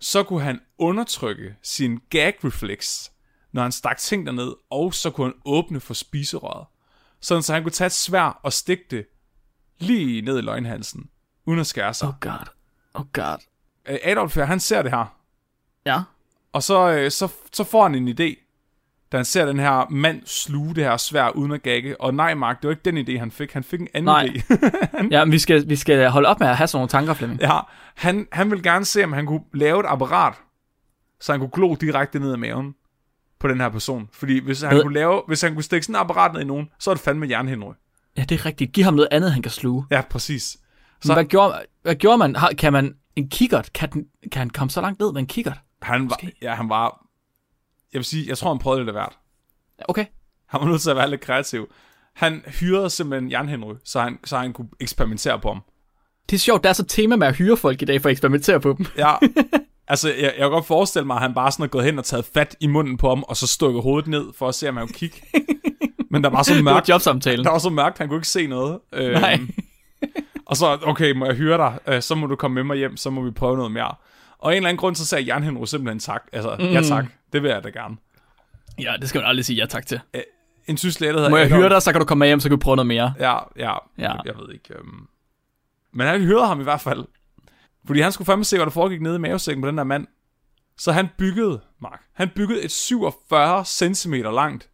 Så 0.00 0.22
kunne 0.22 0.42
han 0.42 0.60
undertrykke 0.78 1.54
sin 1.62 1.98
gag-reflex, 2.10 3.10
når 3.52 3.62
han 3.62 3.72
stak 3.72 3.98
ting 3.98 4.26
derned, 4.26 4.52
og 4.70 4.94
så 4.94 5.10
kunne 5.10 5.26
han 5.26 5.34
åbne 5.44 5.80
for 5.80 5.94
spiserøret. 5.94 6.66
Sådan 7.20 7.42
så 7.42 7.52
han 7.52 7.62
kunne 7.62 7.72
tage 7.72 7.86
et 7.86 7.92
svær 7.92 8.40
og 8.42 8.52
stikke 8.52 8.84
det 8.90 9.06
lige 9.78 10.22
ned 10.22 10.38
i 10.38 10.42
løgnhalsen, 10.42 11.10
uden 11.46 11.60
at 11.60 11.66
skære 11.66 11.94
sig. 11.94 12.08
Oh 12.08 12.14
god. 12.20 12.46
Oh 12.94 13.04
god. 13.12 13.38
Øh, 13.88 13.98
Adolf 14.04 14.36
her, 14.36 14.44
han 14.44 14.60
ser 14.60 14.82
det 14.82 14.90
her, 14.90 15.16
Ja. 15.86 16.00
og 16.52 16.62
så, 16.62 16.90
øh, 16.90 17.10
så, 17.10 17.28
så 17.52 17.64
får 17.64 17.82
han 17.82 17.94
en 17.94 18.08
idé, 18.08 18.46
da 19.12 19.16
han 19.16 19.24
ser 19.24 19.46
den 19.46 19.58
her 19.58 19.90
mand 19.90 20.22
sluge 20.26 20.74
det 20.74 20.84
her 20.84 20.96
svær 20.96 21.28
uden 21.30 21.52
at 21.52 21.62
gagge. 21.62 22.00
Og 22.00 22.14
nej, 22.14 22.34
Mark, 22.34 22.62
det 22.62 22.68
var 22.68 22.70
ikke 22.74 22.82
den 22.90 23.08
idé, 23.08 23.18
han 23.18 23.30
fik. 23.30 23.52
Han 23.52 23.64
fik 23.64 23.80
en 23.80 23.88
anden 23.94 24.04
Nej. 24.04 24.24
idé. 24.26 24.68
Ja, 25.10 25.24
men 25.24 25.32
vi 25.32 25.38
skal, 25.38 25.68
vi 25.68 25.76
skal 25.76 26.08
holde 26.10 26.28
op 26.28 26.40
med 26.40 26.48
at 26.48 26.56
have 26.56 26.66
sådan 26.66 26.78
nogle 26.78 26.88
tanker, 26.88 27.14
Flemming. 27.14 27.40
ja, 27.40 27.58
han, 27.94 28.28
han 28.32 28.50
ville 28.50 28.62
gerne 28.62 28.84
se, 28.84 29.04
om 29.04 29.12
han 29.12 29.26
kunne 29.26 29.44
lave 29.54 29.80
et 29.80 29.86
apparat, 29.88 30.34
så 31.20 31.32
han 31.32 31.40
kunne 31.40 31.50
glo 31.52 31.74
direkte 31.74 32.18
ned 32.18 32.34
i 32.34 32.38
maven 32.38 32.74
på 33.40 33.48
den 33.48 33.60
her 33.60 33.68
person. 33.68 34.08
Fordi 34.12 34.38
hvis 34.44 34.60
han, 34.60 34.72
Hvad? 34.72 34.82
kunne 34.82 34.94
lave, 34.94 35.22
hvis 35.26 35.42
han 35.42 35.54
kunne 35.54 35.62
stikke 35.62 35.86
sådan 35.86 35.94
et 35.94 36.00
apparat 36.00 36.32
ned 36.32 36.40
i 36.40 36.44
nogen, 36.44 36.68
så 36.78 36.90
er 36.90 36.94
det 36.94 37.04
fandme 37.04 37.28
jernhenry. 37.30 37.72
Ja, 38.16 38.24
det 38.24 38.40
er 38.40 38.46
rigtigt. 38.46 38.72
Giv 38.72 38.84
ham 38.84 38.94
noget 38.94 39.08
andet, 39.10 39.32
han 39.32 39.42
kan 39.42 39.52
sluge. 39.52 39.84
Ja, 39.90 40.00
præcis. 40.10 40.42
Så... 40.42 40.58
Så 41.00 41.12
Hvad, 41.12 41.24
gjorde, 41.24 41.62
hvad 41.82 41.94
gjorde 41.94 42.18
man? 42.18 42.36
Har, 42.36 42.52
kan 42.58 42.72
man 42.72 42.94
en 43.16 43.28
kikkert? 43.28 43.72
Kan, 43.72 43.90
den, 43.92 44.06
kan 44.32 44.38
han 44.40 44.50
komme 44.50 44.70
så 44.70 44.80
langt 44.80 45.00
ned 45.00 45.12
med 45.12 45.20
en 45.20 45.26
kikkert? 45.26 45.58
han 45.82 46.00
var, 46.10 46.18
Måske. 46.22 46.32
ja, 46.42 46.54
han 46.54 46.68
var, 46.68 47.06
jeg 47.92 47.98
vil 47.98 48.04
sige, 48.04 48.28
jeg 48.28 48.38
tror, 48.38 48.50
han 48.50 48.58
prøvede 48.58 48.86
af 48.86 48.92
hvert. 48.92 49.18
Okay. 49.88 50.04
Han 50.46 50.60
var 50.60 50.66
nødt 50.66 50.82
til 50.82 50.90
at 50.90 50.96
være 50.96 51.10
lidt 51.10 51.20
kreativ. 51.20 51.72
Han 52.14 52.42
hyrede 52.60 52.90
simpelthen 52.90 53.30
jernhenry, 53.30 53.74
så 53.84 54.00
han, 54.00 54.18
så 54.24 54.38
han 54.38 54.52
kunne 54.52 54.68
eksperimentere 54.80 55.40
på 55.40 55.48
ham. 55.48 55.62
Det 56.30 56.36
er 56.36 56.40
sjovt, 56.40 56.62
der 56.64 56.68
er 56.68 56.74
så 56.74 56.84
tema 56.84 57.16
med 57.16 57.26
at 57.26 57.36
hyre 57.36 57.56
folk 57.56 57.82
i 57.82 57.84
dag 57.84 58.02
for 58.02 58.08
at 58.08 58.12
eksperimentere 58.12 58.60
på 58.60 58.74
dem. 58.78 58.86
Ja, 58.96 59.14
altså, 59.90 60.08
jeg, 60.08 60.22
jeg 60.22 60.34
kan 60.38 60.50
godt 60.50 60.66
forestille 60.66 61.06
mig, 61.06 61.14
at 61.16 61.22
han 61.22 61.34
bare 61.34 61.52
sådan 61.52 61.64
er 61.64 61.68
gået 61.68 61.84
hen 61.84 61.98
og 61.98 62.04
taget 62.04 62.24
fat 62.34 62.56
i 62.60 62.66
munden 62.66 62.96
på 62.96 63.08
ham, 63.08 63.22
og 63.22 63.36
så 63.36 63.46
stukket 63.46 63.82
hovedet 63.82 64.08
ned, 64.08 64.24
for 64.38 64.48
at 64.48 64.54
se, 64.54 64.68
om 64.68 64.76
han 64.76 64.86
kunne 64.86 64.94
kigge. 64.94 65.16
Men 66.12 66.24
der 66.24 66.30
var 66.30 66.42
så 66.42 66.54
Det 66.54 66.64
var 66.64 66.72
mørkt, 66.72 66.86
der 67.44 67.50
var 67.50 67.58
så 67.58 67.70
mørkt, 67.70 67.98
han 67.98 68.08
kunne 68.08 68.16
ikke 68.18 68.28
se 68.28 68.46
noget. 68.46 68.78
Øhm, 68.92 69.12
Nej. 69.20 69.40
og 70.46 70.56
så, 70.56 70.78
okay, 70.82 71.12
må 71.12 71.26
jeg 71.26 71.34
hyre 71.34 71.56
dig? 71.56 71.78
Øh, 71.86 72.02
så 72.02 72.14
må 72.14 72.26
du 72.26 72.36
komme 72.36 72.54
med 72.54 72.62
mig 72.64 72.76
hjem, 72.76 72.96
så 72.96 73.10
må 73.10 73.22
vi 73.22 73.30
prøve 73.30 73.56
noget 73.56 73.72
mere. 73.72 73.94
Og 74.38 74.52
en 74.52 74.56
eller 74.56 74.68
anden 74.68 74.78
grund, 74.80 74.96
så 74.96 75.06
sagde 75.06 75.24
Jan 75.24 75.42
Henry 75.42 75.64
simpelthen 75.64 75.98
tak. 75.98 76.22
Altså, 76.32 76.56
mm. 76.58 76.64
ja 76.64 76.82
tak, 76.82 77.04
det 77.32 77.42
vil 77.42 77.48
jeg 77.48 77.64
da 77.64 77.68
gerne. 77.68 77.96
Ja, 78.82 78.94
det 79.00 79.08
skal 79.08 79.18
man 79.18 79.28
aldrig 79.28 79.44
sige 79.44 79.56
ja 79.56 79.66
tak 79.66 79.86
til. 79.86 80.00
En 80.66 80.76
tysk 80.76 81.00
læge, 81.00 81.12
der 81.12 81.18
hedder 81.18 81.30
Må 81.30 81.36
jeg 81.36 81.46
Adolf- 81.46 81.56
hyre 81.56 81.68
dig, 81.68 81.82
så 81.82 81.92
kan 81.92 82.00
du 82.00 82.04
komme 82.06 82.18
med 82.18 82.26
hjem, 82.28 82.40
så 82.40 82.48
kan 82.48 82.56
vi 82.56 82.60
prøve 82.60 82.76
noget 82.76 82.86
mere. 82.86 83.14
Ja, 83.18 83.32
ja, 83.32 83.40
Ja. 83.56 83.72
ja. 83.98 84.12
Jeg, 84.12 84.20
jeg 84.24 84.34
ved 84.38 84.54
ikke. 84.54 84.74
Øhm. 84.78 85.06
Men 85.92 86.06
han 86.06 86.20
hyrede 86.20 86.46
ham 86.46 86.60
i 86.60 86.62
hvert 86.62 86.80
fald. 86.80 87.04
Fordi 87.86 88.00
han 88.00 88.12
skulle 88.12 88.26
fandme 88.26 88.44
se, 88.44 88.56
hvad 88.56 88.66
der 88.66 88.70
foregik 88.70 89.02
nede 89.02 89.16
i 89.16 89.18
mavesækken 89.18 89.62
på 89.62 89.68
den 89.68 89.78
der 89.78 89.84
mand. 89.84 90.06
Så 90.78 90.92
han 90.92 91.08
byggede, 91.18 91.60
Mark, 91.80 92.00
han 92.12 92.30
byggede 92.34 92.62
et 92.62 92.70
47 92.70 93.64
cm 93.64 94.14
langt 94.14 94.70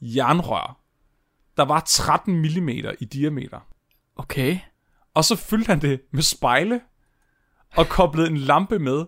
jernrør, 0.00 0.80
der 1.56 1.64
var 1.64 1.82
13 1.86 2.34
mm 2.34 2.68
i 2.68 3.04
diameter. 3.12 3.60
Okay. 4.16 4.58
Og 5.14 5.24
så 5.24 5.36
fyldte 5.36 5.66
han 5.66 5.80
det 5.80 6.00
med 6.12 6.22
spejle, 6.22 6.80
og 7.76 7.88
koblede 7.88 8.26
en 8.26 8.36
lampe 8.36 8.78
med, 8.78 9.04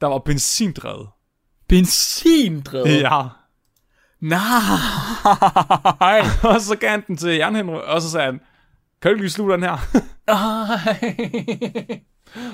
der 0.00 0.06
var 0.06 0.18
benzindrevet. 0.18 1.08
Benzindrevet? 1.68 3.00
Ja. 3.00 3.22
Nej. 4.20 4.60
Og 6.54 6.60
så 6.60 6.76
gav 6.80 6.90
han 6.90 7.04
den 7.06 7.16
til 7.16 7.30
Jernhenry, 7.30 7.78
og 7.78 8.02
så 8.02 8.10
sagde 8.10 8.26
han, 8.26 8.40
kan 9.02 9.08
du 9.08 9.14
ikke 9.14 9.22
lige 9.22 9.30
sluge 9.30 9.52
den 9.52 9.62
her? 9.62 9.76
Nej. 10.26 12.00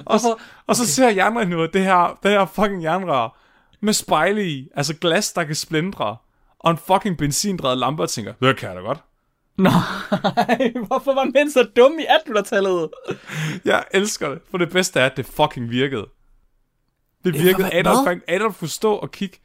Og, 0.05 0.21
så, 0.21 0.35
og 0.67 0.77
så 0.77 0.87
ser 0.87 1.09
Jernhenry 1.09 1.69
det 1.73 1.83
her, 1.83 2.19
det 2.23 2.31
her 2.31 2.47
fucking 2.47 2.83
jernrør 2.83 3.39
med 3.81 3.93
spejle 3.93 4.47
i, 4.51 4.69
altså 4.75 4.95
glas, 4.95 5.33
der 5.33 5.45
kan 5.45 5.55
splindre, 5.55 6.17
og 6.59 6.71
en 6.71 6.77
fucking 6.77 7.19
benzindrevet 7.19 7.79
lampe, 7.79 8.03
og 8.03 8.09
tænker, 8.09 8.33
det 8.43 8.57
kan 8.57 8.69
jeg 8.69 8.77
da 8.77 8.81
godt. 8.81 9.03
Nej, 9.59 10.73
hvorfor 10.87 11.15
var 11.15 11.25
mænd 11.25 11.51
så 11.51 11.69
dumme 11.77 12.03
i 12.03 12.07
1800-tallet? 12.07 12.91
Jeg 13.65 13.85
elsker 13.91 14.29
det, 14.29 14.39
for 14.51 14.59
det 14.59 14.71
bedste 14.71 15.01
er, 15.01 15.07
at 15.07 15.17
det 15.17 15.27
fucking 15.27 15.71
virkede. 15.71 16.07
Det 17.25 17.35
virkede. 17.35 17.75
Adolf, 17.75 18.07
hvad? 18.07 18.17
Adolf 18.29 18.59
kunne 18.59 18.69
stå 18.69 18.95
og 18.95 19.11
kigge 19.11 19.39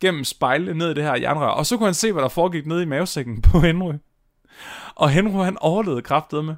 gennem 0.00 0.24
spejle 0.24 0.74
ned 0.74 0.90
i 0.90 0.94
det 0.94 1.04
her 1.04 1.16
jernrør, 1.16 1.48
og 1.48 1.66
så 1.66 1.76
kunne 1.76 1.86
han 1.86 1.94
se, 1.94 2.12
hvad 2.12 2.22
der 2.22 2.28
foregik 2.28 2.66
nede 2.66 2.82
i 2.82 2.86
mavesækken 2.86 3.42
på 3.42 3.60
Henry. 3.60 3.94
Og 4.94 5.10
Henry, 5.10 5.44
han 5.44 5.58
overlevede 5.58 6.02
kraftet 6.02 6.44
med. 6.44 6.54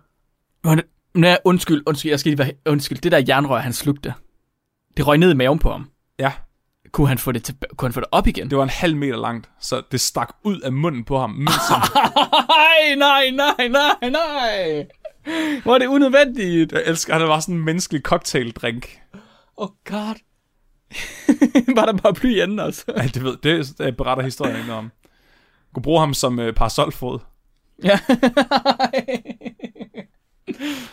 Nej, 1.18 1.38
undskyld, 1.44 1.82
undskyld, 1.86 2.10
jeg 2.12 2.20
skal 2.20 2.30
lige 2.30 2.38
være, 2.38 2.52
undskyld, 2.66 2.98
det 2.98 3.12
der 3.12 3.22
jernrør, 3.28 3.58
han 3.58 3.72
slugte, 3.72 4.14
det 4.96 5.06
røg 5.06 5.18
ned 5.18 5.30
i 5.30 5.34
maven 5.34 5.58
på 5.58 5.70
ham. 5.70 5.90
Ja, 6.18 6.32
Kunne 6.92 7.08
han 7.08 7.18
få 7.18 7.32
det, 7.32 7.44
til, 7.44 7.54
kunne 7.76 7.86
han 7.86 7.92
få 7.92 8.00
det 8.00 8.08
op 8.12 8.26
igen? 8.26 8.50
det 8.50 8.58
var 8.58 8.64
en 8.64 8.70
halv 8.70 8.96
meter 8.96 9.16
langt, 9.16 9.48
så 9.60 9.82
det 9.92 10.00
stak 10.00 10.28
ud 10.44 10.60
af 10.60 10.72
munden 10.72 11.04
på 11.04 11.18
ham, 11.18 11.30
mens 11.30 11.52
han, 11.70 11.80
Nej, 12.48 12.94
nej, 12.96 13.30
nej, 13.30 13.68
nej, 13.68 14.10
nej. 14.10 14.86
Hvor 15.62 15.74
er 15.74 15.78
det 15.78 15.86
unødvendigt. 15.86 16.72
jeg 16.72 16.82
elsker, 16.86 17.14
at 17.14 17.20
det 17.20 17.28
var 17.28 17.40
sådan 17.40 17.54
en 17.54 17.64
menneskelig 17.64 18.02
cocktaildrink. 18.02 18.98
Oh 19.56 19.68
god. 19.84 20.14
var 21.76 21.84
der 21.86 21.92
bare 22.02 22.14
bly 22.14 22.26
i 22.36 22.40
enden 22.40 22.58
også? 22.58 22.84
Ja, 22.96 23.02
det 23.02 23.22
ved, 23.24 23.36
det, 23.42 23.78
det 23.78 23.96
beretter 23.96 24.24
historien 24.24 24.56
ikke 24.60 24.72
om. 24.72 24.90
Kunne 25.74 25.82
bruge 25.82 26.00
ham 26.00 26.14
som 26.14 26.38
øh, 26.38 26.52
parasolfod. 26.54 27.18
ja. 27.84 27.98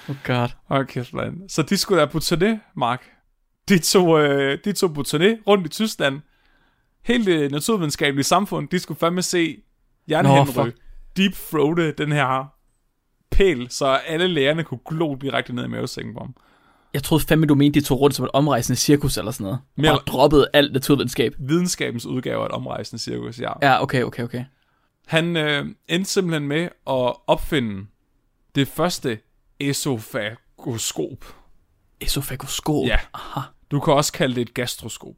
oh 0.10 0.16
god. 0.24 0.50
Okay, 0.70 1.02
okay, 1.14 1.32
Så 1.48 1.62
de 1.62 1.78
skulle 1.78 2.02
da 2.02 2.06
på 2.06 2.18
turné, 2.18 2.58
Mark. 2.76 3.04
De 3.70 3.80
tog, 3.80 4.20
øh, 4.20 4.58
de 4.66 4.74
tog 4.74 4.94
på 4.94 5.02
turné 5.08 5.44
rundt 5.48 5.66
i 5.66 5.70
Tyskland. 5.70 6.22
Hele 7.06 7.26
det 7.26 7.52
naturvidenskabelige 7.52 8.24
samfund, 8.24 8.68
de 8.70 8.80
skulle 8.80 9.00
fandme 9.00 9.22
se 9.22 9.58
Jan 10.08 10.26
Nå, 10.26 10.36
Henry 10.36 10.54
fuck. 10.54 10.78
deep 11.18 11.34
throate 11.34 11.92
den 11.92 12.12
her 12.12 12.46
pæl, 13.32 13.68
så 13.70 13.86
alle 13.86 14.28
lærerne 14.28 14.64
kunne 14.64 14.80
glo 14.90 15.16
direkte 15.16 15.54
ned 15.56 15.66
i 15.66 15.68
mavesækken 15.68 16.14
på 16.14 16.20
ham. 16.20 16.36
Jeg 16.94 17.04
troede 17.04 17.24
fandme, 17.28 17.46
du 17.46 17.56
mente, 17.56 17.80
de 17.80 17.86
tog 17.86 18.02
rundt 18.02 18.16
som 18.16 18.26
et 18.26 18.32
omrejsende 18.34 18.76
cirkus 18.80 19.18
eller 19.18 19.32
sådan 19.32 19.44
noget. 19.44 19.60
Mere- 19.78 19.92
Og 20.00 20.08
droppede 20.08 20.48
alt 20.54 20.74
naturvidenskab. 20.74 21.36
Videnskabens 21.40 22.06
udgave 22.06 22.42
af 22.42 22.46
et 22.46 22.52
omrejsende 22.52 23.04
cirkus, 23.04 23.40
ja. 23.40 23.52
Ja, 23.62 23.82
okay, 23.84 24.04
okay, 24.04 24.24
okay. 24.24 24.44
Han 25.08 25.38
øh, 25.38 25.66
endte 25.88 26.10
simpelthen 26.12 26.48
med 26.48 26.62
at 26.88 27.14
opfinde 27.28 27.86
det 28.56 28.68
første 28.68 29.20
esofagoskop. 29.60 31.26
Esofagoskop. 32.02 32.86
Ja. 32.88 32.98
Aha. 33.14 33.40
Du 33.72 33.80
kan 33.80 33.94
også 33.94 34.14
kalde 34.14 34.36
det 34.36 34.42
et 34.42 34.54
gastroskop. 34.54 35.16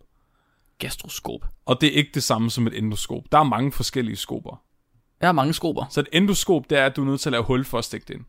Gastroskop. 0.79 1.45
Og 1.65 1.81
det 1.81 1.87
er 1.89 1.93
ikke 1.97 2.11
det 2.13 2.23
samme 2.23 2.51
som 2.51 2.67
et 2.67 2.77
endoskop. 2.77 3.23
Der 3.31 3.37
er 3.39 3.43
mange 3.43 3.71
forskellige 3.71 4.15
skoper. 4.15 4.63
Jeg 5.21 5.27
har 5.27 5.33
mange 5.33 5.53
skoper. 5.53 5.85
Så 5.89 5.99
et 5.99 6.07
endoskop, 6.13 6.69
det 6.69 6.77
er, 6.77 6.85
at 6.85 6.95
du 6.95 7.01
er 7.01 7.05
nødt 7.05 7.21
til 7.21 7.29
at 7.29 7.31
lave 7.31 7.43
hul 7.43 7.65
for 7.65 7.77
at 7.77 7.85
stikke 7.85 8.05
det 8.07 8.13
ind. 8.13 8.25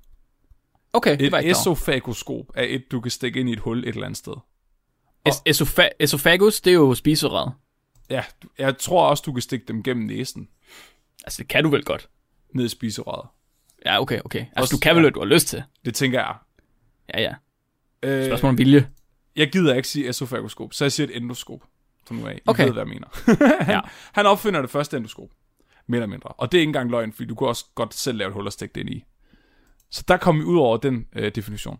Okay, 0.92 1.10
det 1.18 1.26
Et 1.26 1.32
var 1.32 1.38
ikke 1.38 1.50
esofagoskop 1.50 2.44
er 2.54 2.62
et, 2.68 2.84
du 2.90 3.00
kan 3.00 3.10
stikke 3.10 3.40
ind 3.40 3.48
i 3.48 3.52
et 3.52 3.58
hul 3.58 3.78
et 3.78 3.88
eller 3.88 4.04
andet 4.04 4.16
sted. 4.18 4.32
Es- 5.28 5.42
esofa- 5.48 5.88
esophagus, 6.00 6.60
det 6.60 6.70
er 6.70 6.74
jo 6.74 6.94
spiserøret. 6.94 7.52
Ja, 8.10 8.24
jeg 8.58 8.78
tror 8.78 9.08
også, 9.08 9.22
du 9.26 9.32
kan 9.32 9.42
stikke 9.42 9.64
dem 9.68 9.82
gennem 9.82 10.06
næsen 10.06 10.48
Altså, 11.24 11.42
det 11.42 11.48
kan 11.48 11.64
du 11.64 11.70
vel 11.70 11.84
godt. 11.84 12.08
ned 12.54 12.64
i 12.64 12.68
spiserøret. 12.68 13.28
Ja, 13.86 14.00
okay, 14.00 14.20
okay. 14.24 14.38
Altså, 14.38 14.52
Også- 14.56 14.76
du 14.76 14.80
kan 14.80 14.94
vel, 14.94 15.02
hvad 15.02 15.10
du 15.12 15.20
har 15.20 15.26
lyst 15.26 15.48
til. 15.48 15.62
Det 15.84 15.94
tænker 15.94 16.18
jeg. 16.20 16.34
Ja, 17.14 17.20
ja. 17.20 17.34
Øh, 18.02 18.26
Spørgsmål 18.26 18.50
om 18.50 18.58
vilje. 18.58 18.88
jeg 19.36 19.52
gider 19.52 19.74
ikke 19.74 19.88
sige 19.88 20.08
esofagoskop, 20.08 20.72
så 20.72 20.84
jeg 20.84 20.92
siger 20.92 21.06
et 21.06 21.16
endoskop. 21.16 21.60
Så 22.08 22.14
nu 22.14 22.26
af. 22.26 22.34
I 22.34 22.40
Okay. 22.46 22.64
ved, 22.64 22.72
hvad 22.72 22.82
jeg 22.82 22.88
mener. 22.88 23.08
han, 23.64 23.74
Ja. 23.74 23.80
han 24.18 24.26
opfinder 24.26 24.60
det 24.60 24.70
første 24.70 24.96
endoskop. 24.96 25.28
Mere 25.86 25.98
eller 25.98 26.06
mindre. 26.06 26.28
Og 26.28 26.52
det 26.52 26.58
er 26.58 26.60
ikke 26.60 26.68
engang 26.68 26.90
løgn, 26.90 27.12
fordi 27.12 27.28
du 27.28 27.34
kan 27.34 27.46
også 27.48 27.64
godt 27.74 27.94
selv 27.94 28.18
lave 28.18 28.28
et 28.28 28.34
hul 28.34 28.46
og 28.46 28.52
stikke 28.52 28.72
det 28.72 28.80
ind 28.80 28.90
i. 28.90 29.04
Så 29.90 30.04
der 30.08 30.16
kom 30.16 30.38
vi 30.38 30.44
ud 30.44 30.58
over 30.58 30.76
den 30.76 31.06
øh, 31.16 31.32
definition. 31.34 31.78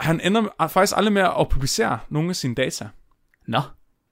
Han 0.00 0.20
ender 0.20 0.40
med, 0.40 0.50
faktisk 0.68 0.96
aldrig 0.96 1.12
med 1.12 1.22
at 1.22 1.48
publicere 1.50 1.98
nogle 2.08 2.28
af 2.30 2.36
sine 2.36 2.54
data. 2.54 2.88
Nå. 3.46 3.60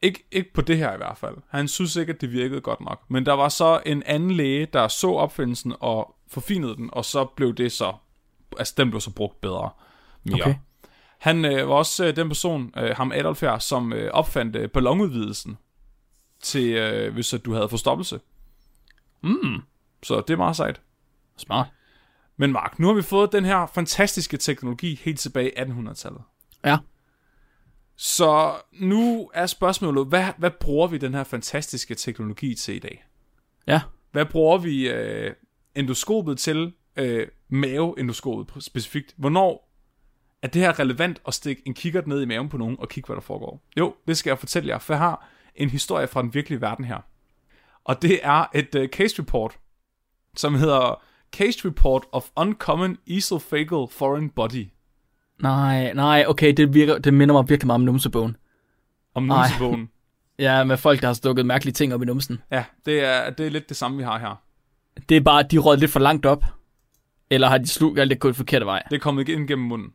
Ikke, 0.03 0.27
ikke 0.33 0.53
på 0.53 0.61
det 0.61 0.77
her 0.77 0.95
i 0.95 0.97
hvert 0.97 1.19
fald. 1.19 1.35
Han 1.49 1.69
synes 1.69 1.97
ikke, 1.97 2.13
at 2.13 2.21
det 2.21 2.33
virkede 2.33 2.61
godt 2.61 2.81
nok. 2.81 3.01
Men 3.11 3.27
der 3.27 3.33
var 3.33 3.49
så 3.49 3.81
en 3.87 4.03
anden 4.03 4.31
læge, 4.31 4.67
der 4.73 4.89
så 4.89 5.11
opfindelsen 5.11 5.75
og 5.81 6.15
forfinede 6.31 6.77
den, 6.77 6.91
og 6.93 7.05
så 7.05 7.25
blev 7.25 7.55
det 7.55 7.73
så... 7.73 7.95
Altså, 8.59 8.75
den 8.77 8.91
blev 8.91 9.01
så 9.01 9.11
brugt 9.11 9.41
bedre. 9.41 9.71
Mere. 10.25 10.43
Okay. 10.43 10.55
Han 11.19 11.45
øh, 11.45 11.69
var 11.69 11.75
også 11.75 12.07
øh, 12.07 12.17
den 12.17 12.29
person, 12.29 12.73
øh, 12.77 12.97
ham 12.97 13.13
Adolf 13.13 13.41
her, 13.41 13.59
som 13.59 13.93
øh, 13.93 14.11
opfandt 14.13 14.57
øh, 14.57 14.69
ballonudvidelsen 14.71 15.59
til, 16.43 16.69
øh, 16.73 17.13
hvis 17.15 17.35
at 17.35 17.45
du 17.45 17.53
havde 17.53 17.69
forstoppelse. 17.69 18.21
Mm, 19.23 19.63
Så 20.03 20.21
det 20.21 20.31
er 20.31 20.37
meget 20.37 20.57
sejt. 20.57 20.81
smart. 21.37 21.67
Men 22.37 22.53
Mark, 22.53 22.79
nu 22.79 22.87
har 22.87 22.95
vi 22.95 23.03
fået 23.03 23.33
den 23.33 23.45
her 23.45 23.67
fantastiske 23.67 24.37
teknologi 24.37 25.01
helt 25.05 25.21
tilbage 25.21 25.51
i 25.51 25.61
1800-tallet. 25.61 26.23
Ja. 26.65 26.79
Så 27.97 28.55
nu 28.73 29.31
er 29.35 29.47
spørgsmålet, 29.47 30.07
hvad, 30.07 30.27
hvad 30.39 30.51
bruger 30.51 30.87
vi 30.87 30.99
den 30.99 31.15
her 31.15 31.25
fantastiske 31.25 31.95
teknologi 31.95 32.55
til 32.55 32.75
i 32.75 32.79
dag? 32.79 33.05
Ja. 33.67 33.81
Hvad 34.13 34.27
bruger 34.27 34.59
vi 34.59 34.89
øh, 34.89 35.35
endoskopet 35.79 36.39
til? 36.39 36.73
Øh, 36.97 37.27
maveendoskopet 37.49 38.65
specifikt. 38.65 39.15
Hvornår 39.17 39.69
er 40.43 40.49
det 40.49 40.63
her 40.63 40.79
relevant 40.79 41.21
at 41.27 41.35
stikke 41.35 41.63
en 41.67 41.75
kikkert 41.75 42.07
ned 42.07 42.23
i 42.23 42.25
maven 42.25 42.49
på 42.49 42.57
nogen 42.57 42.77
og 42.79 42.89
kigge, 42.89 43.07
hvad 43.07 43.17
der 43.17 43.23
foregår? 43.23 43.63
Jo, 43.77 43.95
det 44.09 44.17
skal 44.17 44.31
jeg 44.31 44.39
fortælle 44.39 44.69
jer, 44.69 44.79
for 44.79 44.93
jeg 44.93 45.01
har 45.01 45.29
en 45.55 45.71
historie 45.71 46.07
fra 46.07 46.23
den 46.23 46.35
virkelige 46.35 46.61
verden 46.61 46.85
her. 46.85 46.99
Og 47.85 48.03
det 48.03 48.21
er 48.23 48.45
et 48.55 48.75
øh, 48.75 48.89
case 48.89 49.23
report, 49.23 49.59
som 50.37 50.55
hedder 50.55 51.03
Case 51.33 51.69
Report 51.69 52.05
of 52.13 52.29
Uncommon 52.37 52.97
Esophageal 53.07 53.87
Foreign 53.91 54.31
Body. 54.31 54.67
Nej, 55.43 55.93
nej, 55.93 56.25
okay, 56.29 56.53
det, 56.53 56.75
virker, 56.75 56.99
det 56.99 57.15
minder 57.15 57.33
mig 57.33 57.49
virkelig 57.49 57.67
meget 57.67 57.75
om 57.75 57.85
numsebogen. 57.85 58.37
Om 59.15 59.23
numsebogen. 59.23 59.89
Ja, 60.41 60.65
med 60.65 60.77
folk, 60.77 61.01
der 61.01 61.07
har 61.07 61.15
stukket 61.15 61.47
mærkelige 61.47 61.73
ting 61.75 61.95
op 61.95 62.03
i 62.03 62.05
numsen. 62.05 62.43
Ja, 62.51 62.65
det 62.87 63.05
er, 63.05 63.31
det 63.31 63.47
er 63.47 63.51
lidt 63.51 63.69
det 63.69 63.77
samme, 63.77 63.97
vi 63.97 64.03
har 64.03 64.19
her. 64.19 64.43
Det 65.09 65.17
er 65.17 65.21
bare, 65.21 65.43
de 65.43 65.59
rød 65.59 65.77
lidt 65.77 65.91
for 65.91 66.01
langt 66.01 66.27
op. 66.27 66.45
Eller 67.31 67.49
har 67.49 67.59
de 67.59 67.67
slugt 67.69 67.99
alt 68.01 68.11
det 68.11 68.21
gået 68.21 68.37
forkerte 68.37 68.67
vej? 68.67 68.83
Det 68.91 68.97
er 68.97 69.01
kommet 69.01 69.29
ind 69.29 69.49
gennem 69.49 69.67
munden. 69.69 69.93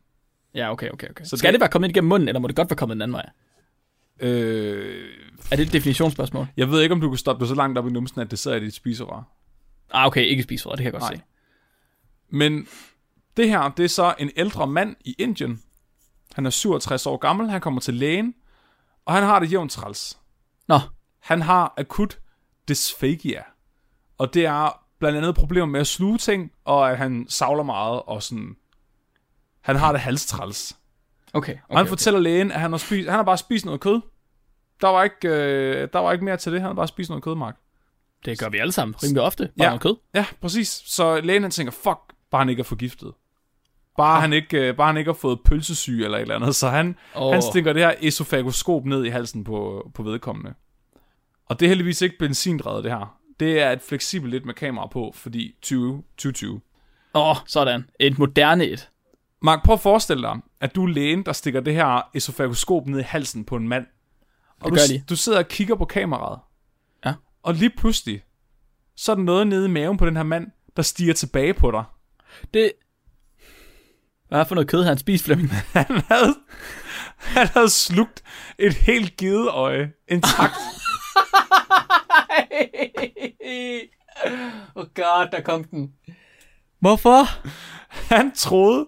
Ja, 0.54 0.72
okay, 0.72 0.90
okay, 0.90 1.08
okay. 1.10 1.24
Så 1.24 1.36
Skal 1.36 1.48
det... 1.48 1.54
det- 1.54 1.60
være 1.60 1.70
kommet 1.70 1.88
ind 1.88 1.96
igennem 1.96 2.08
munden, 2.08 2.28
eller 2.28 2.38
må 2.40 2.48
det 2.48 2.56
godt 2.56 2.70
være 2.70 2.76
kommet 2.76 2.94
den 2.94 3.02
anden 3.02 3.12
vej? 3.14 3.30
Øh, 4.20 5.08
Er 5.50 5.56
det 5.56 5.66
et 5.66 5.72
definitionsspørgsmål? 5.72 6.46
jeg 6.56 6.70
ved 6.70 6.82
ikke, 6.82 6.92
om 6.92 7.00
du 7.00 7.08
kan 7.08 7.18
stoppe 7.18 7.40
det 7.40 7.48
så 7.48 7.54
langt 7.54 7.78
op 7.78 7.86
i 7.88 7.90
numsen, 7.90 8.20
at 8.20 8.30
det 8.30 8.38
sidder 8.38 8.56
i 8.56 8.60
dit 8.64 8.74
spiserør. 8.74 9.28
Ah, 9.90 10.06
okay, 10.06 10.24
ikke 10.24 10.42
spiserød, 10.42 10.72
det 10.76 10.78
kan 10.78 10.92
jeg 10.92 11.00
godt 11.00 11.10
Nej. 11.12 11.14
se. 11.16 11.22
Men 12.30 12.66
det 13.36 13.48
her, 13.48 13.68
det 13.68 13.84
er 13.84 13.88
så 13.88 14.14
en 14.18 14.30
ældre 14.36 14.66
mand 14.66 14.96
i 15.04 15.14
Indien. 15.18 15.62
Han 16.34 16.46
er 16.46 16.50
67 16.50 17.06
år 17.06 17.16
gammel, 17.16 17.50
han 17.50 17.60
kommer 17.60 17.80
til 17.80 17.94
lægen, 17.94 18.34
og 19.04 19.14
han 19.14 19.22
har 19.22 19.38
det 19.38 19.52
jævnt 19.52 19.72
træls. 19.72 20.18
Nå, 20.68 20.78
Han 21.20 21.42
har 21.42 21.74
akut 21.76 22.18
dysphagia. 22.68 23.42
Og 24.18 24.34
det 24.34 24.46
er 24.46 24.83
blandt 24.98 25.18
andet 25.18 25.34
problemer 25.34 25.66
med 25.66 25.80
at 25.80 25.86
sluge 25.86 26.18
ting, 26.18 26.52
og 26.64 26.90
at 26.90 26.98
han 26.98 27.26
savler 27.28 27.62
meget, 27.62 28.02
og 28.06 28.22
sådan... 28.22 28.56
Han 29.60 29.76
har 29.76 29.92
det 29.92 30.00
halstræls. 30.00 30.76
okay. 31.34 31.52
Okay, 31.52 31.52
okay, 31.52 31.60
han 31.70 31.80
okay. 31.80 31.88
fortæller 31.88 32.20
lægen, 32.20 32.52
at 32.52 32.60
han 32.60 32.70
har, 32.70 32.78
spist, 32.78 33.08
han 33.08 33.16
har 33.16 33.22
bare 33.22 33.38
spist 33.38 33.64
noget 33.64 33.80
kød. 33.80 34.00
Der 34.80 34.88
var, 34.88 35.02
ikke, 35.04 35.28
øh, 35.28 35.88
der 35.92 35.98
var 35.98 36.12
ikke 36.12 36.24
mere 36.24 36.36
til 36.36 36.52
det. 36.52 36.60
Han 36.60 36.68
har 36.68 36.74
bare 36.74 36.88
spist 36.88 37.10
noget 37.10 37.24
kød, 37.24 37.34
Mark. 37.34 37.56
Det 38.24 38.38
gør 38.38 38.48
vi 38.48 38.58
alle 38.58 38.72
sammen 38.72 38.94
rimelig 39.02 39.22
ofte. 39.22 39.44
Bare 39.44 39.64
Ja. 39.64 39.68
noget 39.68 39.80
kød. 39.82 39.96
Ja, 40.14 40.26
præcis. 40.40 40.82
Så 40.86 41.20
lægen 41.20 41.42
han 41.42 41.50
tænker, 41.50 41.70
fuck, 41.72 41.98
bare 42.30 42.38
han 42.40 42.48
ikke 42.48 42.60
er 42.60 42.64
forgiftet. 42.64 43.12
Bare 43.96 44.20
han 44.20 44.32
ikke, 44.32 44.68
øh, 44.68 44.76
bare 44.76 44.86
han 44.86 44.96
ikke 44.96 45.08
har 45.08 45.18
fået 45.18 45.40
pølsesyge 45.44 46.04
eller 46.04 46.18
et 46.18 46.22
eller 46.22 46.34
andet. 46.36 46.54
Så 46.54 46.68
han, 46.68 46.96
oh. 47.14 47.32
han 47.32 47.42
stikker 47.42 47.72
det 47.72 47.82
her 47.82 47.94
esofagoskop 48.00 48.84
ned 48.84 49.04
i 49.04 49.08
halsen 49.08 49.44
på, 49.44 49.90
på 49.94 50.02
vedkommende. 50.02 50.54
Og 51.46 51.60
det 51.60 51.66
er 51.66 51.70
heldigvis 51.70 52.02
ikke 52.02 52.18
benzindrevet, 52.18 52.84
det 52.84 52.92
her. 52.92 53.18
Det 53.40 53.60
er 53.60 53.70
et 53.72 53.82
fleksibelt 53.82 54.30
lidt 54.30 54.44
med 54.46 54.54
kamera 54.54 54.86
på, 54.86 55.12
fordi 55.14 55.54
20, 55.62 56.02
2020. 56.16 56.60
Åh, 57.14 57.30
oh, 57.30 57.36
sådan. 57.46 57.84
Et 58.00 58.18
moderne 58.18 58.66
et. 58.66 58.90
Mark, 59.42 59.64
prøv 59.64 59.72
at 59.72 59.80
forestille 59.80 60.22
dig, 60.22 60.40
at 60.60 60.74
du 60.74 60.84
er 60.84 60.88
lægen, 60.88 61.22
der 61.26 61.32
stikker 61.32 61.60
det 61.60 61.74
her 61.74 62.10
esofagoskop 62.14 62.86
ned 62.86 62.98
i 62.98 63.02
halsen 63.02 63.44
på 63.44 63.56
en 63.56 63.68
mand. 63.68 63.86
Og 64.60 64.64
Det 64.64 64.70
du, 64.70 64.74
gør 64.74 64.98
de. 64.98 65.04
du 65.08 65.16
sidder 65.16 65.38
og 65.38 65.48
kigger 65.48 65.74
på 65.74 65.84
kameraet. 65.84 66.38
Ja. 67.04 67.14
Og 67.42 67.54
lige 67.54 67.70
pludselig, 67.70 68.22
så 68.96 69.12
er 69.12 69.16
der 69.16 69.22
noget 69.22 69.46
nede 69.46 69.64
i 69.64 69.70
maven 69.70 69.96
på 69.96 70.06
den 70.06 70.16
her 70.16 70.22
mand, 70.22 70.46
der 70.76 70.82
stiger 70.82 71.14
tilbage 71.14 71.54
på 71.54 71.70
dig. 71.70 71.84
Det... 72.54 72.72
Hvad 74.28 74.40
er 74.40 74.44
for 74.44 74.54
noget 74.54 74.68
kød, 74.68 74.84
han 74.84 74.98
spist, 74.98 75.24
Flemming? 75.24 75.50
Han 75.72 76.02
havde, 76.08 76.34
han 77.16 77.46
havde 77.46 77.70
slugt 77.70 78.22
et 78.58 78.74
helt 78.74 79.16
givet 79.16 79.48
øje 79.48 79.92
intakt. 80.08 80.54
oh 84.74 84.84
god, 84.94 85.28
der 85.32 85.40
kom 85.40 85.64
den. 85.64 85.92
Hvorfor? 86.80 87.24
Han 88.14 88.32
troede, 88.34 88.86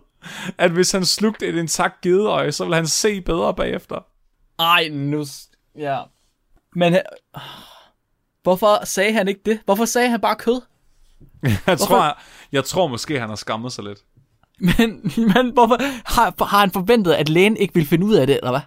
at 0.59 0.71
hvis 0.71 0.93
han 0.93 1.05
slugte 1.05 1.47
et 1.47 1.55
intakt 1.55 2.01
givet 2.01 2.27
øje, 2.27 2.53
så 2.53 2.65
ville 2.65 2.77
han 2.77 2.87
se 2.87 3.21
bedre 3.21 3.55
bagefter. 3.55 4.07
Ej, 4.59 4.89
nu... 4.89 5.25
Ja. 5.79 6.03
Men... 6.75 6.93
han- 6.93 7.03
Hvorfor 8.43 8.85
sagde 8.85 9.13
han 9.13 9.29
ikke 9.29 9.41
det? 9.47 9.61
Hvorfor 9.65 9.85
sagde 9.85 10.09
han 10.09 10.21
bare 10.21 10.37
kød? 10.37 10.61
Jeg 11.67 11.79
tror, 11.79 12.03
jeg, 12.05 12.15
jeg 12.53 12.65
tror 12.65 12.87
måske, 12.87 13.21
han 13.21 13.29
har 13.29 13.37
skammet 13.37 13.73
sig 13.73 13.85
lidt. 13.85 13.99
Men, 14.59 15.13
men 15.17 15.53
hvorfor... 15.53 15.77
Har, 16.15 16.45
har 16.45 16.61
han 16.61 16.71
forventet, 16.71 17.13
at 17.13 17.29
lægen 17.29 17.57
ikke 17.57 17.75
ville 17.75 17.87
finde 17.89 18.07
ud 18.07 18.15
af 18.15 18.27
det, 18.27 18.37
eller 18.37 18.51
hvad? 18.51 18.61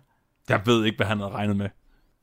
Jeg 0.50 0.62
ved 0.66 0.86
ikke, 0.86 0.96
hvad 0.98 1.08
han 1.08 1.20
havde 1.20 1.32
regnet 1.32 1.58
med. 1.58 1.70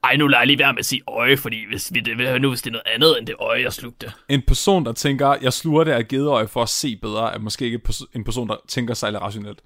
Ej, 0.06 0.16
nu 0.16 0.26
lader 0.26 0.40
jeg 0.40 0.46
lige 0.46 0.58
være 0.58 0.72
med 0.72 0.78
at 0.78 0.86
sige 0.86 1.02
øje, 1.08 1.36
fordi 1.36 1.66
hvis 1.68 1.94
vi 1.94 2.00
det, 2.00 2.40
nu 2.42 2.48
hvis 2.48 2.62
det 2.62 2.70
er 2.70 2.72
noget 2.72 2.86
andet 2.94 3.18
end 3.18 3.26
det 3.26 3.34
øje, 3.40 3.62
jeg 3.62 3.72
slugte. 3.72 4.12
En 4.28 4.42
person, 4.46 4.84
der 4.86 4.92
tænker, 4.92 5.36
jeg 5.42 5.52
sluger 5.52 5.84
det 5.84 5.92
af 5.92 6.08
givet 6.08 6.28
øje 6.28 6.48
for 6.48 6.62
at 6.62 6.68
se 6.68 6.96
bedre, 6.96 7.34
er 7.34 7.38
måske 7.38 7.64
ikke 7.64 7.80
en 8.14 8.24
person, 8.24 8.48
der 8.48 8.56
tænker 8.68 8.94
særlig 8.94 9.20
rationelt. 9.22 9.60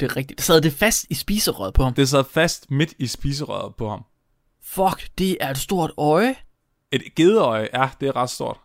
Det 0.00 0.02
er 0.02 0.16
rigtigt. 0.16 0.40
Sad 0.42 0.60
det 0.60 0.72
fast 0.72 1.06
i 1.10 1.14
spiserøret 1.14 1.74
på 1.74 1.82
ham? 1.84 1.94
Det 1.94 2.08
sad 2.08 2.24
fast 2.24 2.70
midt 2.70 2.94
i 2.98 3.06
spiserøret 3.06 3.74
på 3.74 3.88
ham. 3.88 4.04
Fuck, 4.64 5.08
det 5.18 5.36
er 5.40 5.50
et 5.50 5.58
stort 5.58 5.92
øje. 5.98 6.34
Et 6.92 7.02
gedeøje, 7.16 7.68
ja, 7.74 7.88
det 8.00 8.08
er 8.08 8.16
ret 8.16 8.30
stort. 8.30 8.56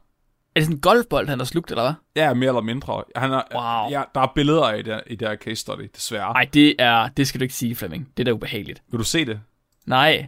Er 0.56 0.60
det 0.60 0.64
sådan 0.64 0.78
en 0.78 0.82
golfbold, 0.82 1.28
han 1.28 1.40
har 1.40 1.46
slugt, 1.46 1.72
eller 1.72 1.84
hvad? 1.84 1.94
Ja, 2.24 2.34
mere 2.34 2.48
eller 2.48 2.62
mindre. 2.62 3.04
Han 3.16 3.32
er, 3.32 3.42
Wow. 3.56 3.92
ja, 4.00 4.04
der 4.16 4.22
er 4.22 4.32
billeder 4.36 4.74
i 4.74 4.82
det, 4.82 5.02
i 5.08 5.16
det 5.16 5.28
her 5.28 5.36
case 5.36 5.56
study, 5.56 5.90
desværre. 5.96 6.34
Nej, 6.34 6.50
det 6.54 6.76
er... 6.80 7.08
Det 7.08 7.28
skal 7.28 7.40
du 7.40 7.44
ikke 7.44 7.56
sige, 7.56 7.76
Flemming. 7.76 8.08
Det 8.18 8.24
er 8.24 8.26
da 8.26 8.32
ubehageligt. 8.32 8.82
Vil 8.92 9.00
du 9.00 9.04
se 9.04 9.26
det? 9.26 9.40
Nej, 9.86 10.28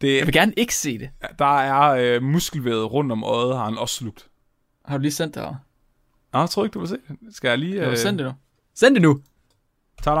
det 0.00 0.16
jeg 0.16 0.26
vil 0.26 0.34
gerne 0.34 0.52
ikke 0.56 0.74
se 0.74 0.98
det. 0.98 1.10
der 1.38 1.58
er 1.58 2.14
øh, 2.16 2.22
muskelvævet 2.22 2.92
rundt 2.92 3.12
om 3.12 3.24
øjet, 3.24 3.56
har 3.56 3.64
han 3.64 3.78
også 3.78 3.94
slugt. 3.94 4.28
Har 4.84 4.96
du 4.96 5.02
lige 5.02 5.12
sendt 5.12 5.34
det 5.34 5.42
her? 5.42 5.54
Nå, 6.32 6.38
jeg 6.40 6.50
tror 6.50 6.64
ikke, 6.64 6.74
du 6.74 6.78
vil 6.78 6.88
se 6.88 6.96
det. 7.08 7.36
Skal 7.36 7.48
jeg 7.48 7.58
lige... 7.58 7.84
Øh, 7.84 7.90
du 7.90 7.96
sendt 7.96 8.18
det 8.18 8.26
nu? 8.26 8.32
Send 8.74 8.94
det 8.94 9.02
nu! 9.02 9.20
Tada! 10.02 10.20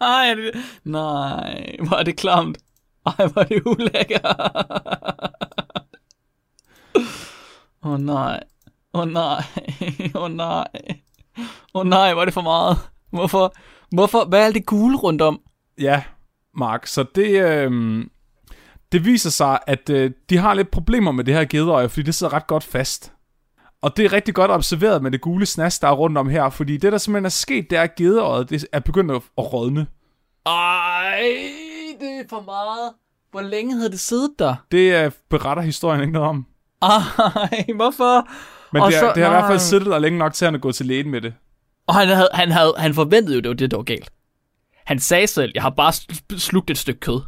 Ej, 0.00 0.34
det... 0.34 0.54
Nej, 0.84 1.76
hvor 1.86 1.96
er 1.96 2.02
det 2.02 2.16
klamt. 2.16 2.58
Ej, 3.06 3.26
hvor 3.26 3.42
er 3.42 3.44
det 3.44 3.62
ulækkert. 3.66 4.36
Åh 7.82 7.92
oh, 7.92 8.00
nej. 8.00 8.42
Åh 8.94 9.00
oh, 9.00 9.08
nej. 9.08 9.42
Åh 10.14 10.22
oh, 10.22 10.30
nej. 10.30 10.66
Åh 11.74 11.80
oh, 11.80 11.86
nej, 11.86 12.12
hvor 12.12 12.20
er 12.20 12.24
det 12.24 12.34
for 12.34 12.40
meget. 12.40 12.78
Hvorfor? 13.10 13.54
Hvorfor? 13.94 14.24
Hvad 14.24 14.40
er 14.40 14.44
alt 14.44 14.54
det 14.54 14.66
gule 14.66 14.96
rundt 14.96 15.22
om? 15.22 15.40
Ja, 15.80 16.02
Mark, 16.56 16.86
så 16.86 17.04
det, 17.14 17.26
øh, 17.42 18.04
det 18.92 19.04
viser 19.04 19.30
sig, 19.30 19.58
at 19.66 19.90
øh, 19.90 20.10
de 20.30 20.36
har 20.36 20.54
lidt 20.54 20.70
problemer 20.70 21.12
med 21.12 21.24
det 21.24 21.34
her 21.34 21.44
gedeøje, 21.44 21.88
fordi 21.88 22.02
det 22.02 22.14
sidder 22.14 22.32
ret 22.32 22.46
godt 22.46 22.64
fast. 22.64 23.12
Og 23.82 23.96
det 23.96 24.04
er 24.04 24.12
rigtig 24.12 24.34
godt 24.34 24.50
observeret 24.50 25.02
med 25.02 25.10
det 25.10 25.20
gule 25.20 25.46
snas, 25.46 25.78
der 25.78 25.88
er 25.88 25.92
rundt 25.92 26.18
om 26.18 26.28
her, 26.28 26.50
fordi 26.50 26.76
det, 26.76 26.92
der 26.92 26.98
simpelthen 26.98 27.24
er 27.24 27.28
sket, 27.30 27.70
det 27.70 27.78
er, 27.78 27.82
at 27.82 27.94
gedeøjet 27.94 28.50
det 28.50 28.66
er 28.72 28.80
begyndt 28.80 29.10
at, 29.12 29.22
rådne. 29.38 29.86
Ej, 30.46 31.20
det 32.00 32.08
er 32.08 32.22
for 32.30 32.40
meget. 32.40 32.92
Hvor 33.30 33.40
længe 33.40 33.74
havde 33.76 33.90
det 33.90 34.00
siddet 34.00 34.30
der? 34.38 34.54
Det 34.72 35.04
øh, 35.04 35.10
beretter 35.30 35.62
historien 35.62 36.00
ikke 36.00 36.12
noget 36.12 36.28
om. 36.28 36.46
Ej, 36.82 37.64
hvorfor? 37.76 38.28
Men 38.72 38.82
Og 38.82 38.90
det, 38.90 38.96
er, 38.96 39.00
så- 39.00 39.12
det 39.14 39.22
har 39.24 39.30
i 39.30 39.34
hvert 39.34 39.48
fald 39.50 39.58
siddet 39.58 39.86
der 39.86 39.98
længe 39.98 40.18
nok 40.18 40.32
til, 40.34 40.44
at 40.44 40.46
han 40.46 40.54
er 40.54 40.58
gået 40.58 40.74
til 40.74 40.86
lægen 40.86 41.10
med 41.10 41.20
det. 41.20 41.34
Og 41.86 41.94
han, 41.94 42.08
havde, 42.08 42.28
han, 42.34 42.50
havde, 42.50 42.74
han 42.78 42.94
forventede 42.94 43.34
jo, 43.34 43.40
det 43.40 43.48
var 43.48 43.54
det, 43.54 43.70
der 43.70 43.76
var 43.76 43.84
galt. 43.84 44.10
Han 44.88 44.98
sagde 44.98 45.26
selv, 45.26 45.52
jeg 45.54 45.62
har 45.62 45.70
bare 45.70 45.92
sl- 45.92 46.38
slugt 46.38 46.70
et 46.70 46.78
stykke 46.78 47.00
kød. 47.00 47.20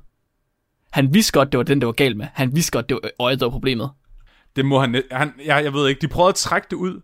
Han 0.93 1.15
vidste 1.15 1.33
godt, 1.33 1.53
det 1.53 1.59
var 1.59 1.65
den, 1.65 1.81
der 1.81 1.87
var 1.87 1.93
galt 1.93 2.17
med. 2.17 2.27
Han 2.33 2.55
vidste 2.55 2.73
godt, 2.73 2.89
det 2.89 2.99
var 3.03 3.11
øjet, 3.19 3.41
der 3.41 3.47
var 3.47 3.51
problemet. 3.51 3.91
Det 4.57 4.65
må 4.65 4.81
han, 4.81 5.03
han 5.11 5.33
jeg, 5.45 5.65
jeg 5.65 5.73
ved 5.73 5.89
ikke, 5.89 6.01
de 6.01 6.09
prøvede 6.09 6.29
at 6.29 6.35
trække 6.35 6.67
det 6.71 6.77
ud, 6.77 7.01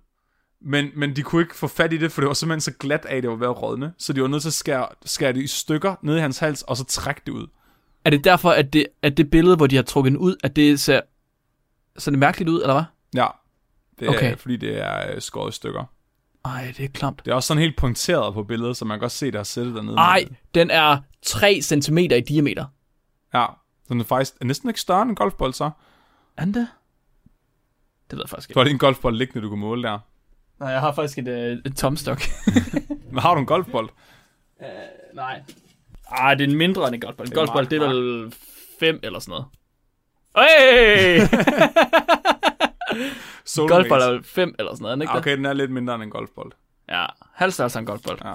men, 0.60 0.90
men 0.94 1.16
de 1.16 1.22
kunne 1.22 1.42
ikke 1.42 1.56
få 1.56 1.66
fat 1.66 1.92
i 1.92 1.96
det, 1.96 2.12
for 2.12 2.20
det 2.20 2.28
var 2.28 2.34
simpelthen 2.34 2.60
så 2.60 2.72
glat 2.72 3.04
af, 3.04 3.16
at 3.16 3.22
det 3.22 3.30
var 3.30 3.36
ved 3.36 3.46
at 3.46 3.62
rådne. 3.62 3.92
Så 3.98 4.12
de 4.12 4.22
var 4.22 4.28
nødt 4.28 4.42
til 4.42 4.48
at 4.48 4.52
skære, 4.52 4.88
skære 5.04 5.32
det 5.32 5.42
i 5.42 5.46
stykker 5.46 5.94
ned 6.02 6.16
i 6.16 6.20
hans 6.20 6.38
hals, 6.38 6.62
og 6.62 6.76
så 6.76 6.84
trække 6.84 7.20
det 7.26 7.32
ud. 7.32 7.46
Er 8.04 8.10
det 8.10 8.24
derfor, 8.24 8.50
at 8.50 8.72
det, 8.72 8.86
at 9.02 9.16
det 9.16 9.30
billede, 9.30 9.56
hvor 9.56 9.66
de 9.66 9.76
har 9.76 9.82
trukket 9.82 10.10
den 10.10 10.18
ud, 10.18 10.36
at 10.44 10.56
det 10.56 10.80
ser 10.80 11.00
sådan 11.98 12.18
mærkeligt 12.18 12.48
ud, 12.50 12.60
eller 12.60 12.74
hvad? 12.74 12.84
Ja, 13.22 13.26
det 13.98 14.06
er, 14.06 14.10
Okay. 14.10 14.36
fordi 14.36 14.56
det 14.56 14.82
er 14.82 15.14
øh, 15.14 15.20
skåret 15.20 15.52
i 15.52 15.56
stykker. 15.56 15.84
Ej, 16.46 16.74
det 16.76 16.84
er 16.84 16.88
klamt. 16.88 17.22
Det 17.24 17.30
er 17.30 17.34
også 17.34 17.46
sådan 17.46 17.62
helt 17.62 17.76
punkteret 17.76 18.34
på 18.34 18.42
billedet, 18.42 18.76
så 18.76 18.84
man 18.84 18.94
kan 18.94 19.00
godt 19.00 19.12
se, 19.12 19.30
der 19.30 19.38
er 19.38 19.42
sættet 19.42 19.74
dernede. 19.74 19.96
Ej, 19.96 20.24
den 20.54 20.70
er 20.70 20.98
3 21.22 21.58
cm 21.62 21.98
i 21.98 22.06
diameter. 22.20 22.64
Ja, 23.34 23.46
så 23.84 23.94
den 23.94 24.00
er 24.00 24.04
faktisk 24.04 24.34
er 24.40 24.44
næsten 24.44 24.68
ikke 24.68 24.80
større 24.80 25.02
end 25.02 25.10
en 25.10 25.16
golfbold, 25.16 25.52
så. 25.52 25.70
Er 26.36 26.44
den 26.44 26.54
det? 26.54 26.68
Det 28.10 28.16
ved 28.16 28.22
jeg 28.24 28.28
faktisk 28.30 28.54
Du 28.54 28.58
har 28.58 28.64
lige 28.64 28.72
en 28.72 28.78
golfbold 28.78 29.16
liggende, 29.16 29.42
du 29.42 29.48
kan 29.50 29.58
måle 29.58 29.82
der. 29.82 29.98
Nej, 30.60 30.68
jeg 30.68 30.80
har 30.80 30.92
faktisk 30.92 31.18
et, 31.18 31.28
øh, 31.28 31.58
et 31.66 31.76
tomstok. 31.76 32.22
Men 33.12 33.18
har 33.18 33.34
du 33.34 33.40
en 33.40 33.46
golfbold? 33.46 33.88
Nej. 35.14 35.42
Ej, 36.10 36.34
det 36.34 36.44
er 36.44 36.48
en 36.48 36.56
mindre 36.56 36.86
end 36.86 36.94
en 36.94 37.00
golfbold. 37.00 37.28
En 37.28 37.30
Det 37.30 37.38
golfbold, 37.38 37.66
det 37.66 37.82
er 37.82 37.88
vel 37.88 38.34
5 38.80 39.00
eller 39.02 39.18
sådan 39.18 39.30
noget. 39.30 39.46
Hey! 40.36 41.20
Soulmates. 43.44 43.76
golfbold 43.76 44.02
er 44.02 44.10
vel 44.10 44.24
5 44.24 44.54
eller 44.58 44.72
sådan 44.72 44.82
noget, 44.82 44.98
er 44.98 45.02
ikke 45.02 45.10
Ah, 45.10 45.14
det? 45.14 45.22
Okay, 45.22 45.36
den 45.36 45.46
er 45.46 45.52
lidt 45.52 45.70
mindre 45.70 45.94
end 45.94 46.02
en 46.02 46.10
golfbold. 46.10 46.52
Ja, 46.88 47.06
halv 47.34 47.52
størrelse 47.52 47.78
af 47.78 47.80
en 47.80 47.86
golfbold. 47.86 48.18
Ja. 48.24 48.34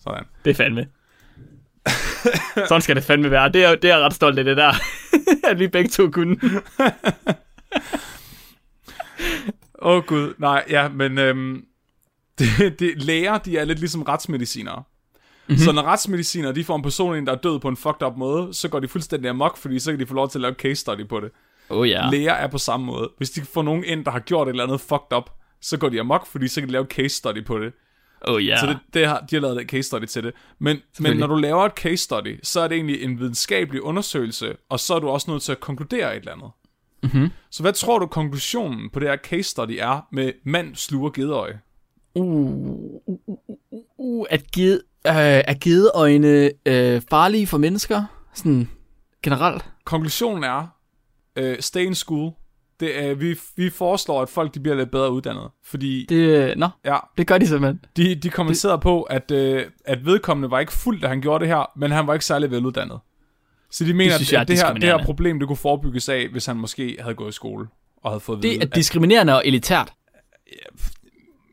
Sådan. 0.00 0.24
Det 0.44 0.50
er 0.50 0.54
fandme. 0.54 0.86
Sådan 2.68 2.80
skal 2.80 2.96
det 2.96 3.04
fandme 3.04 3.30
være. 3.30 3.48
Det 3.48 3.64
er, 3.64 3.74
det 3.74 3.90
er 3.90 3.96
jeg 3.96 4.04
ret 4.04 4.14
stolt 4.14 4.38
af 4.38 4.44
det 4.44 4.56
der. 4.56 4.72
at 5.50 5.58
vi 5.58 5.68
begge 5.68 5.90
to 5.90 6.10
kunne. 6.10 6.36
Åh 9.82 9.96
oh, 9.96 10.04
gud, 10.04 10.34
nej, 10.38 10.64
ja, 10.70 10.88
men 10.88 11.18
øhm, 11.18 11.64
det, 12.38 12.78
det, 12.78 13.02
læger, 13.02 13.38
de 13.38 13.58
er 13.58 13.64
lidt 13.64 13.78
ligesom 13.78 14.02
retsmedicinere. 14.02 14.82
Mm-hmm. 15.46 15.58
Så 15.58 15.72
når 15.72 15.82
retsmedicinere, 15.82 16.52
de 16.52 16.64
får 16.64 16.76
en 16.76 16.82
person 16.82 17.16
ind, 17.16 17.26
der 17.26 17.32
er 17.32 17.36
død 17.36 17.60
på 17.60 17.68
en 17.68 17.76
fucked 17.76 18.06
up 18.06 18.16
måde, 18.16 18.54
så 18.54 18.68
går 18.68 18.80
de 18.80 18.88
fuldstændig 18.88 19.30
amok, 19.30 19.56
fordi 19.56 19.78
så 19.78 19.92
kan 19.92 20.00
de 20.00 20.06
få 20.06 20.14
lov 20.14 20.30
til 20.30 20.38
at 20.38 20.42
lave 20.42 20.54
case 20.54 20.74
study 20.74 21.08
på 21.08 21.20
det. 21.20 21.30
Oh 21.70 21.88
ja. 21.88 22.10
Læger 22.10 22.32
er 22.32 22.46
på 22.46 22.58
samme 22.58 22.86
måde. 22.86 23.10
Hvis 23.16 23.30
de 23.30 23.40
får 23.40 23.62
nogen 23.62 23.84
ind, 23.84 24.04
der 24.04 24.10
har 24.10 24.20
gjort 24.20 24.48
et 24.48 24.50
eller 24.50 24.64
andet 24.64 24.80
fucked 24.80 25.16
up, 25.16 25.30
så 25.60 25.78
går 25.78 25.88
de 25.88 26.00
amok, 26.00 26.26
fordi 26.26 26.48
så 26.48 26.60
kan 26.60 26.68
de 26.68 26.72
lave 26.72 26.84
case 26.84 27.08
study 27.08 27.44
på 27.44 27.58
det. 27.58 27.72
Oh 28.28 28.46
ja. 28.46 28.60
Så 28.60 28.66
det, 28.66 28.78
det 28.94 29.06
har, 29.06 29.20
de 29.30 29.36
har 29.36 29.40
lavet 29.40 29.60
et 29.60 29.70
case 29.70 29.82
study 29.82 30.04
til 30.04 30.24
det. 30.24 30.32
Men, 30.58 30.76
men 31.00 31.16
når 31.16 31.26
du 31.26 31.34
laver 31.34 31.64
et 31.64 31.72
case 31.72 31.96
study, 31.96 32.40
så 32.42 32.60
er 32.60 32.68
det 32.68 32.74
egentlig 32.74 33.02
en 33.02 33.18
videnskabelig 33.18 33.82
undersøgelse, 33.82 34.56
og 34.68 34.80
så 34.80 34.94
er 34.94 34.98
du 34.98 35.08
også 35.08 35.30
nødt 35.30 35.42
til 35.42 35.52
at 35.52 35.60
konkludere 35.60 36.16
et 36.16 36.20
eller 36.20 36.32
andet. 36.32 36.50
Mhm. 37.02 37.28
Så 37.50 37.62
hvad 37.62 37.72
tror 37.72 37.98
du 37.98 38.06
konklusionen 38.06 38.90
på 38.90 39.00
det 39.00 39.08
her 39.08 39.16
case 39.16 39.42
study 39.42 39.76
er 39.78 40.06
med 40.12 40.32
mand 40.44 40.76
sluger 40.76 41.10
gedeøje? 41.10 41.60
Uh, 42.14 42.26
uh, 42.26 43.00
uh, 43.06 43.38
uh, 43.70 43.80
uh, 43.98 44.26
at 44.30 44.50
gede, 44.50 44.82
øh, 45.06 45.12
er 45.14 45.54
gedeøjne 45.60 46.50
øh, 46.66 47.02
farlige 47.10 47.46
for 47.46 47.58
mennesker? 47.58 48.04
Sådan 48.34 48.68
generelt? 49.22 49.64
Konklusionen 49.84 50.44
er, 50.44 50.66
øh, 51.36 51.56
stay 51.60 51.84
in 51.84 51.94
school. 51.94 52.32
Det 52.80 53.04
er, 53.04 53.14
vi, 53.14 53.38
vi 53.56 53.70
foreslår, 53.70 54.22
at 54.22 54.28
folk 54.28 54.54
de 54.54 54.60
bliver 54.60 54.76
lidt 54.76 54.90
bedre 54.90 55.12
uddannet. 55.12 55.48
Fordi 55.64 56.06
Det, 56.08 56.50
øh, 56.50 56.56
nå, 56.56 56.68
ja, 56.84 56.96
det 57.18 57.26
gør 57.26 57.38
de 57.38 57.46
simpelthen. 57.46 57.80
de, 57.96 58.14
de 58.14 58.30
kommenterede 58.30 58.78
på, 58.78 59.02
at, 59.02 59.30
øh, 59.30 59.66
at 59.84 60.04
vedkommende 60.06 60.50
var 60.50 60.60
ikke 60.60 60.72
fuld, 60.72 61.00
da 61.00 61.08
han 61.08 61.20
gjorde 61.20 61.42
det 61.44 61.48
her, 61.48 61.70
men 61.76 61.90
han 61.90 62.06
var 62.06 62.12
ikke 62.12 62.24
særlig 62.24 62.50
veluddannet. 62.50 62.98
Så 63.70 63.84
de 63.84 63.94
mener, 63.94 64.14
synes 64.16 64.32
jeg 64.32 64.38
er 64.38 64.42
at 64.42 64.48
det 64.48 64.58
her, 64.58 64.72
det 64.72 64.82
her 64.82 65.04
problem, 65.04 65.38
det 65.38 65.48
kunne 65.48 65.56
forebygges 65.56 66.08
af, 66.08 66.28
hvis 66.28 66.46
han 66.46 66.56
måske 66.56 66.96
havde 67.00 67.14
gået 67.14 67.28
i 67.28 67.32
skole 67.32 67.66
og 68.02 68.10
havde 68.10 68.20
fået 68.20 68.36
at 68.36 68.42
vide, 68.42 68.54
Det 68.54 68.62
er 68.62 68.66
diskriminerende 68.66 69.34
og 69.34 69.46
elitært. 69.46 69.92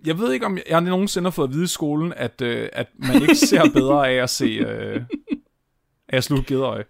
Jeg 0.06 0.20
ved 0.20 0.34
ikke, 0.34 0.46
om 0.46 0.58
jeg, 0.58 0.64
jeg 0.70 0.82
nogensinde 0.82 1.26
har 1.26 1.32
fået 1.32 1.48
at 1.48 1.54
vide 1.54 1.64
i 1.64 1.68
skolen, 1.68 2.14
at, 2.18 2.42
øh, 2.42 2.70
at 2.74 2.88
man 2.96 3.22
ikke 3.22 3.36
ser 3.36 3.70
bedre 3.74 4.10
af 4.10 4.24
at 4.24 4.30
se 4.30 4.46
øh, 4.46 5.02
af 6.10 6.18
at 6.18 6.24
slutte 6.24 6.46
gedeøje. 6.48 6.84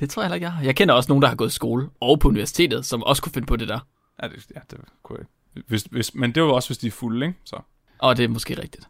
Det 0.00 0.10
tror 0.10 0.22
jeg 0.22 0.26
heller 0.26 0.34
ikke, 0.34 0.44
jeg 0.44 0.52
har. 0.52 0.64
Jeg 0.64 0.76
kender 0.76 0.94
også 0.94 1.10
nogen, 1.10 1.22
der 1.22 1.28
har 1.28 1.34
gået 1.34 1.48
i 1.48 1.54
skole 1.54 1.88
og 2.00 2.20
på 2.20 2.28
universitetet, 2.28 2.86
som 2.86 3.02
også 3.02 3.22
kunne 3.22 3.32
finde 3.32 3.46
på 3.46 3.56
det 3.56 3.68
der. 3.68 3.80
Ja, 4.22 4.28
det, 4.28 4.46
ja, 4.54 4.60
det 4.70 4.78
kunne 5.02 5.18
jeg. 5.18 5.62
Hvis, 5.68 5.82
hvis, 5.82 6.14
men 6.14 6.34
det 6.34 6.42
var 6.42 6.48
også, 6.52 6.68
hvis 6.68 6.78
de 6.78 6.86
er 6.86 6.90
fulde, 6.90 7.26
ikke? 7.26 7.38
Så. 7.44 7.60
Og 7.98 8.16
det 8.16 8.24
er 8.24 8.28
måske 8.28 8.62
rigtigt. 8.62 8.88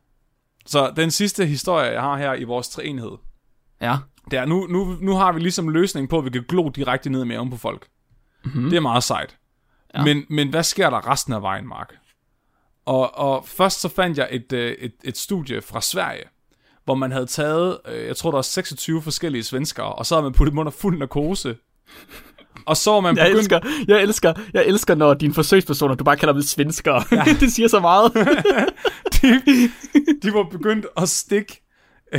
Så 0.67 0.93
den 0.97 1.11
sidste 1.11 1.47
historie, 1.47 1.91
jeg 1.93 2.01
har 2.03 2.19
her 2.19 2.35
i 2.35 2.45
vores 2.45 2.69
træenhed, 2.69 3.11
Ja. 3.81 3.97
det 4.31 4.39
er, 4.39 4.45
nu, 4.45 4.67
nu, 4.67 4.97
nu 5.01 5.15
har 5.15 5.33
vi 5.33 5.41
ligesom 5.41 5.69
løsning 5.69 6.09
på, 6.09 6.19
at 6.19 6.25
vi 6.25 6.31
kan 6.31 6.45
glo 6.49 6.69
direkte 6.69 7.11
ned 7.11 7.23
i 7.25 7.27
maven 7.27 7.51
på 7.51 7.57
folk. 7.57 7.89
Mm-hmm. 8.45 8.71
Det 8.71 8.77
er 8.77 8.81
meget 8.81 9.03
sejt. 9.05 9.37
Ja. 9.95 9.99
Ja. 9.99 10.05
Men, 10.05 10.27
men 10.31 10.49
hvad 10.49 10.63
sker 10.63 10.91
der 10.91 11.11
resten 11.11 11.33
af 11.33 11.43
vejen, 11.43 11.69
Mark? 11.69 11.95
Og, 12.85 13.19
og 13.19 13.47
først 13.49 13.81
så 13.81 13.89
fandt 13.89 14.19
jeg 14.19 14.29
et, 14.31 14.53
øh, 14.53 14.73
et, 14.73 14.93
et 15.05 15.17
studie 15.19 15.63
fra 15.63 15.81
Sverige, 15.81 16.25
hvor 16.85 16.95
man 16.95 17.13
havde 17.13 17.27
taget, 17.27 17.79
øh, 17.89 18.07
jeg 18.07 18.17
tror 18.17 18.31
der 18.31 18.37
var 18.37 18.43
26 18.43 19.03
forskellige 19.03 19.45
svenskere, 19.45 19.93
og 19.93 20.07
så 20.07 20.15
havde 20.15 20.23
man 20.23 20.33
puttet 20.33 20.53
dem 20.53 20.59
under 20.59 20.73
fuld 20.73 20.99
narkose. 20.99 21.57
Og 22.67 22.77
så 22.77 22.91
var 22.91 23.01
man 23.01 23.17
Jeg 23.17 23.27
begyndt... 23.27 23.39
elsker, 23.39 23.61
jeg 23.89 24.03
elsker, 24.03 24.35
jeg 24.55 24.65
elsker, 24.67 24.95
når 24.95 25.15
dine 25.15 25.35
forsøgspersoner, 25.35 25.95
du 25.95 26.05
bare 26.05 26.17
kalder 26.17 26.33
dem 26.33 26.43
svenskere. 26.43 27.05
Ja. 27.13 27.25
det 27.41 27.53
siger 27.53 27.69
så 27.69 27.81
meget. 27.81 28.15
de, 29.15 29.43
de 30.23 30.35
var 30.35 30.43
begyndt 30.51 30.87
at 30.97 31.09
stikke... 31.09 31.63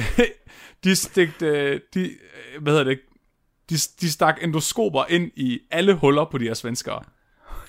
de 0.84 0.96
stikte... 0.96 1.74
De, 1.94 2.12
hvad 2.62 2.74
hedder 2.74 2.84
det? 2.84 3.00
De, 3.70 3.76
de 4.02 4.12
stak 4.12 4.38
endoskoper 4.44 5.04
ind 5.10 5.32
i 5.36 5.60
alle 5.72 5.94
huller 5.94 6.26
på 6.32 6.38
de 6.38 6.46
her 6.46 6.54
svenskere. 6.54 7.02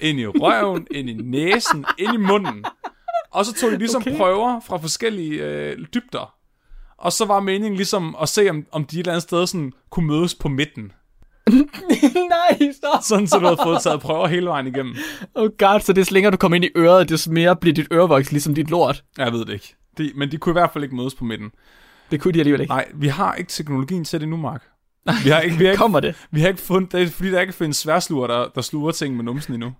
Ind 0.00 0.20
i 0.20 0.26
røven, 0.26 0.86
ind 0.90 1.10
i 1.10 1.12
næsen, 1.12 1.84
ind 1.98 2.14
i 2.14 2.16
munden. 2.16 2.64
Og 3.30 3.44
så 3.44 3.54
tog 3.54 3.70
de 3.70 3.78
ligesom 3.78 4.02
okay. 4.02 4.16
prøver 4.16 4.60
fra 4.60 4.76
forskellige 4.76 5.44
øh, 5.44 5.86
dybder. 5.94 6.34
Og 7.02 7.12
så 7.12 7.24
var 7.24 7.40
meningen 7.40 7.76
ligesom 7.76 8.16
at 8.22 8.28
se, 8.28 8.50
om, 8.50 8.66
om 8.72 8.84
de 8.84 8.96
et 8.96 8.98
eller 8.98 9.12
andet 9.12 9.22
sted 9.22 9.46
sådan 9.46 9.72
kunne 9.90 10.06
mødes 10.06 10.34
på 10.34 10.48
midten. 10.48 10.92
Nej, 12.34 12.72
stop. 12.72 13.02
Sådan, 13.02 13.26
så 13.26 13.38
du 13.38 13.44
havde 13.44 13.60
fået 13.64 13.82
taget 13.82 14.00
prøver 14.00 14.26
hele 14.26 14.46
vejen 14.46 14.66
igennem. 14.66 14.94
Oh 15.34 15.50
god, 15.58 15.80
så 15.80 15.92
det 15.92 16.10
længere 16.10 16.30
du 16.30 16.36
kommer 16.36 16.56
ind 16.56 16.64
i 16.64 16.70
øret, 16.76 17.08
des 17.08 17.28
mere 17.28 17.56
bliver 17.56 17.74
dit 17.74 17.86
ørevoks 17.92 18.32
ligesom 18.32 18.54
dit 18.54 18.70
lort. 18.70 19.04
Jeg 19.18 19.32
ved 19.32 19.44
det 19.44 19.52
ikke. 19.52 19.74
De, 19.98 20.12
men 20.14 20.30
de 20.30 20.38
kunne 20.38 20.50
i 20.50 20.58
hvert 20.60 20.70
fald 20.72 20.84
ikke 20.84 20.96
mødes 20.96 21.14
på 21.14 21.24
midten. 21.24 21.50
Det 22.10 22.20
kunne 22.20 22.34
de 22.34 22.38
alligevel 22.38 22.60
ikke. 22.60 22.72
Nej, 22.72 22.88
vi 22.94 23.08
har 23.08 23.34
ikke 23.34 23.50
teknologien 23.50 24.04
til 24.04 24.20
det 24.20 24.28
nu, 24.28 24.36
Mark. 24.36 24.62
Vi 25.24 25.30
har 25.30 25.40
ikke, 25.40 25.56
vi 25.56 25.64
har 25.64 25.70
ikke, 25.72 25.80
Kommer 25.80 26.00
det? 26.00 26.26
vi 26.30 26.40
har 26.40 26.48
ikke 26.48 26.60
fundet, 26.60 26.92
det 26.92 27.02
er 27.02 27.06
fordi, 27.06 27.30
der 27.30 27.40
ikke 27.40 27.52
findes 27.52 27.76
sværsluger, 27.76 28.26
der, 28.26 28.48
der 28.54 28.60
sluger 28.60 28.90
ting 28.90 29.16
med 29.16 29.24
numsen 29.24 29.54
endnu. 29.54 29.72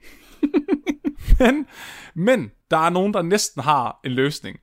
men, 1.40 1.66
men 2.14 2.50
der 2.70 2.78
er 2.78 2.90
nogen, 2.90 3.14
der 3.14 3.22
næsten 3.22 3.62
har 3.62 4.00
en 4.04 4.12
løsning. 4.12 4.58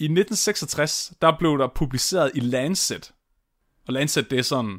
I 0.00 0.04
1966, 0.04 1.12
der 1.22 1.38
blev 1.38 1.58
der 1.58 1.68
publiceret 1.74 2.30
i 2.34 2.40
Lancet. 2.40 3.12
Og 3.86 3.92
Lancet, 3.92 4.30
det 4.30 4.38
er 4.38 4.42
sådan, 4.42 4.78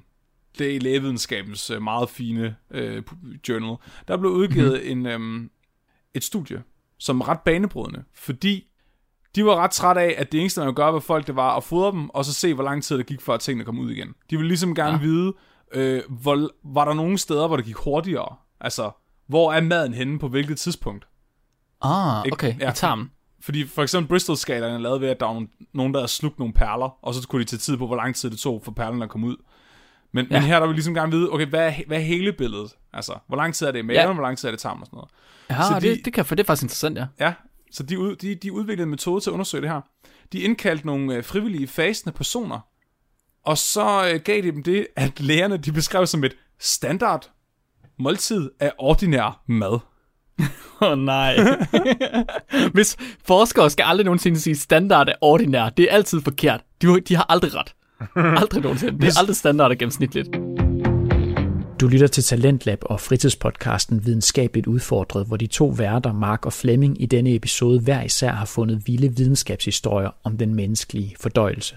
det 0.57 0.75
er 0.75 0.79
lægevidenskabens 0.79 1.69
øh, 1.69 1.81
meget 1.81 2.09
fine 2.09 2.55
øh, 2.71 3.03
journal. 3.49 3.75
Der 4.07 4.17
blev 4.17 4.31
udgivet 4.31 4.71
mm-hmm. 4.71 4.99
en, 4.99 5.05
øhm, 5.05 5.49
et 6.13 6.23
studie, 6.23 6.63
som 6.97 7.21
ret 7.21 7.39
banebrydende, 7.39 8.03
fordi 8.13 8.67
de 9.35 9.45
var 9.45 9.55
ret 9.55 9.71
trætte 9.71 10.01
af, 10.01 10.15
at 10.17 10.31
det 10.31 10.39
eneste, 10.39 10.59
man 10.61 10.67
kunne 10.67 10.75
gøre 10.75 10.93
ved 10.93 11.01
folk, 11.01 11.27
det 11.27 11.35
var 11.35 11.57
at 11.57 11.63
fodre 11.63 11.91
dem, 11.91 12.09
og 12.09 12.25
så 12.25 12.33
se, 12.33 12.53
hvor 12.53 12.63
lang 12.63 12.83
tid 12.83 12.97
det 12.97 13.05
gik, 13.05 13.21
før 13.21 13.37
tingene 13.37 13.65
kom 13.65 13.79
ud 13.79 13.91
igen. 13.91 14.07
De 14.29 14.37
ville 14.37 14.47
ligesom 14.47 14.75
gerne 14.75 14.97
ja. 14.97 15.03
vide, 15.03 15.33
øh, 15.73 16.03
hvor, 16.09 16.49
var 16.63 16.85
der 16.85 16.93
nogle 16.93 17.17
steder, 17.17 17.47
hvor 17.47 17.55
det 17.55 17.65
gik 17.65 17.75
hurtigere? 17.75 18.35
Altså, 18.59 18.91
hvor 19.27 19.53
er 19.53 19.61
maden 19.61 19.93
henne 19.93 20.19
på 20.19 20.27
hvilket 20.27 20.59
tidspunkt? 20.59 21.07
Ah, 21.81 22.25
okay, 22.31 22.59
Ja. 22.59 22.65
ja. 22.65 22.71
i 22.71 22.73
tarmen. 22.75 23.11
Fordi 23.41 23.67
for 23.67 23.81
eksempel 23.83 24.09
Bristol-skalaen 24.09 24.73
er 24.73 24.77
lavet 24.77 25.01
ved, 25.01 25.09
at 25.09 25.19
der 25.19 25.25
var 25.25 25.45
nogen, 25.73 25.93
der 25.93 25.99
havde 25.99 26.11
slugt 26.11 26.39
nogle 26.39 26.53
perler, 26.53 26.97
og 27.05 27.13
så 27.13 27.27
kunne 27.27 27.39
de 27.39 27.47
tage 27.47 27.57
tid 27.59 27.77
på, 27.77 27.87
hvor 27.87 27.95
lang 27.95 28.15
tid 28.15 28.29
det 28.29 28.39
tog 28.39 28.61
for 28.63 28.71
perlerne 28.71 29.03
at 29.03 29.09
komme 29.09 29.27
ud. 29.27 29.35
Men, 30.11 30.27
ja. 30.31 30.39
Men 30.39 30.47
her 30.47 30.59
der 30.59 30.65
vil 30.67 30.69
vi 30.73 30.75
ligesom 30.77 30.93
gerne 30.93 31.11
vide, 31.11 31.29
okay, 31.31 31.45
hvad 31.45 31.67
er, 31.67 31.73
hvad 31.87 31.97
er 31.97 32.01
hele 32.01 32.33
billedet? 32.33 32.71
Altså, 32.93 33.13
hvor 33.27 33.37
lang 33.37 33.53
tid 33.55 33.67
er 33.67 33.71
det 33.71 33.79
i 33.79 33.81
maven, 33.81 34.01
ja. 34.07 34.13
Hvor 34.13 34.23
lang 34.23 34.37
tid 34.37 34.47
er 34.47 34.51
det 34.51 34.59
tarmen 34.59 34.81
og 34.81 34.85
sådan 34.87 34.97
noget. 34.97 35.09
Ja, 35.49 35.67
Så 35.67 35.73
så 35.73 35.79
de- 35.79 35.95
det, 35.95 36.05
det 36.05 36.13
kan 36.13 36.25
for 36.25 36.35
det 36.35 36.43
er 36.43 36.47
faktisk 36.47 36.63
interessant, 36.63 36.97
ja. 36.97 37.05
Ja, 37.19 37.33
så 37.71 37.83
de, 37.83 37.99
ud, 37.99 38.15
de, 38.15 38.35
de 38.35 38.53
udviklede 38.53 38.83
en 38.83 38.89
metode 38.89 39.21
til 39.21 39.29
at 39.29 39.33
undersøge 39.33 39.61
det 39.61 39.69
her. 39.69 39.81
De 40.33 40.39
indkaldte 40.39 40.85
nogle 40.85 41.15
øh, 41.15 41.23
frivillige 41.23 41.67
fasende 41.67 42.13
personer, 42.15 42.59
og 43.45 43.57
så 43.57 44.11
øh, 44.13 44.19
gav 44.19 44.41
de 44.41 44.51
dem 44.51 44.63
det, 44.63 44.87
at 44.95 45.19
lægerne 45.19 45.57
de 45.57 45.71
beskrev 45.71 46.07
som 46.07 46.23
et 46.23 46.35
standard 46.59 47.29
måltid 47.99 48.49
af 48.59 48.71
ordinær 48.77 49.41
mad. 49.47 49.79
Åh 50.81 50.91
oh, 50.91 50.97
nej. 50.97 51.35
Hvis 52.73 52.97
forskere 53.27 53.69
skal 53.69 53.83
aldrig 53.83 54.05
nogensinde 54.05 54.39
sige 54.39 54.55
standard 54.55 55.07
er 55.07 55.13
ordinær, 55.21 55.69
det 55.69 55.83
er 55.89 55.95
altid 55.95 56.21
forkert. 56.21 56.61
De, 56.81 57.01
de 57.01 57.15
har 57.15 57.25
aldrig 57.29 57.51
ret. 57.55 57.73
Aldrig 58.15 58.61
nogensinde. 58.63 58.99
Det 58.99 59.07
er 59.07 59.19
aldrig 59.19 59.35
standard 59.35 59.71
og 59.71 59.77
gennemsnitligt. 59.77 60.29
Du 61.81 61.87
lytter 61.87 62.07
til 62.07 62.23
Talentlab 62.23 62.79
og 62.85 62.99
fritidspodcasten 62.99 64.05
Videnskabeligt 64.05 64.67
Udfordret, 64.67 65.27
hvor 65.27 65.37
de 65.37 65.47
to 65.47 65.67
værter, 65.67 66.13
Mark 66.13 66.45
og 66.45 66.53
Flemming, 66.53 67.01
i 67.01 67.05
denne 67.05 67.35
episode 67.35 67.79
hver 67.79 68.03
især 68.03 68.31
har 68.31 68.45
fundet 68.45 68.83
vilde 68.85 69.17
videnskabshistorier 69.17 70.09
om 70.23 70.37
den 70.37 70.55
menneskelige 70.55 71.15
fordøjelse. 71.19 71.75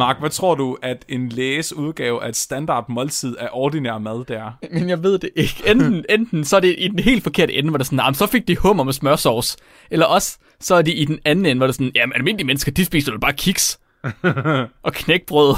Mark, 0.00 0.20
hvad 0.20 0.30
tror 0.30 0.54
du, 0.54 0.78
at 0.82 1.04
en 1.08 1.28
læges 1.28 1.72
udgave 1.72 2.24
af 2.24 2.28
et 2.28 2.36
standard 2.36 2.88
måltid 2.88 3.36
af 3.36 3.48
ordinær 3.52 3.98
mad, 3.98 4.24
det 4.24 4.36
er? 4.36 4.52
Men 4.72 4.88
jeg 4.88 5.02
ved 5.02 5.18
det 5.18 5.30
ikke. 5.36 5.62
Enten, 5.66 6.04
enten 6.18 6.44
så 6.44 6.56
er 6.56 6.60
det 6.60 6.74
i 6.78 6.88
den 6.88 6.98
helt 6.98 7.22
forkerte 7.22 7.52
ende, 7.52 7.68
hvor 7.70 7.78
det 7.78 7.84
er 7.84 7.86
sådan, 7.86 7.96
nah, 7.96 8.14
så 8.14 8.26
fik 8.26 8.48
de 8.48 8.56
hummer 8.56 8.84
med 8.84 8.92
smørsovs. 8.92 9.56
Eller 9.90 10.06
også, 10.06 10.38
så 10.60 10.74
er 10.74 10.82
de 10.82 10.92
i 10.92 11.04
den 11.04 11.18
anden 11.24 11.46
ende, 11.46 11.58
hvor 11.58 11.66
det 11.66 11.72
er 11.72 11.74
sådan, 11.74 11.92
jamen 11.94 12.12
almindelige 12.16 12.46
mennesker, 12.46 12.72
de 12.72 12.84
spiser 12.84 13.12
jo 13.12 13.18
bare 13.18 13.32
kiks. 13.32 13.80
og 14.86 14.92
knækbrød. 14.92 15.56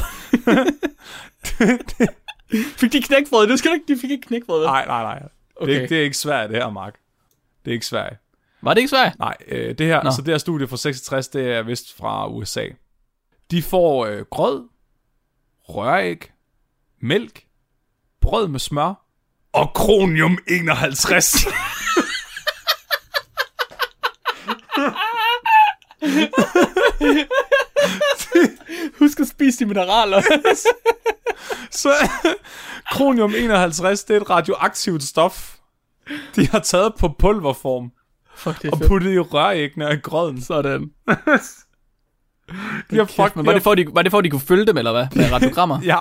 fik 2.80 2.92
de 2.92 3.02
knækbrød? 3.02 3.48
Det 3.48 3.58
skal 3.58 3.70
ikke, 3.74 3.94
de 3.94 4.00
fik 4.00 4.10
ikke 4.10 4.26
knækbrød. 4.26 4.64
Nej, 4.64 4.86
nej, 4.86 5.02
nej. 5.02 5.22
Okay. 5.56 5.72
Det, 5.72 5.82
er, 5.82 5.86
det 5.86 5.98
er 5.98 6.02
ikke 6.02 6.16
svært, 6.16 6.50
det 6.50 6.58
her, 6.58 6.70
Mark. 6.70 6.94
Det 7.64 7.70
er 7.70 7.74
ikke 7.74 7.86
svært. 7.86 8.16
Var 8.62 8.74
det 8.74 8.80
ikke 8.80 8.90
svært? 8.90 9.18
Nej, 9.18 9.36
øh, 9.48 9.78
det 9.78 9.86
her, 9.86 10.02
Nå. 10.02 10.10
så 10.10 10.22
det 10.22 10.28
her 10.28 10.38
studie 10.38 10.68
fra 10.68 10.76
66, 10.76 11.28
det 11.28 11.46
er 11.46 11.62
vist 11.62 11.96
fra 11.96 12.28
USA. 12.28 12.64
De 13.50 13.62
får 13.62 14.06
øh, 14.06 14.24
grød, 14.30 14.68
røræg, 15.62 16.18
mælk, 17.00 17.46
brød 18.20 18.48
med 18.48 18.60
smør 18.60 18.94
og 19.52 19.70
kronium 19.74 20.38
51. 20.48 21.36
Husk 28.98 29.20
at 29.20 29.28
spise 29.28 29.58
de 29.58 29.66
mineraler. 29.66 30.22
så 31.70 31.92
kronium 32.92 33.34
51, 33.34 34.04
det 34.04 34.16
er 34.16 34.20
et 34.20 34.30
radioaktivt 34.30 35.02
stof. 35.02 35.56
De 36.36 36.48
har 36.48 36.58
taget 36.58 36.92
på 36.98 37.08
pulverform 37.18 37.92
Fuck, 38.34 38.62
det 38.62 38.70
og 38.72 38.78
puttet 38.88 39.12
i 39.12 39.18
røræggene 39.18 39.88
og 39.88 39.96
grøden. 40.02 40.42
Sådan. 40.42 40.90
De 42.90 42.96
har, 42.96 43.04
Fuck, 43.04 43.16
fuck, 43.16 43.36
men 43.36 43.46
var 43.46 43.52
det, 43.52 43.62
for, 43.62 43.74
de, 43.74 43.86
var 43.92 44.02
det 44.02 44.10
for, 44.10 44.18
at 44.18 44.24
de 44.24 44.30
kunne 44.30 44.40
følge 44.40 44.66
dem, 44.66 44.76
eller 44.76 44.92
hvad? 44.92 45.06
Med 45.16 45.30
radiogrammer? 45.32 45.80
Ja, 45.84 45.98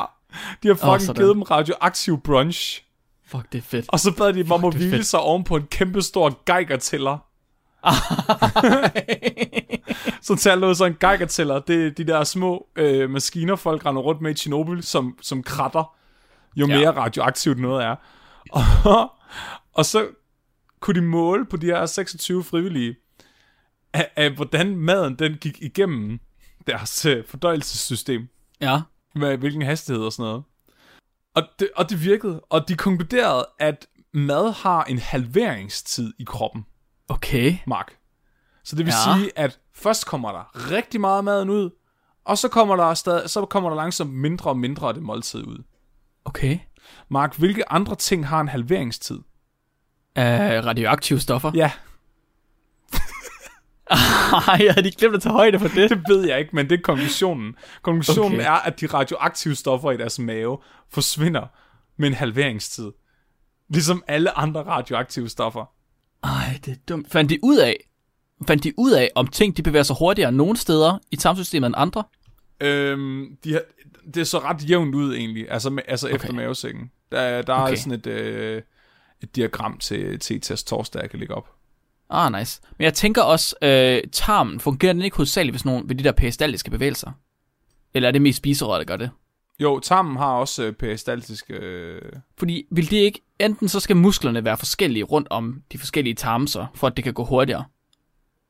de 0.64 0.68
har 0.68 0.76
fucking 0.76 1.02
sådan. 1.02 1.20
givet 1.22 1.36
dem 1.36 1.42
radioaktiv 1.42 2.22
brunch. 2.22 2.84
Fuck, 3.28 3.52
det 3.52 3.58
er 3.58 3.62
fedt. 3.62 3.86
Og 3.88 4.00
så 4.00 4.16
bad 4.18 4.34
de 4.34 4.44
dem 4.44 4.52
om 4.52 4.66
at 4.66 4.74
hvile 4.76 4.92
fedt. 4.92 5.06
sig 5.06 5.20
oven 5.20 5.44
på 5.44 5.56
en 5.56 5.68
kæmpe 5.72 6.02
stor 6.02 6.40
geigertæller. 6.46 7.18
så 10.22 10.36
taler 10.36 10.68
ud 10.68 10.76
sådan 10.76 10.92
en 10.92 10.98
geigertæller. 11.00 11.60
Det 11.60 11.88
er 11.88 11.92
de 11.92 12.04
der 12.04 12.24
små 12.24 12.68
øh, 12.76 13.10
maskiner, 13.10 13.56
folk 13.56 13.86
render 13.86 14.02
rundt 14.02 14.22
med 14.22 14.32
i 14.32 14.34
Chernobyl, 14.34 14.82
som, 14.82 15.18
som 15.22 15.44
kratter, 15.44 15.96
jo 16.56 16.68
Ja. 16.68 16.78
mere 16.78 16.92
radioaktivt 16.92 17.60
noget 17.60 17.86
er. 17.86 17.96
Og, 18.52 19.12
og 19.78 19.86
så 19.86 20.08
kunne 20.80 21.02
de 21.02 21.06
måle 21.06 21.46
på 21.46 21.58
de 21.58 21.66
her 21.66 21.86
26 21.86 22.44
frivillige, 22.44 22.96
af, 23.94 24.10
af 24.16 24.32
hvordan 24.32 24.76
maden 24.76 25.16
den 25.20 25.34
gik 25.34 25.58
igennem 25.62 26.20
deres 26.72 27.06
øh, 27.06 27.26
fordøjelsessystem 27.28 28.28
Ja. 28.62 28.82
med 29.16 29.38
hvilken 29.38 29.62
hastighed 29.62 30.04
og 30.04 30.14
sådan 30.14 30.24
noget. 30.30 30.44
Og 31.36 31.44
det, 31.60 31.70
og 31.76 31.90
det 31.90 32.04
virkede, 32.04 32.40
og 32.50 32.68
de 32.68 32.76
konkluderede, 32.76 33.46
at 33.60 33.88
mad 34.14 34.52
har 34.54 34.84
en 34.84 35.00
halveringstid 35.00 36.14
i 36.20 36.24
kroppen, 36.24 36.66
Okay. 37.10 37.58
Mark. 37.68 37.94
Så 38.64 38.76
det 38.76 38.86
vil 38.86 38.94
Ja. 39.08 39.18
sige, 39.18 39.32
at 39.36 39.60
først 39.74 40.06
kommer 40.08 40.32
der 40.32 40.72
rigtig 40.72 41.02
meget 41.02 41.24
maden 41.24 41.50
ud, 41.50 41.70
og 42.26 42.38
så 42.38 42.48
kommer 42.48 42.76
der, 42.76 42.94
stadig, 42.94 43.30
så 43.30 43.46
kommer 43.46 43.70
der 43.70 43.78
langsomt 43.78 44.14
mindre 44.14 44.50
og 44.50 44.58
mindre 44.58 44.88
af 44.88 44.94
det 44.94 45.04
måltid 45.04 45.44
ud. 45.48 45.64
Okay. 46.26 46.60
Mark, 47.10 47.38
hvilke 47.38 47.72
andre 47.72 47.96
ting 47.96 48.28
har 48.28 48.42
en 48.42 48.48
halveringstid? 48.48 49.16
Uh, 49.16 50.24
radioaktive 50.66 51.20
stoffer. 51.20 51.52
Ja, 51.56 51.72
Ej, 54.48 54.58
jeg 54.66 54.74
havde 54.74 54.86
ikke 54.86 54.98
glemt 54.98 55.16
at 55.16 55.22
tage 55.22 55.34
højde 55.34 55.60
for 55.60 55.68
det. 55.68 55.90
det 55.90 56.04
ved 56.08 56.28
jeg 56.28 56.40
ikke, 56.40 56.56
men 56.56 56.70
det 56.70 56.78
er 56.78 56.82
konklusionen. 56.82 57.56
Konklusionen 57.82 58.40
Okay. 58.40 58.48
er, 58.48 58.52
at 58.52 58.82
de 58.82 58.86
radioaktive 58.86 59.56
stoffer 59.56 59.92
i 59.92 59.98
deres 59.98 60.20
mave 60.20 60.58
forsvinder 60.90 61.48
med 61.98 62.08
en 62.08 62.14
halveringstid. 62.14 62.92
Ligesom 63.70 64.04
alle 64.08 64.38
andre 64.38 64.64
radioaktive 64.64 65.30
stoffer. 65.30 65.66
Ej, 66.24 66.60
det 66.66 66.72
er 66.72 66.78
dumt. 66.90 67.12
Fandt 67.12 67.30
de 67.30 67.40
ud 67.44 67.58
af, 67.58 67.90
fandt 68.48 68.64
de 68.64 68.74
ud 68.78 68.92
af, 68.92 69.10
om 69.16 69.28
ting 69.28 69.58
de 69.58 69.64
bevæger 69.64 69.84
sig 69.84 69.96
hurtigere 70.00 70.32
nogle 70.32 70.58
steder 70.58 71.00
i 71.12 71.16
tarmsystemet 71.16 71.68
end 71.68 71.76
andre? 71.78 72.04
Øhm, 72.62 73.38
de 73.44 73.54
har, 73.54 73.62
det 74.14 74.28
så 74.28 74.40
ret 74.40 74.70
jævnt 74.70 74.96
ud 74.96 75.16
egentlig, 75.16 75.52
altså, 75.52 75.70
med, 75.70 75.84
altså 75.88 76.08
okay. 76.08 76.16
efter 76.16 76.34
mavesækken. 76.34 76.92
Der, 77.12 77.42
der 77.42 77.54
okay. 77.54 77.72
Er 77.72 77.76
sådan 77.76 78.00
et, 78.00 78.08
øh, 78.08 78.62
et 79.24 79.36
diagram 79.36 79.78
til 79.78 80.20
T-test 80.20 80.68
torsdag, 80.68 81.02
jeg 81.02 81.10
kan 81.10 81.20
lægge 81.20 81.36
op. 81.36 81.61
Ah, 82.12 82.32
nice. 82.40 82.62
Men 82.78 82.86
jeg 82.86 82.94
tænker 82.94 83.22
også, 83.22 83.56
øh, 83.62 84.02
tarmen, 84.12 84.60
fungerer 84.60 84.94
den 84.94 85.02
ikke 85.02 85.18
hovedsageligt 85.18 85.54
hvis 85.54 85.66
nogen, 85.66 85.90
ved 85.90 85.96
de 85.96 86.04
der 86.04 86.12
peristaltiske 86.12 86.72
bevægelser? 86.72 87.12
Eller 87.94 88.08
er 88.08 88.12
det 88.12 88.22
mest 88.22 88.38
spiserøret, 88.38 88.80
der 88.80 88.86
gør 88.86 88.98
det? 88.98 89.10
Jo, 89.60 89.80
tarmen 89.80 90.18
har 90.18 90.34
også 90.34 90.64
øh, 90.64 90.74
peristaltiske... 90.74 91.54
Øh, 91.54 92.02
Fordi 92.38 92.66
vil 92.72 92.92
det 92.92 92.98
ikke, 92.98 93.22
enten 93.40 93.70
så 93.70 93.80
skal 93.80 93.96
musklerne 93.96 94.46
være 94.46 94.58
forskellige 94.58 95.04
rundt 95.04 95.28
om 95.30 95.62
de 95.72 95.78
forskellige 95.78 96.14
tarme 96.14 96.48
så, 96.48 96.66
for 96.76 96.88
at 96.88 96.96
det 96.98 97.04
kan 97.04 97.14
gå 97.14 97.26
hurtigere. 97.26 97.66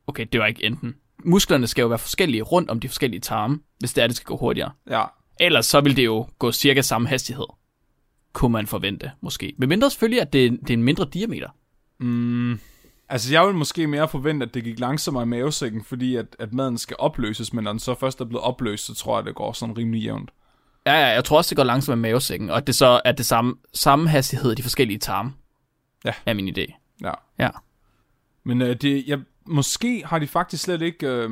Okay, 0.07 0.25
det 0.31 0.39
var 0.39 0.45
ikke 0.45 0.63
enten. 0.63 0.95
musklerne 1.23 1.67
skal 1.67 1.81
jo 1.81 1.87
være 1.87 1.99
forskellige 1.99 2.41
rundt 2.41 2.69
om 2.69 2.79
de 2.79 2.87
forskellige 2.87 3.19
tarme, 3.21 3.59
hvis 3.79 3.93
det 3.93 4.03
er, 4.03 4.07
det 4.07 4.15
skal 4.15 4.25
gå 4.25 4.37
hurtigere. 4.37 4.71
Ja. 4.89 5.03
Ellers 5.39 5.65
så 5.65 5.81
vil 5.81 5.97
det 5.97 6.05
jo 6.05 6.27
gå 6.39 6.51
cirka 6.51 6.81
samme 6.81 7.07
hastighed, 7.07 7.45
kunne 8.33 8.51
man 8.51 8.67
forvente, 8.67 9.11
måske. 9.21 9.53
Men 9.57 9.69
mindre 9.69 9.89
selvfølgelig, 9.89 10.21
at 10.21 10.33
det, 10.33 10.51
det 10.61 10.69
er 10.69 10.73
en 10.73 10.83
mindre 10.83 11.07
diameter. 11.13 11.49
Mm, 11.99 12.59
altså, 13.11 13.31
jeg 13.33 13.47
vil 13.47 13.55
måske 13.55 13.87
mere 13.87 14.07
forvente, 14.07 14.45
at 14.45 14.53
det 14.53 14.63
gik 14.63 14.79
langsommere 14.79 15.23
i 15.23 15.27
mavesækken, 15.27 15.83
fordi 15.83 16.15
at, 16.15 16.25
at 16.39 16.53
maden 16.53 16.77
skal 16.77 16.95
opløses, 16.99 17.53
men 17.53 17.63
når 17.63 17.71
den 17.71 17.79
så 17.79 17.95
først 17.95 18.21
er 18.21 18.25
blevet 18.25 18.43
opløst, 18.43 18.85
så 18.85 18.95
tror 18.95 19.17
jeg, 19.17 19.25
det 19.25 19.35
går 19.35 19.53
sådan 19.53 19.77
rimelig 19.77 20.03
jævnt. 20.03 20.31
Ja, 20.85 20.93
ja, 20.93 21.07
jeg 21.07 21.25
tror 21.25 21.37
også, 21.37 21.49
det 21.49 21.55
går 21.55 21.63
langsomt 21.63 21.97
med 21.99 22.09
mavesækken, 22.09 22.49
og 22.49 22.57
at 22.57 22.67
det 22.67 22.75
så 22.75 23.01
er 23.05 23.11
det 23.11 23.25
samme, 23.25 23.55
samme 23.73 24.09
hastighed 24.09 24.51
i 24.51 24.55
de 24.55 24.63
forskellige 24.63 24.99
tarme. 24.99 25.33
Ja. 26.05 26.13
Er 26.25 26.33
min 26.33 26.57
idé. 26.57 26.95
Ja. 27.03 27.11
Ja. 27.39 27.49
Men 28.43 28.61
øh, 28.61 28.75
det, 28.75 29.03
jeg, 29.07 29.19
måske 29.47 30.03
har 30.05 30.19
de 30.19 30.27
faktisk 30.27 30.63
slet 30.63 30.81
ikke 30.81 31.07
øh, 31.07 31.29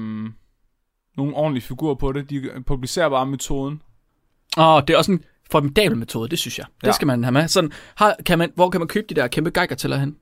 nogen 1.18 1.34
ordentlige 1.34 1.64
figurer 1.64 1.96
på 1.96 2.12
det. 2.12 2.30
De 2.30 2.64
publicerer 2.68 3.10
bare 3.10 3.26
metoden. 3.26 3.82
Og 4.58 4.88
det 4.88 4.94
er 4.94 4.98
også 4.98 5.12
en 5.12 5.24
formidabel 5.52 5.98
metode, 5.98 6.30
det 6.30 6.40
synes 6.40 6.60
jeg. 6.60 6.66
Det 6.82 6.88
Ja. 6.88 6.92
skal 6.92 7.08
man 7.08 7.24
have 7.24 7.32
med. 7.32 7.48
Sådan, 7.48 7.72
har, 7.96 8.16
kan 8.26 8.38
man, 8.38 8.52
hvor 8.56 8.70
kan 8.70 8.82
man 8.82 8.88
købe 8.88 9.06
de 9.10 9.14
der 9.16 9.28
kæmpe 9.28 9.52
geigertæller 9.52 9.98
hen? 9.98 10.16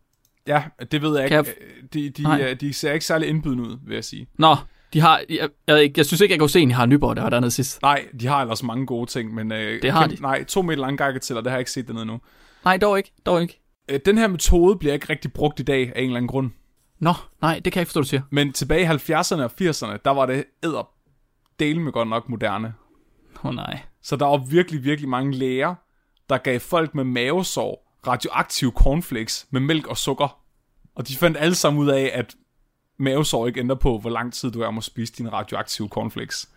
Ja, 0.48 0.64
det 0.92 1.02
ved 1.02 1.20
jeg 1.20 1.30
Kan 1.30 1.40
ikke. 1.40 1.52
jeg 1.84 1.94
De, 1.94 2.10
de, 2.10 2.24
Nej. 2.24 2.38
de, 2.38 2.56
de 2.56 2.74
ser 2.74 2.92
ikke 2.94 3.06
særlig 3.06 3.30
indbydende 3.30 3.64
ud, 3.64 3.78
vil 3.88 3.94
jeg 3.96 4.04
sige. 4.04 4.28
Nå, 4.38 4.56
de 4.94 5.00
har, 5.00 5.22
jeg, 5.30 5.50
jeg, 5.68 5.98
jeg 5.98 6.06
synes 6.06 6.22
ikke, 6.22 6.34
jeg 6.34 6.40
kan 6.40 6.50
se, 6.50 6.60
at 6.60 6.68
de 6.68 6.74
har 6.74 6.86
Nyborg, 6.86 7.16
der 7.16 7.22
var 7.22 7.30
dernede 7.30 7.52
sidst. 7.52 7.82
Nej, 7.82 8.06
de 8.20 8.28
har 8.28 8.42
ellers 8.42 8.64
mange 8.64 8.86
gode 8.86 9.10
ting, 9.10 9.34
men... 9.34 9.52
Øh, 9.52 9.82
Det 9.82 9.92
har 9.92 10.02
kæmpe- 10.08 10.16
de. 10.16 10.22
Nej, 10.22 10.44
to 10.44 10.62
meter 10.62 10.82
lange 10.82 10.98
gakketæller, 10.98 11.42
det 11.42 11.52
har 11.52 11.58
jeg 11.58 11.62
ikke 11.62 11.72
set 11.72 11.88
dernede 11.88 12.06
nu. 12.06 12.20
Nej, 12.66 12.78
dog 12.78 12.98
ikke, 12.98 13.12
dog 13.26 13.42
ikke. 13.42 13.62
Øh, 13.90 14.00
den 14.06 14.18
her 14.18 14.28
metode 14.28 14.76
bliver 14.78 14.94
ikke 14.94 15.06
rigtig 15.10 15.34
brugt 15.34 15.60
i 15.60 15.64
dag 15.64 15.92
af 15.96 16.00
en 16.02 16.06
eller 16.06 16.18
anden 16.18 16.28
grund. 16.28 16.52
Nå, 17.00 17.14
nej, 17.42 17.60
det 17.66 17.74
kan 17.74 17.80
jeg 17.80 17.82
ikke 17.82 17.90
forstå, 17.90 18.02
du 18.02 18.08
siger. 18.08 18.22
Men 18.32 18.54
tilbage 18.54 18.82
i 18.82 18.86
70'erne 18.86 19.42
og 19.42 19.52
80'erne, 19.62 19.98
der 20.06 20.12
var 20.12 20.26
det 20.26 20.44
æder 20.64 20.90
dele 21.60 21.80
med 21.82 21.92
godt 21.92 22.08
nok 22.08 22.30
moderne. 22.30 22.74
Åh 23.44 23.46
oh, 23.50 23.56
nej. 23.56 23.80
Så 24.04 24.16
der 24.16 24.26
var 24.26 24.38
virkelig, 24.38 24.84
virkelig 24.84 25.10
mange 25.10 25.32
læger, 25.32 25.76
der 26.30 26.38
gav 26.38 26.60
folk 26.60 26.96
med 26.96 27.04
mavesår 27.04 27.87
radioaktive 28.08 28.72
cornflakes 28.72 29.48
med 29.52 29.62
mælk 29.62 29.88
og 29.88 29.98
sukker. 29.98 30.40
Og 30.96 31.08
de 31.08 31.16
fandt 31.16 31.38
alle 31.38 31.56
sammen 31.56 31.82
ud 31.84 31.88
af, 31.90 32.12
at 32.14 32.36
mavesår 33.00 33.48
ikke 33.48 33.60
ændrer 33.60 33.76
på, 33.76 33.98
hvor 33.98 34.10
lang 34.10 34.34
tid 34.34 34.52
du 34.52 34.62
er 34.62 34.72
må 34.72 34.82
spise 34.82 35.14
dine 35.14 35.30
radioaktive 35.30 35.88
cornflakes. 35.90 36.50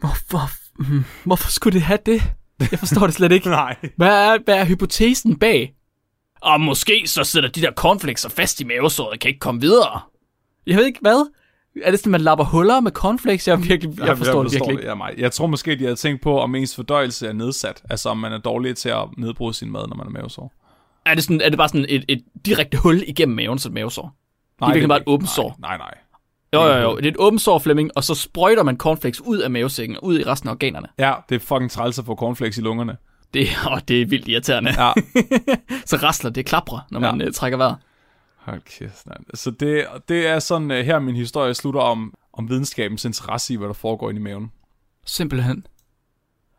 Hvorfor, 0.00 0.50
hmm, 0.82 1.04
hvorfor 1.24 1.50
skulle 1.50 1.74
det 1.74 1.82
have 1.82 1.98
det? 2.06 2.22
Jeg 2.70 2.78
forstår 2.78 3.06
det 3.06 3.14
slet 3.14 3.32
ikke. 3.32 3.48
Nej. 3.62 3.76
Hvad 3.96 4.08
er, 4.08 4.38
hvad 4.44 4.54
er 4.54 4.64
hypotesen 4.64 5.38
bag? 5.38 5.74
Og 6.42 6.60
måske 6.60 7.02
så 7.06 7.24
sidder 7.24 7.48
de 7.48 7.60
der 7.60 7.72
cornflakes 7.72 8.20
så 8.20 8.28
fast 8.28 8.60
i 8.60 8.64
mavesåret 8.64 9.12
og 9.12 9.18
kan 9.18 9.28
ikke 9.28 9.40
komme 9.40 9.60
videre. 9.60 10.00
Jeg 10.66 10.76
ved 10.76 10.86
ikke, 10.86 10.98
hvad? 11.00 11.30
Er 11.84 11.90
det 11.90 12.00
sådan, 12.00 12.10
man 12.10 12.20
lapper 12.20 12.44
huller 12.44 12.80
med 12.80 12.92
cornflakes? 12.92 13.48
Jeg, 13.48 13.58
virkelig, 13.68 13.98
jeg, 13.98 14.06
jeg 14.06 14.18
forstår 14.18 14.42
det 14.42 14.52
virkelig 14.52 14.78
ikke. 14.80 14.94
Mig. 14.94 15.14
Jeg 15.18 15.32
tror 15.32 15.46
måske, 15.46 15.74
de 15.78 15.82
havde 15.84 15.96
tænkt 15.96 16.22
på, 16.22 16.40
om 16.40 16.54
ens 16.54 16.76
fordøjelse 16.76 17.28
er 17.28 17.32
nedsat. 17.32 17.82
Altså, 17.90 18.08
om 18.08 18.18
man 18.18 18.32
er 18.32 18.38
dårlig 18.38 18.76
til 18.76 18.88
at 18.88 19.04
nedbryde 19.18 19.54
sin 19.54 19.70
mad, 19.72 19.86
når 19.88 19.96
man 19.96 20.06
er 20.06 20.10
mavesår. 20.10 20.52
Er 21.06 21.14
det, 21.14 21.24
sådan, 21.24 21.40
er 21.40 21.48
det 21.48 21.58
bare 21.58 21.68
sådan 21.68 21.86
et, 21.88 22.04
et 22.08 22.22
direkte 22.46 22.78
hul 22.78 23.02
igennem 23.06 23.36
maven, 23.36 23.58
så 23.58 23.68
et 23.68 23.72
mavesår? 23.74 24.16
Det 24.58 24.62
er 24.62 24.66
virkelig 24.66 24.88
bare 24.88 24.98
et 24.98 25.04
åbent 25.06 25.28
nej, 25.28 25.34
sår. 25.34 25.56
Nej, 25.60 25.76
nej. 25.78 25.94
Jo, 26.54 26.62
jo, 26.62 26.74
jo. 26.74 26.96
Det 26.96 27.06
er 27.06 27.10
et 27.10 27.16
åbent 27.18 27.42
sår, 27.42 27.58
Flemming, 27.58 27.90
og 27.96 28.04
så 28.04 28.14
sprøjter 28.14 28.62
man 28.62 28.76
cornflakes 28.76 29.20
ud 29.20 29.38
af 29.38 29.50
mavesækken 29.50 29.96
og 29.96 30.04
ud 30.04 30.18
i 30.18 30.22
resten 30.24 30.48
af 30.48 30.52
organerne. 30.52 30.86
Ja, 30.98 31.12
det 31.28 31.34
er 31.34 31.38
fucking 31.38 31.70
træls 31.70 31.98
at 31.98 32.04
få 32.04 32.14
cornflakes 32.14 32.58
i 32.58 32.60
lungerne. 32.60 32.96
Det, 33.34 33.48
åh, 33.70 33.78
det 33.88 34.02
er 34.02 34.06
vildt 34.06 34.28
irriterende. 34.28 34.70
Ja. 34.84 34.92
så 35.86 35.96
rasler 35.96 36.30
det 36.30 36.46
klapper, 36.46 36.86
når 36.90 37.00
man 37.00 37.20
Ja. 37.20 37.26
uh, 37.26 37.32
trækker 37.32 37.58
vejret. 37.58 37.76
Hold 38.50 38.62
kæft, 38.62 39.06
mand. 39.06 39.24
Så 39.34 39.50
det, 39.50 39.86
det 40.08 40.26
er 40.26 40.38
sådan, 40.38 40.70
uh, 40.70 40.76
her 40.76 40.98
min 40.98 41.16
historie 41.16 41.54
slutter 41.54 41.80
om, 41.80 42.14
om 42.32 42.48
videnskabens 42.48 43.04
interesse 43.04 43.54
i, 43.54 43.56
hvad 43.56 43.68
der 43.68 43.74
foregår 43.74 44.10
inde 44.10 44.20
i 44.20 44.24
maven. 44.24 44.52
Simpelthen. 45.06 45.66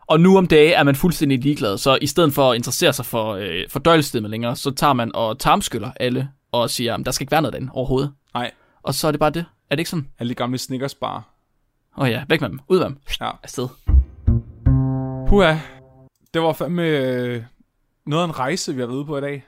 Og 0.08 0.20
nu 0.20 0.38
om 0.38 0.48
dage 0.48 0.74
er 0.74 0.84
man 0.84 0.96
fuldstændig 0.96 1.40
ligeglad, 1.40 1.78
så 1.78 1.98
i 2.02 2.08
stedet 2.08 2.34
for 2.34 2.52
at 2.52 2.56
interessere 2.56 2.94
sig 2.94 3.06
for 3.06 3.34
øh, 3.34 3.64
fordøjelsessystemet 3.70 4.32
længere, 4.32 4.56
så 4.56 4.72
tager 4.72 4.94
man 4.94 5.16
og 5.16 5.40
tarmskyller 5.40 5.92
alle 6.00 6.30
og 6.52 6.70
siger, 6.70 6.96
at 6.96 7.06
der 7.06 7.12
skal 7.12 7.24
ikke 7.24 7.32
være 7.32 7.42
noget 7.42 7.54
derinde 7.54 7.72
overhovedet. 7.74 8.14
Nej, 8.34 8.52
Og 8.84 8.94
så 8.94 9.08
er 9.08 9.12
det 9.12 9.20
bare 9.20 9.30
det. 9.30 9.46
Er 9.70 9.76
det 9.76 9.80
ikke 9.80 9.90
sådan? 9.90 10.08
alle 10.20 10.30
de 10.30 10.36
gamle 10.36 10.58
Snickers 10.58 10.96
bare. 10.96 11.24
Åh 11.98 12.04
oh 12.04 12.10
ja, 12.10 12.24
væk 12.30 12.42
med 12.42 12.50
dem. 12.50 12.60
Ud 12.68 12.78
med 12.78 12.86
dem. 12.86 12.98
Ja. 13.22 13.32
Afsted. 13.44 13.68
Puha, 15.28 15.56
det 16.34 16.42
var 16.42 16.54
fandme 16.54 16.88
øh, 16.88 17.44
noget 18.06 18.24
af 18.24 18.28
en 18.28 18.40
rejse, 18.40 18.74
vi 18.74 18.80
har 18.82 18.88
været 18.88 18.98
ude 18.98 19.06
på 19.06 19.18
i 19.18 19.22
dag. 19.22 19.44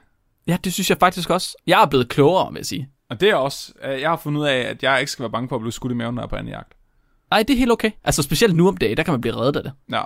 Ja, 0.46 0.56
det 0.64 0.72
synes 0.72 0.90
jeg 0.90 0.98
faktisk 0.98 1.30
også. 1.30 1.56
Jeg 1.66 1.82
er 1.82 1.86
blevet 1.86 2.08
klogere, 2.08 2.52
vil 2.52 2.58
jeg 2.58 2.66
sige. 2.66 2.88
Og 3.10 3.20
det 3.20 3.30
er 3.30 3.34
også, 3.34 3.72
øh, 3.84 4.00
jeg 4.00 4.10
har 4.10 4.16
fundet 4.16 4.40
ud 4.40 4.46
af, 4.46 4.56
at 4.56 4.82
jeg 4.82 5.00
ikke 5.00 5.12
skal 5.12 5.22
være 5.22 5.30
bange 5.30 5.48
for 5.48 5.56
at 5.56 5.60
blive 5.62 5.72
skudt 5.72 5.92
i 5.92 5.94
maven, 5.94 6.14
når 6.14 6.22
jeg 6.22 6.26
er 6.26 6.30
på 6.30 6.36
anden 6.36 6.52
jagt. 6.52 6.72
Nej, 7.30 7.42
det 7.42 7.54
er 7.54 7.58
helt 7.58 7.72
okay. 7.72 7.90
Altså 8.04 8.22
specielt 8.22 8.56
nu 8.56 8.68
om 8.68 8.76
dagen, 8.76 8.96
der 8.96 9.02
kan 9.02 9.12
man 9.12 9.20
blive 9.20 9.36
reddet 9.36 9.56
af 9.56 9.62
det. 9.62 9.72
Ja, 9.92 10.02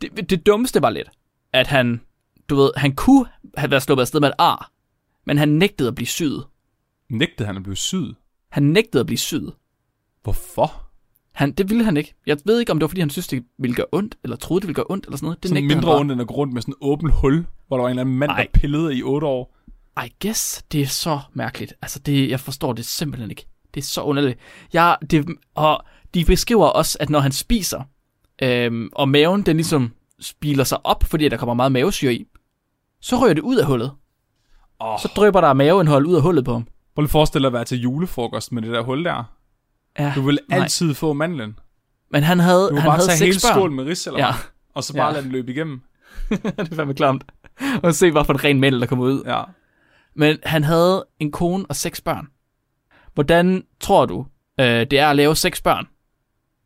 det. 0.00 0.30
Det 0.30 0.46
dummeste 0.46 0.82
var 0.82 0.90
lidt, 0.90 1.08
at 1.52 1.66
han, 1.66 2.00
du 2.48 2.56
ved, 2.56 2.70
han 2.76 2.92
kunne 2.94 3.26
have 3.56 3.70
været 3.70 3.82
sluppet 3.82 4.02
afsted 4.02 4.20
med 4.20 4.28
et 4.28 4.34
ar, 4.38 4.70
men 5.26 5.38
han 5.38 5.48
nægtede 5.48 5.88
at 5.88 5.94
blive 5.94 6.06
syet. 6.06 6.44
nægtede 7.10 7.46
han 7.46 7.56
at 7.56 7.62
blive 7.62 7.76
syet. 7.76 8.14
Han 8.50 8.62
nægtede 8.62 9.00
at 9.00 9.06
blive 9.06 9.18
syet. 9.18 9.52
Hvorfor? 10.22 10.86
Han, 11.32 11.52
det 11.52 11.70
ville 11.70 11.84
han 11.84 11.96
ikke. 11.96 12.14
Jeg 12.26 12.38
ved 12.44 12.60
ikke, 12.60 12.72
om 12.72 12.78
det 12.78 12.82
var, 12.82 12.88
fordi 12.88 13.00
han 13.00 13.10
synes, 13.10 13.28
det 13.28 13.44
ville 13.58 13.76
gøre 13.76 13.86
ondt, 13.92 14.18
eller 14.24 14.36
troede, 14.36 14.60
det 14.60 14.66
ville 14.68 14.74
gøre 14.74 14.86
ondt, 14.88 15.04
eller 15.04 15.16
sådan 15.16 15.26
noget. 15.26 15.42
Det 15.42 15.48
Sådan 15.48 15.66
mindre 15.66 15.90
han 15.90 16.00
ondt 16.00 16.12
end 16.12 16.20
at 16.20 16.26
gå 16.26 16.34
rundt 16.34 16.54
med 16.54 16.62
sådan 16.62 16.74
en 16.74 16.88
åben 16.88 17.10
hul, 17.10 17.46
hvor 17.68 17.76
der 17.76 17.82
var 17.82 17.88
en 17.88 17.90
eller 17.90 18.00
anden 18.00 18.18
mand, 18.18 18.28
Nej. 18.30 18.42
der 18.52 18.58
pillede 18.60 18.96
i 18.96 19.02
otte 19.02 19.26
år. 19.26 19.56
I 20.06 20.12
guess, 20.26 20.62
det 20.72 20.80
er 20.82 20.86
så 20.86 21.20
mærkeligt. 21.34 21.72
Altså, 21.82 21.98
det, 21.98 22.30
jeg 22.30 22.40
forstår 22.40 22.72
det 22.72 22.84
simpelthen 22.86 23.30
ikke. 23.30 23.46
Det 23.74 23.80
er 23.80 23.84
så 23.84 24.02
underligt. 24.02 24.38
Jeg, 24.72 24.96
det, 25.10 25.26
og 25.54 25.84
de 26.14 26.24
beskriver 26.24 26.66
også, 26.66 26.96
at 27.00 27.10
når 27.10 27.20
han 27.20 27.32
spiser, 27.32 27.82
øhm, 28.42 28.88
og 28.92 29.08
maven, 29.08 29.42
den 29.42 29.56
ligesom 29.56 29.92
spiler 30.20 30.64
sig 30.64 30.86
op, 30.86 31.04
fordi 31.04 31.28
der 31.28 31.36
kommer 31.36 31.54
meget 31.54 31.72
mavesyre 31.72 32.14
i, 32.14 32.24
så 33.00 33.16
rører 33.16 33.34
det 33.34 33.42
ud 33.42 33.56
af 33.56 33.66
hullet. 33.66 33.92
Oh. 34.78 34.98
Så 35.02 35.08
drøber 35.16 35.40
der 35.40 35.52
maveindhold 35.52 36.06
ud 36.06 36.14
af 36.14 36.22
hullet 36.22 36.44
på 36.44 36.52
ham. 36.52 36.62
Prøv 36.94 37.02
lige 37.02 37.06
at 37.06 37.10
forestille 37.10 37.42
dig 37.42 37.46
at 37.46 37.52
være 37.52 37.64
til 37.64 37.80
julefrokost 37.80 38.52
med 38.52 38.62
det 38.62 38.70
der 38.72 38.80
hul 38.82 39.04
der. 39.04 39.24
Ja, 39.98 40.12
Du 40.16 40.20
vil 40.22 40.38
nej. 40.48 40.58
altid 40.58 40.94
få 40.94 41.12
mandlen. 41.12 41.58
Men 42.10 42.22
han 42.22 42.38
havde, 42.40 42.68
Du 42.70 42.74
han 42.74 42.84
bare 42.86 42.96
havde 42.96 43.08
tage 43.08 43.18
seks 43.18 43.36
hele 43.36 43.40
børn. 43.52 43.58
skålen 43.60 43.76
med 43.76 43.84
ris 43.84 44.06
eller 44.06 44.20
Ja. 44.26 44.32
og 44.74 44.84
så 44.84 44.94
bare 44.94 45.06
Ja. 45.06 45.12
lade 45.12 45.22
den 45.22 45.32
løbe 45.32 45.52
igennem. 45.52 45.80
det 46.30 46.58
er 46.72 46.74
fandme 46.76 46.94
klamt. 46.94 47.24
Og 47.82 47.94
se, 47.94 48.10
hvad 48.10 48.24
for 48.24 48.32
en 48.32 48.44
ren 48.44 48.60
mænd, 48.60 48.74
der 48.74 48.86
kommer 48.86 49.04
ud. 49.04 49.22
Ja. 49.26 49.42
Men 50.14 50.38
han 50.42 50.64
havde 50.64 51.06
en 51.18 51.32
kone 51.32 51.64
og 51.68 51.76
seks 51.76 52.00
børn. 52.00 52.26
Hvordan 53.14 53.64
tror 53.80 54.06
du, 54.06 54.26
øh, 54.60 54.66
det 54.66 54.92
er 54.92 55.08
at 55.08 55.16
lave 55.16 55.36
seks 55.36 55.60
børn, 55.60 55.86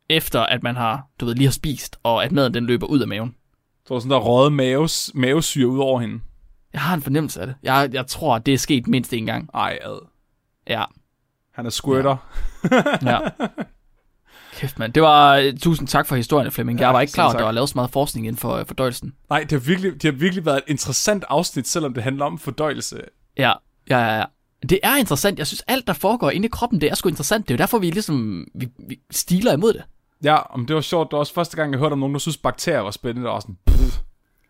efter 0.09 0.41
at 0.41 0.63
man 0.63 0.75
har, 0.75 1.07
du 1.19 1.25
ved, 1.25 1.35
lige 1.35 1.47
har 1.47 1.51
spist, 1.51 1.97
og 2.03 2.23
at 2.23 2.31
maden 2.31 2.53
den 2.53 2.65
løber 2.65 2.87
ud 2.87 2.99
af 2.99 3.07
maven? 3.07 3.35
Så 3.87 3.93
var 3.93 3.99
sådan 3.99 4.11
der 4.11 4.17
røget 4.17 4.53
maves, 4.53 5.11
mavesyre 5.13 5.67
ud 5.67 5.79
over 5.79 5.99
hende. 5.99 6.19
Jeg 6.73 6.81
har 6.81 6.93
en 6.95 7.01
fornemmelse 7.01 7.41
af 7.41 7.47
det. 7.47 7.55
Jeg, 7.63 7.89
jeg 7.93 8.07
tror, 8.07 8.37
det 8.37 8.53
er 8.53 8.57
sket 8.57 8.87
mindst 8.87 9.13
en 9.13 9.25
gang. 9.25 9.49
Ej, 9.53 9.79
ad. 9.81 10.07
Ja, 10.67 10.83
Han 11.51 11.65
er 11.65 11.69
squirter. 11.69 12.17
ja. 13.03 13.19
Kæft, 14.53 14.79
mand. 14.79 14.93
Det 14.93 15.03
var, 15.03 15.35
øh, 15.35 15.57
tusind 15.57 15.87
tak 15.87 16.07
for 16.07 16.15
historien, 16.15 16.51
Flemming. 16.51 16.79
Jeg 16.79 16.85
Ja, 16.87 16.91
var 16.91 17.01
ikke 17.01 17.13
klar, 17.13 17.29
at 17.29 17.37
der 17.39 17.43
var 17.43 17.51
lavet 17.51 17.69
så 17.69 17.73
meget 17.75 17.91
forskning 17.91 18.27
inden 18.27 18.39
for 18.39 18.53
øh, 18.55 18.65
fordøjelsen. 18.65 19.13
Nej, 19.29 19.39
det 19.39 19.51
har, 19.51 19.59
virkelig, 19.59 19.93
det 19.93 20.03
har 20.03 20.11
virkelig 20.11 20.45
været 20.45 20.57
et 20.57 20.63
interessant 20.67 21.23
afsnit, 21.29 21.67
selvom 21.67 21.93
det 21.93 22.03
handler 22.03 22.25
om 22.25 22.39
fordøjelse. 22.39 23.01
Ja, 23.37 23.53
ja, 23.89 23.99
ja, 23.99 24.17
ja. 24.17 24.25
Det 24.69 24.79
er 24.83 24.95
interessant. 24.95 25.39
Jeg 25.39 25.47
synes, 25.47 25.63
alt, 25.67 25.87
der 25.87 25.93
foregår 25.93 26.29
inde 26.29 26.45
i 26.45 26.49
kroppen, 26.49 26.81
det 26.81 26.91
er 26.91 26.95
sgu 26.95 27.09
interessant. 27.09 27.47
Det 27.47 27.53
er 27.53 27.57
jo 27.57 27.61
derfor, 27.61 27.79
vi 27.79 27.89
ligesom 27.89 28.47
vi, 28.55 28.69
vi 28.87 28.99
stiler 29.11 29.53
imod 29.53 29.73
det. 29.73 29.83
Ja, 30.23 30.35
om 30.35 30.65
det 30.65 30.75
var 30.75 30.81
sjovt. 30.81 31.07
Det 31.11 31.13
var 31.13 31.19
også 31.19 31.33
første 31.33 31.55
gang, 31.55 31.71
jeg 31.71 31.79
hørte 31.79 31.93
om 31.93 31.99
nogen, 31.99 32.13
der 32.13 32.19
synes, 32.19 32.37
bakterier 32.37 32.79
var 32.79 32.91
spændende. 32.91 33.29
Og 33.29 33.41
sådan, 33.41 33.57
pff. 33.65 33.99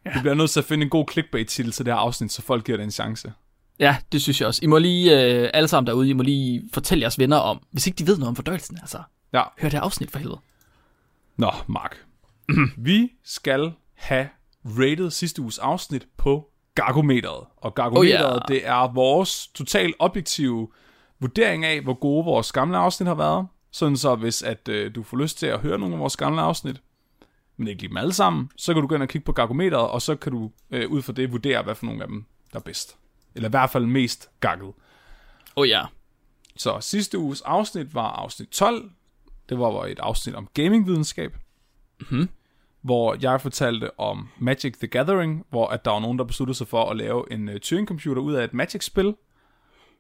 Ja. 0.06 0.14
Vi 0.14 0.20
bliver 0.20 0.34
nødt 0.34 0.52
til 0.52 0.60
at 0.60 0.66
finde 0.66 0.84
en 0.84 0.90
god 0.90 1.06
clickbait-titel 1.12 1.72
til 1.72 1.86
det 1.86 1.94
her 1.94 2.00
afsnit, 2.00 2.32
så 2.32 2.42
folk 2.42 2.66
giver 2.66 2.78
det 2.78 2.84
en 2.84 2.92
chance. 2.92 3.34
Ja, 3.80 3.98
det 4.12 4.22
synes 4.22 4.42
jeg 4.42 4.48
også. 4.48 4.60
I 4.64 4.68
må 4.68 4.78
lige, 4.78 5.22
øh, 5.22 5.50
alle 5.54 5.68
sammen 5.68 5.88
derude, 5.88 6.10
I 6.10 6.14
må 6.14 6.24
lige 6.24 6.70
fortælle 6.74 7.02
jeres 7.02 7.20
venner 7.20 7.38
om, 7.38 7.62
hvis 7.72 7.88
ikke 7.88 7.98
de 7.98 8.08
ved 8.08 8.18
noget 8.18 8.30
om 8.30 8.36
fordøjelsen, 8.36 8.78
altså. 8.82 8.98
Ja. 9.34 9.42
Hør 9.60 9.70
det 9.70 9.74
her 9.74 9.82
afsnit 9.82 10.12
for 10.12 10.20
helvede. 10.20 10.40
Nå, 11.38 11.52
Mark. 11.68 11.98
vi 12.78 13.12
skal 13.24 13.74
have 13.94 14.30
rated 14.66 15.12
sidste 15.12 15.42
uges 15.42 15.58
afsnit 15.58 16.08
på 16.18 16.50
Gargometeret. 16.76 17.46
Og 17.58 17.76
Gargometeret, 17.76 18.26
Oh, 18.26 18.32
oh, 18.32 18.42
ja. 18.50 18.54
det 18.54 18.68
er 18.68 18.94
vores 18.94 19.48
totalt 19.48 19.96
objektive 20.00 20.68
vurdering 21.20 21.66
af, 21.66 21.82
hvor 21.82 21.94
gode 21.94 22.26
vores 22.26 22.52
gamle 22.52 22.78
afsnit 22.78 23.08
har 23.08 23.16
været. 23.16 23.48
Sådan 23.72 23.98
så, 23.98 24.16
hvis 24.16 24.44
at 24.44 24.68
øh, 24.68 24.96
du 24.96 25.04
får 25.04 25.18
lyst 25.18 25.38
til 25.38 25.48
at 25.48 25.60
høre 25.60 25.80
nogle 25.80 25.96
af 25.96 26.00
vores 26.00 26.18
gamle 26.18 26.42
afsnit, 26.42 26.82
men 27.58 27.68
ikke 27.68 27.82
lige 27.82 27.90
dem 27.90 27.98
alle 27.98 28.14
sammen, 28.14 28.50
så 28.58 28.74
kan 28.74 28.82
du 28.82 28.88
gå 28.88 28.96
ind 28.96 29.04
og 29.04 29.10
kigge 29.10 29.26
på 29.26 29.32
Gargometeret, 29.32 29.88
og 29.90 30.02
så 30.02 30.16
kan 30.16 30.32
du 30.32 30.52
øh, 30.72 30.92
ud 30.92 31.02
fra 31.02 31.14
det 31.14 31.32
vurdere, 31.32 31.64
hvad 31.64 31.76
for 31.76 31.86
nogle 31.86 32.02
af 32.02 32.08
dem, 32.08 32.26
der 32.54 32.60
er 32.60 32.64
bedst. 32.64 32.98
Eller 33.36 33.50
i 33.50 33.52
hvert 33.52 33.70
fald 33.70 33.86
mest 33.86 34.30
gakket. 34.40 34.72
Oh, 35.56 35.70
ja. 35.70 35.84
Så 36.58 36.78
sidste 36.82 37.18
uges 37.18 37.42
afsnit 37.42 37.94
var 37.96 38.08
afsnit 38.12 38.50
12. 38.50 38.92
Det 39.50 39.60
var 39.60 39.86
et 39.86 40.00
afsnit 40.00 40.36
om 40.36 40.48
gamingvidenskab. 40.54 41.38
Mhm. 42.02 42.30
Hvor 42.86 43.18
jeg 43.22 43.42
fortalte 43.42 44.00
om 44.00 44.30
Magic 44.38 44.74
the 44.78 44.88
Gathering, 44.88 45.46
hvor 45.50 45.68
at 45.68 45.86
der 45.86 45.92
var 45.92 46.00
nogen, 46.00 46.18
der 46.18 46.26
besluttede 46.26 46.58
sig 46.58 46.68
for 46.68 46.90
at 46.90 46.98
lave 46.98 47.32
en 47.34 47.50
uh, 47.50 47.56
Turing-computer 47.56 48.22
ud 48.22 48.34
af 48.34 48.44
et 48.44 48.54
Magic-spil. 48.54 49.16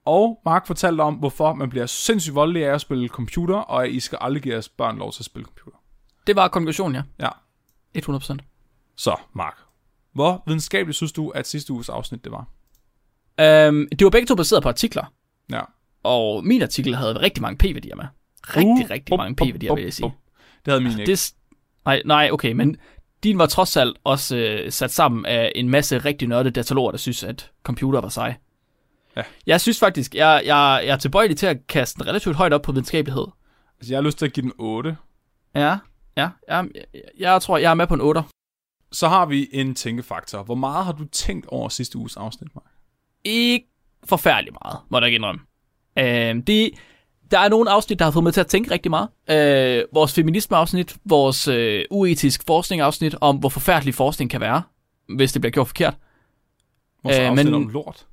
Og 0.06 0.42
Mark 0.46 0.68
fortalte 0.68 1.02
om, 1.02 1.14
hvorfor 1.14 1.54
man 1.54 1.70
bliver 1.70 1.86
sindssygt 1.86 2.36
voldelig 2.36 2.66
af 2.66 2.74
at 2.74 2.82
spille 2.82 3.08
computer, 3.08 3.56
og 3.56 3.84
at 3.86 3.92
I 3.92 4.00
skal 4.00 4.18
aldrig 4.22 4.44
give 4.44 4.54
jeres 4.54 4.70
børn 4.70 4.98
lov 4.98 5.12
til 5.12 5.22
at 5.22 5.26
spille 5.26 5.46
computer. 5.46 5.78
Det 6.28 6.36
var 6.36 6.48
konklusionen, 6.48 6.96
ja. 7.20 7.30
Ja. 7.96 8.00
100%. 8.00 8.38
Så, 8.96 9.16
Mark. 9.34 9.58
Hvor 10.14 10.44
videnskabeligt 10.46 10.96
synes 10.96 11.12
du, 11.12 11.30
at 11.30 11.48
sidste 11.48 11.74
uges 11.74 11.90
afsnit 11.90 12.24
det 12.24 12.32
var? 12.32 12.48
Øhm, 13.40 13.88
det 13.90 14.06
var 14.06 14.10
begge 14.10 14.26
to 14.26 14.36
baseret 14.36 14.64
på 14.64 14.70
artikler, 14.70 15.14
Ja. 15.52 15.62
og 16.04 16.46
min 16.46 16.62
artikel 16.62 16.96
havde 16.96 17.22
rigtig 17.22 17.42
mange 17.42 17.58
p-værdier 17.58 17.96
med. 17.96 18.06
Rigtig, 18.42 18.86
uh, 18.86 18.90
rigtig 18.90 19.12
bup, 19.12 19.18
mange 19.18 19.36
p-værdier, 19.36 19.72
bup, 19.72 19.76
vil 19.78 19.84
jeg 19.84 19.94
sige. 19.94 20.10
bup. 20.10 20.18
Det 20.66 20.72
havde 20.72 20.82
min 20.84 21.00
ikke. 21.00 21.12
Det, 21.12 21.34
nej, 21.86 22.02
nej, 22.06 22.30
okay, 22.32 22.52
men 22.52 22.78
din 23.24 23.38
var 23.38 23.46
trods 23.46 23.78
alt 23.78 23.98
også 24.04 24.38
øh, 24.38 24.72
sat 24.72 24.92
sammen 24.92 25.26
af 25.26 25.52
en 25.56 25.70
masse 25.70 25.98
rigtig 25.98 26.28
nørdede 26.28 26.54
dataloger, 26.54 26.92
der 26.92 26.98
synes, 26.98 27.24
at 27.24 27.52
computer 27.64 28.02
var 28.02 28.10
sej. 28.10 28.36
Ja. 29.16 29.24
Jeg 29.46 29.62
synes 29.62 29.80
faktisk, 29.80 30.16
jeg, 30.16 30.42
jeg, 30.46 30.82
jeg 30.86 30.94
er 30.94 30.98
tilbøjelig 30.98 31.38
til 31.38 31.48
at 31.48 31.68
kaste 31.68 32.00
den 32.00 32.08
relativt 32.08 32.36
højt 32.36 32.54
op 32.54 32.62
på 32.62 32.72
videnskabelighed. 32.72 33.28
Altså, 33.80 33.94
jeg 33.94 33.98
har 33.98 34.04
lyst 34.04 34.18
til 34.18 34.26
at 34.26 34.34
give 34.34 34.44
den 34.44 34.54
8. 34.58 34.98
Ja, 35.56 35.78
ja, 36.18 36.30
jeg, 36.48 36.68
jeg, 36.94 37.02
jeg 37.20 37.42
tror, 37.42 37.58
jeg 37.58 37.70
er 37.70 37.74
med 37.74 37.88
på 37.88 37.94
en 37.94 38.02
8. 38.02 38.24
Så 38.92 39.08
har 39.08 39.26
vi 39.26 39.48
en 39.52 39.76
tænkefaktor. 39.76 40.44
Hvor 40.44 40.56
meget 40.56 40.86
har 40.86 40.92
du 40.92 41.06
tænkt 41.06 41.46
over 41.46 41.70
sidste 41.70 41.98
uges 41.98 42.18
afsnit, 42.18 42.56
Mark? 42.56 42.72
Ikke 43.24 43.68
forfærdelig 44.06 44.54
meget, 44.64 44.80
må 44.90 44.98
jeg 44.98 45.08
ikke 45.08 45.16
indrømme. 45.16 45.42
Øh, 46.00 46.36
det, 46.48 46.72
der 47.32 47.40
er 47.40 47.50
nogle 47.50 47.72
afsnit, 47.72 48.00
der 48.00 48.06
har 48.06 48.12
fået 48.12 48.24
mig 48.24 48.34
til 48.34 48.42
at 48.42 48.48
tænke 48.48 48.72
rigtig 48.72 48.90
meget. 48.92 49.10
Øh, 49.30 49.84
vores 49.94 50.14
feminisme-afsnit, 50.14 50.96
vores 51.06 51.48
øh, 51.48 51.84
uetisk 51.92 52.42
forskning-afsnit 52.48 53.16
om, 53.22 53.36
hvor 53.38 53.50
forfærdelig 53.50 53.96
forskning 53.96 54.30
kan 54.32 54.42
være, 54.42 54.62
hvis 55.16 55.32
det 55.34 55.42
bliver 55.42 55.52
gjort 55.52 55.68
forkert. 55.68 55.94
Vores 57.04 57.18
Øh, 57.20 57.30
afsnit 57.30 57.46
men- 57.46 57.54
om 57.54 57.68
lort. 57.68 58.06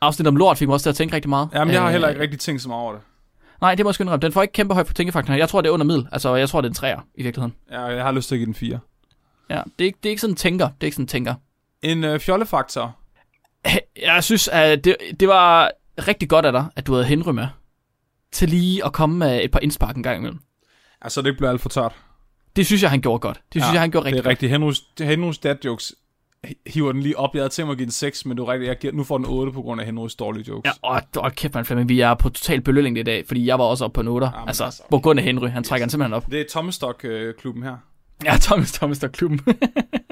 Afsnit 0.00 0.26
om 0.28 0.36
lort 0.36 0.58
fik 0.58 0.68
mig 0.68 0.72
også 0.74 0.84
til 0.84 0.90
at 0.90 0.96
tænke 0.96 1.14
rigtig 1.14 1.28
meget. 1.28 1.48
Jamen, 1.54 1.74
jeg 1.74 1.80
har 1.80 1.88
Øh, 1.88 1.92
heller 1.92 2.08
ikke 2.08 2.20
rigtig 2.20 2.40
tænkt 2.40 2.62
så 2.62 2.68
meget 2.68 2.82
over 2.82 2.92
det. 2.92 3.00
Nej, 3.60 3.74
det 3.74 3.84
må 3.84 3.90
jeg 3.90 4.00
indrømme. 4.00 4.22
Den 4.22 4.32
får 4.32 4.42
ikke 4.42 4.52
kæmpe 4.52 4.74
højt 4.74 4.86
på 4.86 4.92
tænkefaktoren. 4.94 5.38
Jeg 5.38 5.48
tror, 5.48 5.60
det 5.60 5.68
er 5.68 5.72
under 5.72 5.86
middel. 5.86 6.08
Altså, 6.12 6.34
jeg 6.34 6.48
tror, 6.48 6.60
det 6.60 6.68
er 6.68 6.70
en 6.70 6.74
træer 6.74 7.00
i 7.14 7.22
virkeligheden. 7.22 7.54
Jeg, 7.70 7.96
jeg 7.96 8.04
har 8.04 8.12
lyst 8.12 8.28
til 8.28 8.34
at 8.34 8.38
give 8.38 8.46
den 8.46 8.54
4. 8.54 8.78
Ja, 9.50 9.54
det 9.78 9.84
er, 9.84 9.84
ikke, 9.84 9.98
det 10.02 10.08
er 10.08 10.10
ikke 10.10 10.20
sådan 10.20 10.32
en 10.32 10.36
tænker. 10.36 10.66
Det 10.66 10.74
er 10.80 10.84
ikke 10.84 10.94
sådan 10.94 11.02
en 11.04 11.08
tænker. 11.08 11.34
En 11.82 12.04
øh, 12.04 12.20
fjollefaktor. 12.20 12.96
Jeg 14.02 14.24
synes, 14.24 14.48
at 14.48 14.84
det, 14.84 14.96
det 15.20 15.28
var 15.28 15.70
rigtig 16.08 16.28
godt 16.28 16.46
af 16.46 16.52
dig, 16.52 16.64
at 16.76 16.86
du 16.86 16.92
havde 16.92 17.04
Henry 17.06 17.30
med. 17.32 17.46
Til 18.34 18.48
lige 18.48 18.84
at 18.84 18.92
komme 18.92 19.18
med 19.18 19.44
et 19.44 19.50
par 19.50 19.60
indspark 19.60 19.96
en 19.96 20.02
gang 20.02 20.18
imellem. 20.18 20.38
Altså, 21.00 21.22
det 21.22 21.36
bliver 21.36 21.50
alt 21.50 21.60
for 21.60 21.68
tørt. 21.68 21.94
Det 22.56 22.66
synes 22.66 22.82
jeg, 22.82 22.90
han 22.90 23.00
gjorde 23.00 23.18
godt. 23.18 23.40
Det 23.52 23.62
synes 23.62 23.72
jeg, 23.72 23.80
han 23.80 23.90
gjorde 23.90 24.06
rigtig 24.06 24.22
Det 24.22 24.26
er 24.26 24.30
rigtigt. 24.30 24.50
Henrys, 24.50 24.82
Henrys 25.00 25.38
dad 25.38 25.56
jokes 25.64 25.94
hiver 26.66 26.92
den 26.92 27.02
lige 27.02 27.18
op. 27.18 27.34
Jeg 27.34 27.40
havde 27.40 27.48
tænkt 27.48 27.66
mig 27.66 27.72
at 27.72 27.78
give 27.78 27.86
den 27.86 27.92
6, 27.92 28.26
men 28.26 28.36
du 28.36 28.44
rigtigt. 28.44 28.68
Jeg 28.68 28.78
giver, 28.78 28.92
nu 28.92 29.04
får 29.04 29.18
den 29.18 29.26
8 29.26 29.52
på 29.52 29.62
grund 29.62 29.80
af 29.80 29.86
Henrys 29.86 30.14
dårlige 30.14 30.44
jokes. 30.48 30.72
Ja, 30.84 30.90
åh, 30.90 31.24
åh 31.24 31.30
kæft 31.30 31.54
man, 31.54 31.64
Flemming, 31.64 31.88
vi 31.88 32.00
er 32.00 32.14
på 32.14 32.28
total 32.28 32.60
belønning 32.60 32.98
i 32.98 33.02
dag, 33.02 33.26
fordi 33.26 33.46
jeg 33.46 33.58
var 33.58 33.64
også 33.64 33.84
oppe 33.84 33.94
på 33.94 34.02
noter. 34.02 34.30
Jamen, 34.34 34.48
altså, 34.48 34.64
altså, 34.64 34.82
på 34.90 34.98
grund 34.98 35.18
af 35.18 35.24
Henry, 35.24 35.48
han 35.48 35.64
trækker 35.64 35.86
den 35.86 35.90
simpelthen 35.90 36.14
op. 36.14 36.30
Det 36.30 36.40
er 36.40 36.44
Tommestok-klubben 36.50 37.62
her. 37.62 37.76
Ja, 38.24 38.36
Thomas, 38.40 38.72
Thomas, 38.72 38.98
der 38.98 39.08
er 39.08 39.12
klubben. 39.12 39.40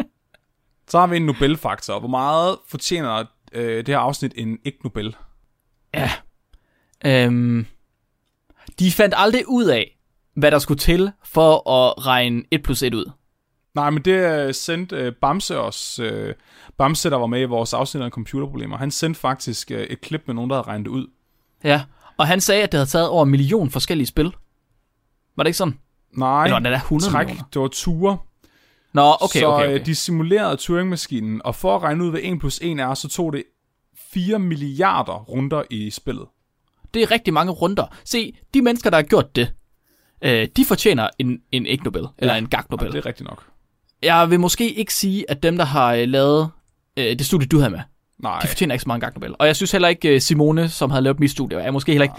Så 0.89 0.99
har 0.99 1.07
vi 1.07 1.17
en 1.17 1.27
Nobelfaktor. 1.27 1.99
Hvor 1.99 2.09
meget 2.09 2.57
fortjener 2.69 3.25
øh, 3.53 3.77
det 3.77 3.89
her 3.89 3.99
afsnit 3.99 4.33
en 4.37 4.59
ikke 4.65 4.79
Nobel? 4.85 5.17
ja. 5.95 6.11
Øhm, 7.05 7.67
de 8.79 8.93
fandt 8.93 9.15
aldrig 9.17 9.49
ud 9.49 9.65
af, 9.65 9.99
hvad 10.37 10.51
der 10.51 10.59
skulle 10.59 10.79
til 10.79 11.11
for 11.25 11.71
at 11.71 12.07
regne 12.07 12.43
1 12.51 12.63
plus 12.63 12.83
1 12.83 12.95
ud. 12.95 13.11
Nej, 13.75 13.91
men 13.91 14.03
det 14.03 14.47
øh, 14.47 14.55
sendte 14.55 14.97
øh, 14.97 15.13
Bamse 15.21 15.59
os. 15.59 15.99
Øh, 15.99 16.35
Bamse, 16.79 17.11
der 17.11 17.17
var 17.17 17.27
med 17.27 17.41
i 17.41 17.45
vores 17.45 17.73
afsnit 17.73 18.03
af 18.03 18.11
computerproblemer. 18.11 18.77
Han 18.77 18.91
sendte 18.91 19.21
faktisk 19.21 19.71
et 19.71 20.01
klip 20.01 20.23
med 20.27 20.35
nogen, 20.35 20.51
der 20.51 20.57
havde 20.57 20.67
regnet 20.69 20.87
ud. 20.89 21.07
Ja, 21.65 21.83
og 22.17 22.27
han 22.27 22.41
sagde, 22.41 22.63
at 22.63 22.73
det 22.73 22.79
havde 22.79 22.91
taget 22.91 23.09
over 23.09 23.25
en 23.25 23.31
million 23.31 23.71
forskellige 23.71 24.07
spil. 24.07 24.33
Var 25.37 25.43
det 25.43 25.49
ikke 25.49 25.57
sådan? 25.57 25.79
Nej, 26.17 26.45
Eller 26.45 26.59
det 26.59 26.71
der 26.73 26.77
100 26.77 27.13
træk. 27.13 27.27
millioner? 27.27 27.49
Det 27.55 27.63
var 27.63 27.69
ture. 27.69 28.19
Nå, 28.93 29.15
okay, 29.21 29.41
så 29.41 29.47
okay, 29.47 29.67
okay. 29.75 29.87
de 29.87 29.95
simulerede 29.95 30.57
Turing-maskinen, 30.57 31.43
og 31.45 31.55
for 31.55 31.77
at 31.77 31.83
regne 31.83 32.05
ud, 32.05 32.11
hvad 32.11 32.21
1 32.23 32.39
plus 32.39 32.59
1 32.63 32.81
er, 32.81 32.95
så 32.95 33.09
tog 33.09 33.33
det 33.33 33.45
4 34.13 34.39
milliarder 34.39 35.13
runder 35.13 35.63
i 35.71 35.91
spillet. 35.91 36.27
Det 36.95 37.03
er 37.03 37.11
rigtig 37.11 37.35
mange 37.35 37.53
runder. 37.53 37.87
Se, 38.05 38.33
de 38.55 38.63
mennesker, 38.63 38.91
der 38.91 38.97
har 38.97 39.03
gjort 39.03 39.37
det, 39.37 39.53
øh, 40.23 40.49
de 40.57 40.65
fortjener 40.65 41.09
en, 41.19 41.39
en 41.53 41.67
ikke 41.67 41.85
Nobel, 41.85 42.07
eller 42.19 42.33
Ja, 42.35 42.39
en 42.39 42.49
gag 42.49 42.63
Nobel. 42.71 42.87
Ja, 42.87 42.93
det 42.93 42.99
er 42.99 43.07
rigtigt 43.07 43.29
nok. 43.29 43.45
Jeg 44.03 44.31
vil 44.31 44.41
måske 44.41 44.73
ikke 44.73 44.95
sige, 44.95 45.31
at 45.31 45.43
dem, 45.43 45.57
der 45.59 45.65
har 45.65 45.95
øh, 45.95 46.09
lavet 46.09 46.51
øh, 46.97 47.05
det 47.05 47.27
studie, 47.27 47.47
du 47.49 47.59
havde 47.59 47.71
med, 47.71 47.81
Nej, 48.19 48.39
de 48.41 48.47
fortjener 48.47 48.75
ikke 48.75 48.83
så 48.83 48.89
mange 48.89 49.01
gag 49.07 49.13
Nobel. 49.15 49.35
Og 49.39 49.47
jeg 49.47 49.57
synes 49.57 49.73
heller 49.73 49.89
ikke, 49.89 50.09
øh, 50.15 50.21
Simone, 50.21 50.69
som 50.69 50.91
havde 50.91 51.03
lavet 51.03 51.21
mit 51.21 51.31
studie, 51.31 51.59
er 51.59 51.71
måske 51.71 51.93
heller 51.93 52.05
ikke, 52.05 52.15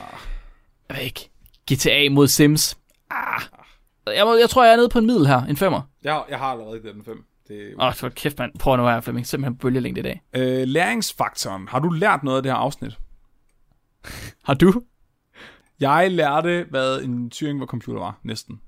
jeg 0.89 0.97
ved 0.97 1.03
ikke, 1.03 1.30
GTA 1.74 2.09
mod 2.13 2.28
Sims. 2.28 2.78
Ah. 3.11 3.41
Jeg, 4.15 4.26
må, 4.26 4.36
jeg 4.36 4.49
tror, 4.49 4.63
jeg 4.63 4.74
er 4.74 4.78
nede 4.78 4.89
på 4.89 4.99
en 4.99 5.05
middel 5.05 5.28
her, 5.28 5.41
en 5.41 5.57
femmer. 5.57 5.82
jeg, 6.03 6.24
jeg 6.30 6.38
har 6.39 6.45
allerede 6.45 6.80
givet 6.80 6.95
den 6.95 7.03
5. 7.03 7.26
Det, 7.47 7.74
Åh, 7.80 7.93
oh, 8.03 8.09
kæft 8.11 8.39
mand, 8.39 8.51
prøv 8.59 8.78
nu 8.78 8.84
her, 8.84 9.01
Flemming, 9.01 9.28
simpelthen 9.28 9.57
bølgelængde 9.57 9.99
i 9.99 10.03
dag. 10.03 10.21
øh, 10.36 10.67
læringsfaktoren. 10.67 11.67
Har 11.67 11.80
du 11.80 11.89
lært 11.89 12.24
noget 12.24 12.38
af 12.38 12.43
det 12.43 12.51
her 12.51 12.57
afsnit? 12.57 12.97
Har 14.47 14.54
du? 14.54 14.82
Jeg 15.80 16.12
lærte, 16.12 16.66
hvad 16.70 17.01
en 17.01 17.30
Turing 17.30 17.60
var 17.60 17.66
computer 17.66 17.99
var, 17.99 18.20
næsten. 18.24 18.62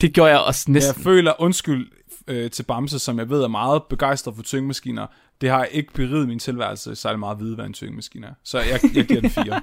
Det 0.00 0.14
gjorde 0.14 0.30
jeg 0.30 0.40
også 0.40 0.64
Jeg 0.68 0.72
næsten. 0.72 1.02
føler 1.02 1.40
undskyld 1.40 1.92
øh, 2.26 2.50
til 2.50 2.62
Bamse, 2.62 2.98
som 2.98 3.18
jeg 3.18 3.30
ved 3.30 3.42
er 3.42 3.48
meget 3.48 3.82
begejstret 3.90 4.36
for 4.36 4.42
Turing-maskiner. 4.42 5.06
Det 5.40 5.50
har 5.50 5.64
ikke 5.64 5.92
beriget 5.92 6.28
min 6.28 6.38
tilværelse 6.38 6.96
særlig 6.96 7.18
meget 7.18 7.34
at 7.34 7.40
vide, 7.40 7.54
hvad 7.54 7.64
en 7.64 7.72
Turing-maskine 7.72 8.26
er. 8.26 8.34
Så 8.44 8.58
jeg, 8.58 8.80
jeg 8.94 9.04
giver 9.06 9.20
den 9.20 9.30
4. 9.30 9.60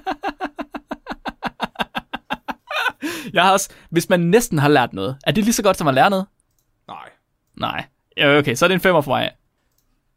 Jeg 3.32 3.42
har 3.42 3.52
også, 3.52 3.70
hvis 3.90 4.08
man 4.08 4.20
næsten 4.20 4.58
har 4.58 4.68
lært 4.68 4.92
noget, 4.92 5.16
er 5.26 5.32
det 5.32 5.44
lige 5.44 5.52
så 5.54 5.62
godt 5.62 5.76
som 5.76 5.88
at 5.88 5.94
lære 5.94 6.10
noget? 6.10 6.26
Nej. 6.88 7.08
Nej. 7.56 7.84
Ja, 8.16 8.38
okay, 8.38 8.54
så 8.54 8.64
er 8.66 8.68
det 8.68 8.74
en 8.74 8.80
femmer 8.80 9.00
for 9.00 9.10
mig. 9.10 9.30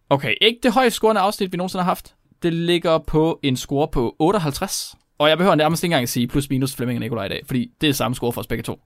Okay, 0.10 0.36
ikke 0.42 0.60
det 0.64 0.74
højst 0.74 0.96
scorende 0.96 1.22
afsnit, 1.22 1.52
vi 1.52 1.58
nogensinde 1.58 1.84
har 1.84 1.90
haft. 1.92 2.16
Det 2.46 2.54
ligger 2.54 2.98
på 2.98 3.40
en 3.44 3.58
score 3.58 3.88
på 3.88 4.16
58. 4.20 4.96
Og 5.18 5.30
jeg 5.30 5.38
behøver 5.38 5.56
nærmest 5.56 5.84
ikke 5.84 5.92
engang 5.92 6.04
at 6.04 6.10
sige 6.10 6.28
plus 6.28 6.50
minus 6.50 6.76
Flemming 6.76 6.98
og 6.98 7.02
Nikolaj 7.02 7.26
i 7.26 7.30
dag, 7.30 7.42
fordi 7.46 7.72
det 7.82 7.90
er 7.90 7.94
samme 7.94 8.16
score 8.16 8.32
for 8.34 8.42
os 8.42 8.48
begge 8.48 8.62
to. 8.64 8.80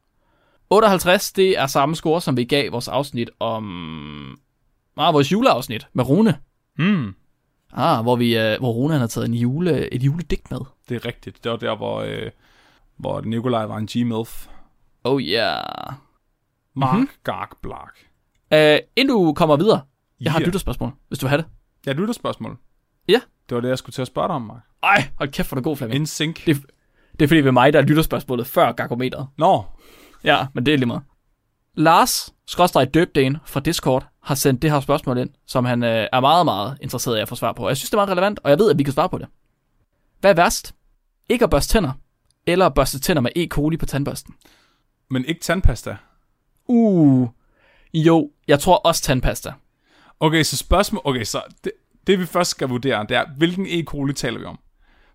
58, 0.69 1.31
det 1.31 1.57
er 1.59 1.67
samme 1.67 1.95
score, 1.95 2.21
som 2.21 2.37
vi 2.37 2.43
gav 2.43 2.71
vores 2.71 2.87
afsnit 2.87 3.29
om... 3.39 4.39
Ah, 4.97 5.13
vores 5.13 5.31
juleafsnit 5.31 5.87
med 5.93 6.09
Rune. 6.09 6.37
Mm, 6.77 7.13
Ah, 7.73 8.03
hvor, 8.03 8.15
vi, 8.15 8.37
øh, 8.37 8.59
hvor 8.59 8.71
Rune 8.71 8.93
han 8.93 8.99
har 8.99 9.07
taget 9.07 9.27
en 9.27 9.33
jule, 9.33 9.93
et 9.93 10.03
juledigt 10.03 10.51
med. 10.51 10.59
det 10.89 10.95
er 10.95 11.05
rigtigt. 11.05 11.43
Det 11.43 11.51
var 11.51 11.57
der, 11.57 11.75
hvor, 11.75 11.99
øh, 12.01 12.31
hvor 12.97 13.21
Nikolaj 13.21 13.65
var 13.65 13.77
en 13.77 13.87
G-MILF. 13.91 14.49
Oh 15.03 15.21
yeah. 15.21 15.93
Mark 16.75 16.93
Mhm. 16.93 16.99
mm-hmm. 16.99 17.09
Gark 17.23 17.61
Blark. 17.61 17.97
Uh, 18.53 18.85
inden 18.95 19.07
du 19.15 19.33
kommer 19.33 19.55
videre, 19.55 19.81
jeg 20.21 20.31
har 20.31 20.39
Ja. 20.39 20.43
et 20.43 20.47
lytterspørgsmål, 20.47 20.91
hvis 21.07 21.19
du 21.19 21.25
vil 21.25 21.29
have 21.29 21.41
det. 21.41 21.47
Ja, 21.85 21.93
du 21.93 22.03
er 22.05 22.13
spørgsmål. 22.13 22.57
Ja. 23.09 23.21
Det 23.49 23.55
var 23.55 23.61
det, 23.61 23.69
jeg 23.69 23.77
skulle 23.77 23.93
til 23.93 24.01
at 24.01 24.07
spørge 24.07 24.27
dig 24.27 24.35
om, 24.35 24.41
Mark. 24.41 24.61
Ej, 24.83 25.09
hold 25.17 25.29
kæft, 25.31 25.51
er 25.51 25.55
du 25.55 25.61
god, 25.61 25.77
Flemming. 25.77 26.07
Sync. 26.07 26.45
Det, 26.45 26.61
det 27.19 27.21
er 27.21 27.27
fordi, 27.27 27.39
er 27.39 27.51
mig, 27.51 27.73
der 27.73 27.79
er 27.79 27.83
lytterspørgsmålet 27.83 28.47
før 28.47 28.71
gargometeret. 28.71 29.27
Nå, 29.37 29.63
Ja, 30.23 30.47
men 30.53 30.65
det 30.65 30.73
er 30.73 30.77
lige 30.77 30.87
meget. 30.87 31.01
Lars, 31.75 32.33
skråstrej 32.47 32.85
døbdane 32.85 33.39
fra 33.45 33.59
Discord, 33.59 34.07
har 34.23 34.35
sendt 34.35 34.61
det 34.61 34.71
her 34.71 34.79
spørgsmål 34.79 35.17
ind, 35.17 35.29
som 35.45 35.65
han 35.65 35.83
øh, 35.83 36.07
er 36.13 36.19
meget, 36.19 36.45
meget 36.45 36.77
interesseret 36.81 37.17
i 37.17 37.21
at 37.21 37.29
få 37.29 37.35
svar 37.35 37.53
på. 37.53 37.67
Jeg 37.67 37.77
synes, 37.77 37.89
det 37.89 37.93
er 37.93 37.97
meget 37.97 38.09
relevant, 38.09 38.39
og 38.43 38.49
jeg 38.49 38.59
ved, 38.59 38.71
at 38.71 38.77
vi 38.77 38.83
kan 38.83 38.93
svare 38.93 39.09
på 39.09 39.17
det. 39.17 39.27
Hvad 40.19 40.31
er 40.31 40.35
værst? 40.35 40.75
Ikke 41.29 41.43
at 41.43 41.49
børste 41.49 41.73
tænder, 41.73 41.91
eller 42.45 42.65
at 42.65 42.73
børste 42.73 42.99
tænder 42.99 43.21
med 43.21 43.31
E. 43.35 43.47
coli 43.47 43.77
på 43.77 43.85
tandbørsten? 43.85 44.35
men 45.09 45.25
ikke 45.25 45.41
tandpasta. 45.41 45.97
Uh, 46.65 47.29
jo, 47.93 48.31
jeg 48.47 48.59
tror 48.59 48.75
også 48.75 49.01
tandpasta. 49.01 49.53
Okay, 50.19 50.43
så 50.43 50.57
spørgsmål... 50.57 51.01
Okay, 51.05 51.23
så 51.23 51.41
det, 51.63 51.71
det 52.09 52.19
vi 52.19 52.25
først 52.25 52.51
skal 52.51 52.67
vurdere, 52.67 53.05
det 53.09 53.17
er, 53.17 53.25
hvilken 53.37 53.65
E. 53.69 53.83
coli 53.83 54.13
taler 54.13 54.39
vi 54.39 54.45
om? 54.45 54.59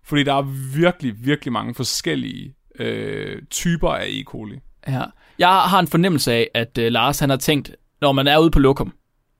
Fordi 0.03 0.23
der 0.23 0.33
er 0.33 0.41
virkelig, 0.75 1.25
virkelig 1.25 1.51
mange 1.51 1.75
forskellige 1.75 2.55
øh, 2.79 3.41
typer 3.49 3.89
af 3.89 4.05
E. 4.07 4.23
coli. 4.23 4.59
Ja. 4.87 5.03
Jeg 5.39 5.49
har 5.49 5.79
en 5.79 5.87
fornemmelse 5.87 6.33
af, 6.33 6.49
at 6.53 6.77
øh, 6.77 6.91
Lars 6.91 7.19
han 7.19 7.29
har 7.29 7.37
tænkt, 7.37 7.75
når 8.01 8.11
man 8.11 8.27
er 8.27 8.37
ude 8.37 8.51
på 8.51 8.59
lokum, 8.59 8.93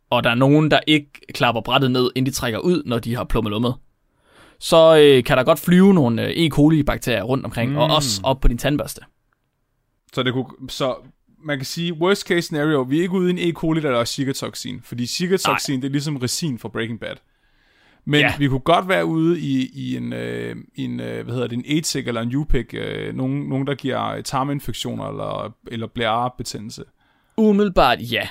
og 0.09 0.23
der 0.23 0.29
er 0.29 0.35
nogen, 0.35 0.71
der 0.71 0.79
ikke 0.87 1.11
klapper 1.33 1.61
brættet 1.61 1.91
ned, 1.91 2.11
inden 2.15 2.31
de 2.31 2.35
trækker 2.37 2.59
ud, 2.59 2.83
når 2.85 2.99
de 2.99 3.15
har 3.15 3.23
plummet 3.23 3.51
lummet, 3.51 3.75
så 4.59 4.97
øh, 4.97 5.23
kan 5.23 5.37
der 5.37 5.43
godt 5.43 5.59
flyve 5.59 5.93
nogle 5.93 6.27
øh, 6.27 6.29
E. 6.29 6.49
coli-bakterier 6.49 7.23
rundt 7.23 7.45
omkring, 7.45 7.71
mm. 7.71 7.77
og 7.77 7.95
også 7.95 8.21
op 8.23 8.39
på 8.41 8.47
din 8.47 8.57
tandbørste. 8.57 9.01
Så, 10.13 10.23
det 10.23 10.33
kunne, 10.33 10.69
så 10.69 10.95
man 11.43 11.57
kan 11.57 11.65
sige, 11.65 11.93
worst 11.93 12.27
case 12.27 12.41
scenario, 12.41 12.81
vi 12.81 12.97
er 12.97 13.01
ikke 13.01 13.13
ude 13.13 13.29
i 13.29 13.31
en 13.31 13.49
E. 13.49 13.53
coli, 13.53 13.81
der 13.81 13.99
er 13.99 14.05
Zika-toxin. 14.05 14.81
Fordi 14.83 15.05
Zika-toxin, 15.05 15.81
det 15.81 15.85
er 15.85 15.91
ligesom 15.91 16.17
resin 16.17 16.59
fra 16.59 16.69
Breaking 16.69 16.99
Bad. 16.99 17.15
Men 18.05 18.19
Ja. 18.19 18.33
vi 18.37 18.47
kunne 18.47 18.59
godt 18.59 18.87
være 18.87 19.05
ude 19.05 19.39
i, 19.39 19.69
i 19.73 19.97
en, 19.97 20.13
øh, 20.13 20.55
en 20.75 20.99
øh, 20.99 21.23
hvad 21.23 21.33
hedder 21.33 21.47
det, 21.47 21.57
en 21.57 21.77
ATIC 21.77 22.07
eller 22.07 22.21
en 22.21 22.35
UPIC, 22.35 22.73
øh, 22.73 23.15
nogen, 23.15 23.49
nogen, 23.49 23.67
der 23.67 23.75
giver 23.75 24.21
tarminfektioner 24.21 25.05
eller, 25.09 25.55
eller 25.67 25.87
blærebetændelse. 25.87 26.83
Umiddelbart 27.37 28.11
ja. 28.11 28.27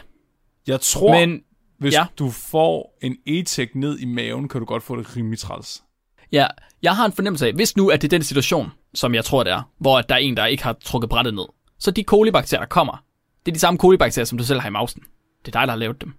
Jeg 0.66 0.80
tror, 0.80 1.12
Men, 1.20 1.40
hvis 1.78 1.94
ja. 1.94 2.06
du 2.18 2.30
får 2.30 2.98
en 3.02 3.16
ATIC 3.26 3.70
ned 3.74 3.98
i 3.98 4.04
maven, 4.04 4.48
kan 4.48 4.60
du 4.60 4.64
godt 4.64 4.82
få 4.82 4.96
det 4.96 5.16
rimelig 5.16 5.38
træls. 5.38 5.82
Ja, 6.32 6.46
jeg 6.82 6.96
har 6.96 7.06
en 7.06 7.12
fornemmelse 7.12 7.46
af, 7.46 7.52
hvis 7.52 7.76
nu 7.76 7.88
at 7.88 8.02
det 8.02 8.08
er 8.08 8.16
den 8.16 8.22
situation, 8.22 8.70
som 8.94 9.14
jeg 9.14 9.24
tror 9.24 9.42
det 9.42 9.52
er, 9.52 9.62
hvor 9.78 10.00
der 10.00 10.14
er 10.14 10.18
en, 10.18 10.36
der 10.36 10.46
ikke 10.46 10.62
har 10.62 10.72
trukket 10.84 11.10
brættet 11.10 11.34
ned, 11.34 11.44
så 11.78 11.90
de 11.90 12.04
kolibakterier, 12.04 12.60
der 12.60 12.68
kommer, 12.68 13.04
det 13.46 13.52
er 13.52 13.54
de 13.54 13.58
samme 13.60 13.78
kolibakterier, 13.78 14.24
som 14.24 14.38
du 14.38 14.44
selv 14.44 14.60
har 14.60 14.68
i 14.68 14.72
mausen. 14.72 15.02
Det 15.46 15.54
er 15.56 15.60
dig, 15.60 15.66
der 15.66 15.72
har 15.72 15.78
lavet 15.78 16.00
dem. 16.00 16.14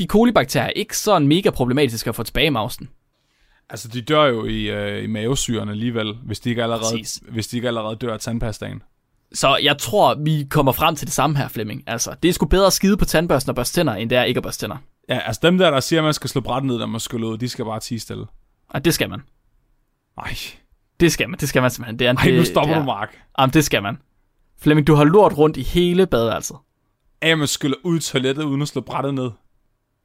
De 0.00 0.06
kolibakterier 0.06 0.66
er 0.66 0.70
ikke 0.70 0.96
sådan 0.96 1.28
mega 1.28 1.50
problematiske 1.50 2.08
at 2.08 2.14
få 2.14 2.22
tilbage 2.22 2.46
i 2.46 2.50
mausen. 2.50 2.88
Altså, 3.70 3.88
de 3.88 4.02
dør 4.02 4.24
jo 4.24 4.44
i, 4.44 4.70
øh, 4.70 5.04
i 5.04 5.06
mavesyren 5.06 5.68
alligevel, 5.68 6.14
hvis 6.22 6.40
de, 6.40 6.48
ikke 6.48 6.62
allerede, 6.62 6.82
Præcis. 6.82 7.22
hvis 7.28 7.48
de 7.48 7.56
ikke 7.56 7.68
allerede 7.68 7.96
dør 7.96 8.14
af 8.14 8.20
tandpastaen. 8.20 8.82
Så 9.32 9.56
jeg 9.56 9.78
tror, 9.78 10.14
vi 10.14 10.46
kommer 10.50 10.72
frem 10.72 10.96
til 10.96 11.06
det 11.06 11.14
samme 11.14 11.36
her, 11.36 11.48
Flemming. 11.48 11.82
Altså, 11.86 12.14
det 12.22 12.28
er 12.28 12.32
sgu 12.32 12.46
bedre 12.46 12.66
at 12.66 12.72
skide 12.72 12.96
på 12.96 13.04
tandbørsten 13.04 13.50
og 13.50 13.56
børste 13.56 13.80
tænder, 13.80 13.94
end 13.94 14.10
det 14.10 14.18
er 14.18 14.24
ikke 14.24 14.38
at 14.38 14.42
børste 14.44 14.62
tænder. 14.62 14.76
Ja, 15.08 15.18
altså 15.18 15.40
dem 15.42 15.58
der, 15.58 15.70
der 15.70 15.80
siger, 15.80 16.00
at 16.00 16.04
man 16.04 16.14
skal 16.14 16.30
slå 16.30 16.40
brættet 16.40 16.66
ned, 16.66 16.78
når 16.78 16.86
man 16.86 17.00
skyller 17.00 17.28
ud, 17.28 17.38
de 17.38 17.48
skal 17.48 17.64
bare 17.64 17.80
tige 17.80 18.00
stille. 18.00 18.26
Og 18.68 18.84
det 18.84 18.94
skal 18.94 19.10
man. 19.10 19.20
Ej, 20.18 20.34
Det 21.00 21.12
skal 21.12 21.28
man, 21.30 21.40
det 21.40 21.48
skal 21.48 21.62
man 21.62 21.70
simpelthen. 21.70 21.98
Det 21.98 22.06
er, 22.06 22.14
Ej 22.14 22.30
nu 22.30 22.44
stopper 22.44 22.74
det 22.74 22.80
du, 22.80 22.86
Mark. 22.86 23.18
Jamen, 23.38 23.52
det 23.52 23.64
skal 23.64 23.82
man. 23.82 23.98
Flemming, 24.60 24.86
du 24.86 24.94
har 24.94 25.04
lort 25.04 25.38
rundt 25.38 25.56
i 25.56 25.62
hele 25.62 26.06
badeværelset. 26.06 26.56
Af, 27.22 27.28
at 27.28 27.38
man 27.38 27.46
skyller 27.46 27.76
ud 27.84 27.96
i 27.96 28.00
toilettet, 28.00 28.42
uden 28.42 28.62
at 28.62 28.68
slå 28.68 28.80
brættet 28.80 29.14
ned. 29.14 29.30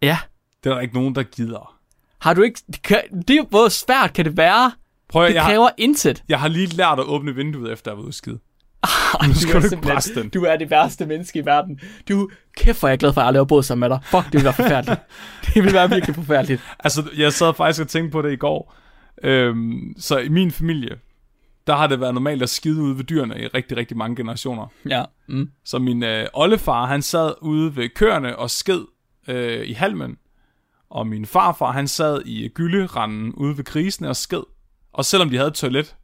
Ja. 0.02 0.18
Det 0.64 0.70
er 0.70 0.74
der 0.74 0.82
ikke 0.82 0.94
nogen, 0.96 1.16
der 1.16 1.24
gider. 1.24 1.76
Har 2.22 2.34
du 2.34 2.42
ikke... 2.42 2.60
Det, 2.68 2.82
kan, 2.82 3.02
det 3.28 3.30
er 3.30 3.36
jo- 3.38 3.48
hvor 3.50 3.70
svært 3.70 4.14
kan 4.14 4.26
det 4.26 4.38
være? 4.38 4.72
Prøv 5.10 5.24
at, 5.24 5.28
Det 5.30 5.36
jeg, 5.36 5.44
har, 5.44 5.50
kræver 5.50 5.70
intet. 5.78 6.24
jeg 6.30 6.40
har 6.40 6.48
lige 6.48 6.68
lært 6.68 7.00
at 7.00 7.06
åbne 7.06 7.36
vinduet, 7.36 7.72
efter 7.74 7.92
jeg 7.92 7.98
var 7.98 8.04
ude 8.04 8.14
skide. 8.14 8.40
Ej, 8.84 9.28
Nu 9.28 9.34
skal 9.34 9.62
du 9.62 9.66
ikke 9.66 10.20
den. 10.22 10.30
Du 10.30 10.44
er 10.44 10.56
det 10.58 10.70
værste 10.70 11.06
menneske 11.06 11.40
i 11.40 11.46
verden. 11.46 11.80
Du, 12.10 12.30
kæft 12.58 12.84
er 12.84 12.88
jeg 12.88 13.00
glad 13.00 13.14
for, 13.14 13.22
at 13.22 13.24
jeg 13.24 13.28
aldrig 13.28 13.40
har 13.40 13.46
boet 13.46 13.66
sammen 13.66 13.90
med 13.90 13.98
dig. 13.98 14.06
Fuck, 14.06 14.26
det 14.26 14.34
ville 14.34 14.44
være 14.44 14.54
forfærdeligt. 14.54 15.00
det 15.46 15.56
ville 15.64 15.74
være 15.74 15.90
virkelig 15.90 16.16
forfærdeligt. 16.16 16.62
Altså, 16.80 17.04
jeg 17.18 17.34
sad 17.34 17.54
faktisk 17.54 17.82
og 17.82 17.88
tænkte 17.88 18.12
på 18.12 18.22
det 18.22 18.32
i 18.32 18.36
går. 18.36 18.76
Øhm, 19.24 19.94
så 19.98 20.18
i 20.18 20.30
min 20.30 20.52
familie, 20.52 20.96
der 21.68 21.76
har 21.76 21.88
det 21.88 22.00
været 22.00 22.14
normalt 22.14 22.44
at 22.44 22.50
skide 22.50 22.82
ude 22.82 22.98
ved 22.98 23.04
dyrene 23.04 23.42
i 23.42 23.48
rigtig, 23.48 23.78
rigtig 23.78 23.98
mange 23.98 24.16
generationer. 24.16 24.68
Ja. 24.90 25.04
Mm. 25.28 25.50
Så 25.66 25.80
min 25.80 26.04
øh, 26.04 26.26
oldefar, 26.34 26.86
han 26.86 27.02
sad 27.02 27.34
ude 27.42 27.76
ved 27.76 27.90
køerne 27.90 28.36
og 28.40 28.50
sked 28.50 28.82
øh, 29.28 29.68
i 29.68 29.74
halmen. 29.74 30.18
Og 30.90 31.08
min 31.08 31.26
farfar, 31.26 31.72
han 31.72 31.88
sad 31.88 32.22
i 32.26 32.48
gylderanden 32.48 33.34
ude 33.34 33.58
ved 33.58 33.64
grisene 33.64 34.10
og 34.10 34.16
sked. 34.16 34.44
Og 34.94 35.06
selvom 35.06 35.30
de 35.30 35.38
havde 35.38 35.48
et 35.48 35.54
toilet, 35.54 35.96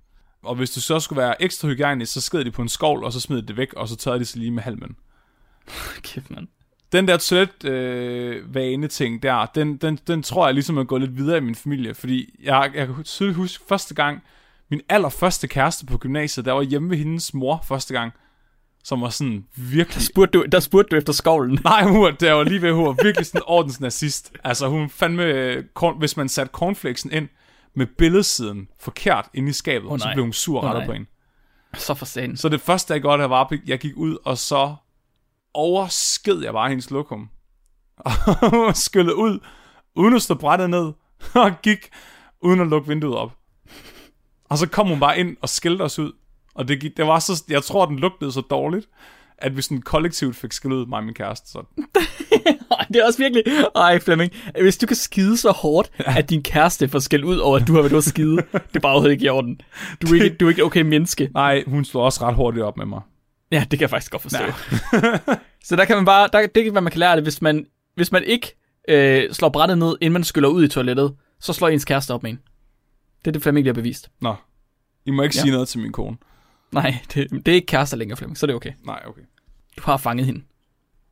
og 0.43 0.55
hvis 0.55 0.71
du 0.71 0.81
så 0.81 0.99
skulle 0.99 1.21
være 1.21 1.41
ekstra 1.41 1.67
hygiejnisk, 1.67 2.13
så 2.13 2.21
sked 2.21 2.45
de 2.45 2.51
på 2.51 2.61
en 2.61 2.69
skovl, 2.69 3.03
og 3.03 3.13
så 3.13 3.19
smed 3.19 3.41
de 3.41 3.47
det 3.47 3.57
væk, 3.57 3.73
og 3.73 3.87
så 3.87 3.95
tørrede 3.95 4.19
de 4.19 4.25
sig 4.25 4.39
lige 4.39 4.51
med 4.51 4.63
halmen. 4.63 4.95
Kæft, 6.03 6.31
mand. 6.31 6.47
Den 6.91 7.07
der 7.07 7.17
toilet 7.17 7.65
øh, 7.65 8.89
ting 8.89 9.23
der, 9.23 9.45
den, 9.45 9.77
den, 9.77 9.99
den 10.07 10.23
tror 10.23 10.47
jeg 10.47 10.53
ligesom 10.53 10.77
er 10.77 10.83
gået 10.83 11.01
lidt 11.01 11.17
videre 11.17 11.37
i 11.37 11.41
min 11.41 11.55
familie, 11.55 11.93
fordi 11.93 12.35
jeg, 12.43 12.71
jeg 12.75 12.87
kan 12.87 13.03
tydeligt 13.03 13.37
huske 13.37 13.63
første 13.69 13.95
gang, 13.95 14.23
min 14.69 14.81
allerførste 14.89 15.47
kæreste 15.47 15.85
på 15.85 15.97
gymnasiet, 15.97 16.45
der 16.45 16.51
var 16.51 16.61
hjemme 16.61 16.89
ved 16.89 16.97
hendes 16.97 17.33
mor 17.33 17.63
første 17.67 17.93
gang, 17.93 18.13
som 18.83 19.01
var 19.01 19.09
sådan 19.09 19.45
virkelig 19.55 20.05
Spurgte 20.05 20.37
du, 20.37 20.45
der 20.51 20.59
spurgte 20.59 20.89
du 20.91 20.95
efter 20.95 21.13
skovlen. 21.13 21.59
Nej, 21.63 21.83
hun 21.83 22.01
var, 22.01 22.11
der 22.11 22.33
var 22.33 22.43
lige 22.43 22.61
ved, 22.61 22.71
hun 22.71 22.85
var 22.85 22.95
virkelig 23.03 23.25
sådan 23.25 23.39
en 23.39 23.43
ordensnazist. 23.47 24.33
Altså, 24.43 24.67
hun 24.67 24.89
fandme, 24.89 25.23
øh, 25.23 25.63
korn, 25.73 25.97
hvis 25.99 26.17
man 26.17 26.29
satte 26.29 26.51
cornflakesen 26.51 27.11
ind 27.11 27.29
med 27.75 27.85
billedsiden 27.85 28.67
forkert 28.79 29.29
inde 29.33 29.49
i 29.49 29.53
skabet, 29.53 29.91
oh, 29.91 29.99
så 29.99 30.09
blev 30.13 30.23
hun 30.23 30.33
sur 30.33 30.61
og 30.61 30.73
nej. 30.73 30.85
på 30.85 30.93
hende. 30.93 31.07
Så 31.77 31.93
for 31.93 32.05
satan. 32.05 32.37
Så 32.37 32.49
det 32.49 32.61
første, 32.61 32.93
jeg 32.93 33.03
der 33.03 33.25
var, 33.25 33.53
jeg 33.65 33.79
gik 33.79 33.93
ud, 33.95 34.17
og 34.25 34.37
så 34.37 34.75
oversked 35.53 36.37
jeg 36.43 36.53
bare 36.53 36.69
hendes 36.69 36.91
lokum. 36.91 37.29
Og 38.67 38.77
skyllede 38.77 39.15
ud, 39.15 39.39
uden 39.95 40.15
at 40.15 40.21
stå 40.21 40.35
brættet 40.35 40.69
ned, 40.69 40.93
og 41.33 41.51
gik, 41.61 41.89
uden 42.41 42.61
at 42.61 42.67
lukke 42.67 42.87
vinduet 42.87 43.17
op. 43.17 43.31
Og 44.49 44.57
så 44.57 44.67
kom 44.67 44.87
hun 44.87 44.99
bare 44.99 45.19
ind 45.19 45.37
og 45.41 45.49
skældte 45.49 45.83
os 45.83 45.99
ud. 45.99 46.11
Og 46.55 46.67
det, 46.67 46.79
gik, 46.79 46.97
det 46.97 47.07
var 47.07 47.19
så, 47.19 47.43
jeg 47.49 47.63
tror, 47.63 47.85
den 47.85 47.99
lugtede 47.99 48.31
så 48.31 48.41
dårligt, 48.41 48.89
at 49.37 49.57
vi 49.57 49.61
sådan 49.61 49.81
kollektivt 49.81 50.35
fik 50.35 50.51
ud, 50.65 50.85
mig 50.85 50.97
og 50.97 51.03
min 51.03 51.13
kæreste. 51.13 51.49
Så 51.51 51.59
Ej, 52.71 52.85
det 52.87 52.95
er 52.95 53.05
også 53.05 53.19
virkelig... 53.19 53.43
Ej, 53.75 53.99
Flemming. 53.99 54.31
Hvis 54.61 54.77
du 54.77 54.85
kan 54.87 54.95
skide 54.95 55.37
så 55.37 55.51
hårdt, 55.51 55.91
at 55.97 56.29
din 56.29 56.43
kæreste 56.43 56.87
får 56.87 56.99
skæld 56.99 57.23
ud 57.23 57.37
over, 57.37 57.57
at 57.59 57.67
du 57.67 57.73
har 57.73 57.81
været 57.81 57.91
ude 57.91 57.97
at 57.97 58.03
skide, 58.03 58.35
det 58.35 58.75
er 58.75 58.79
bare 58.79 58.91
overhovedet 58.91 59.13
ikke 59.13 59.25
i 59.25 59.29
orden. 59.29 59.61
Du 60.01 60.07
er 60.07 60.23
ikke, 60.23 60.35
du 60.37 60.45
er 60.45 60.49
ikke 60.49 60.63
okay 60.63 60.81
menneske. 60.81 61.29
Nej, 61.33 61.63
hun 61.67 61.85
slog 61.85 62.03
også 62.03 62.21
ret 62.25 62.35
hurtigt 62.35 62.63
op 62.65 62.77
med 62.77 62.85
mig. 62.85 63.01
Ja, 63.51 63.59
det 63.59 63.69
kan 63.69 63.81
jeg 63.81 63.89
faktisk 63.89 64.11
godt 64.11 64.21
forstå. 64.21 64.43
så 65.67 65.75
der 65.75 65.85
kan 65.85 65.95
man 65.95 66.05
bare... 66.05 66.29
Der, 66.33 66.47
det 66.47 66.63
kan 66.63 66.73
være, 66.73 66.81
man 66.81 66.91
kan 66.91 66.99
lære 66.99 67.15
det. 67.15 67.23
Hvis 67.23 67.41
man, 67.41 67.65
hvis 67.95 68.11
man 68.11 68.23
ikke 68.23 68.57
øh, 68.89 69.31
slår 69.33 69.49
brættet 69.49 69.77
ned, 69.77 69.95
inden 70.01 70.13
man 70.13 70.23
skyller 70.23 70.49
ud 70.49 70.63
i 70.63 70.67
toilettet, 70.67 71.13
så 71.39 71.53
slår 71.53 71.69
ens 71.69 71.85
kæreste 71.85 72.13
op 72.13 72.23
med 72.23 72.31
en. 72.31 72.39
Det 73.19 73.27
er 73.27 73.31
det, 73.31 73.41
Flemming 73.41 73.63
lige 73.63 73.69
har 73.69 73.81
bevist. 73.81 74.11
Nå, 74.21 74.35
I 75.05 75.11
må 75.11 75.23
ikke 75.23 75.35
Ja. 75.35 75.39
ja. 75.39 75.41
sige 75.41 75.51
noget 75.51 75.67
til 75.67 75.79
min 75.79 75.91
kone. 75.91 76.17
Nej, 76.71 76.97
det, 77.13 77.31
det 77.31 77.47
er 77.47 77.55
ikke 77.55 77.65
kærester 77.65 77.97
længere, 77.97 78.17
Flemming, 78.17 78.37
så 78.37 78.45
er 78.45 78.47
det 78.47 78.55
okay. 78.55 78.71
Nej, 78.85 79.01
okay. 79.07 79.21
Du 79.77 79.81
har 79.85 79.97
fanget 79.97 80.25
hende. 80.25 80.41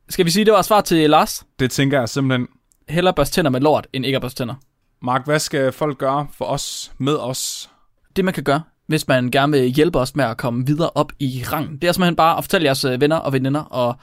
Skal 0.08 0.26
vi 0.26 0.30
sige, 0.30 0.44
det 0.44 0.52
var 0.52 0.62
svar 0.62 0.80
til 0.80 1.10
Lars? 1.10 1.46
Det 1.58 1.70
tænker 1.70 1.98
jeg 1.98 2.08
simpelthen. 2.08 2.48
Hellere 2.88 3.14
børste 3.14 3.34
tænder 3.34 3.50
med 3.50 3.60
lort, 3.60 3.86
end 3.92 4.06
ikke 4.06 4.16
at 4.16 4.22
børste 4.22 4.42
tænder. 4.42 4.54
Mark, 5.02 5.24
hvad 5.24 5.38
skal 5.38 5.72
folk 5.72 5.98
gøre 5.98 6.26
for 6.38 6.44
os, 6.44 6.92
med 6.98 7.16
os? 7.16 7.70
Det 8.16 8.24
man 8.24 8.34
kan 8.34 8.44
gøre, 8.44 8.62
hvis 8.86 9.08
man 9.08 9.30
gerne 9.30 9.52
vil 9.52 9.70
hjælpe 9.70 9.98
os 9.98 10.16
med 10.16 10.24
at 10.24 10.36
komme 10.36 10.66
videre 10.66 10.90
op 10.94 11.12
i 11.18 11.44
rangen, 11.52 11.78
det 11.78 11.88
er 11.88 11.92
simpelthen 11.92 12.16
bare 12.16 12.38
at 12.38 12.44
fortælle 12.44 12.64
jeres 12.64 12.84
øh, 12.84 13.00
venner 13.00 13.16
og 13.16 13.32
veninder 13.32 13.60
og 13.60 13.94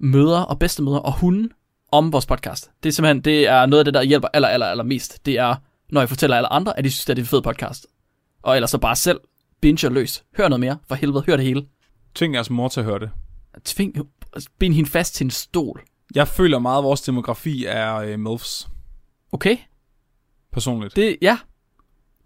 mødre 0.00 0.46
og 0.46 0.58
bedstemødre 0.58 1.02
og 1.02 1.12
hunde 1.12 1.48
om 1.92 2.12
vores 2.12 2.26
podcast. 2.26 2.70
Det 2.82 2.88
er 2.88 2.92
simpelthen, 2.92 3.20
det 3.20 3.46
er 3.46 3.66
noget 3.66 3.78
af 3.78 3.84
det, 3.84 3.94
der 3.94 4.02
hjælper 4.02 4.28
aller, 4.32 4.48
aller, 4.48 4.66
aller 4.66 4.84
mest. 4.84 5.26
Det 5.26 5.38
er, 5.38 5.54
når 5.90 6.00
jeg 6.00 6.08
fortæller 6.08 6.36
alle 6.36 6.52
andre, 6.52 6.78
at 6.78 6.84
de 6.84 6.90
synes, 6.90 7.10
at 7.10 7.16
det 7.16 7.22
er 7.22 7.24
en 7.24 7.28
fed 7.28 7.42
podcast. 7.42 7.86
Og 8.42 8.56
ellers 8.56 8.70
så 8.70 8.78
bare 8.78 8.96
selv 8.96 9.20
binge 9.60 9.88
løs. 9.88 10.24
Hør 10.36 10.48
noget 10.48 10.60
mere. 10.60 10.78
For 10.88 10.94
helvede, 10.94 11.24
hør 11.26 11.36
det 11.36 11.44
hele. 11.44 11.66
Tving 12.14 12.34
jeres 12.34 12.50
mor 12.50 12.68
til 12.68 12.80
at 12.80 12.86
høre 12.86 12.98
det. 12.98 13.10
Tving, 13.64 13.94
bind 14.58 14.74
hende 14.74 14.90
fast 14.90 15.14
til 15.14 15.24
en 15.24 15.30
stol. 15.30 15.82
Jeg 16.14 16.28
føler 16.28 16.58
meget, 16.58 16.78
at 16.78 16.84
vores 16.84 17.00
demografi 17.00 17.64
er 17.64 17.94
øh, 17.94 18.18
MILFs, 18.18 18.68
Okay? 19.32 19.56
personligt. 20.52 20.96
Det, 20.96 21.16
ja. 21.22 21.38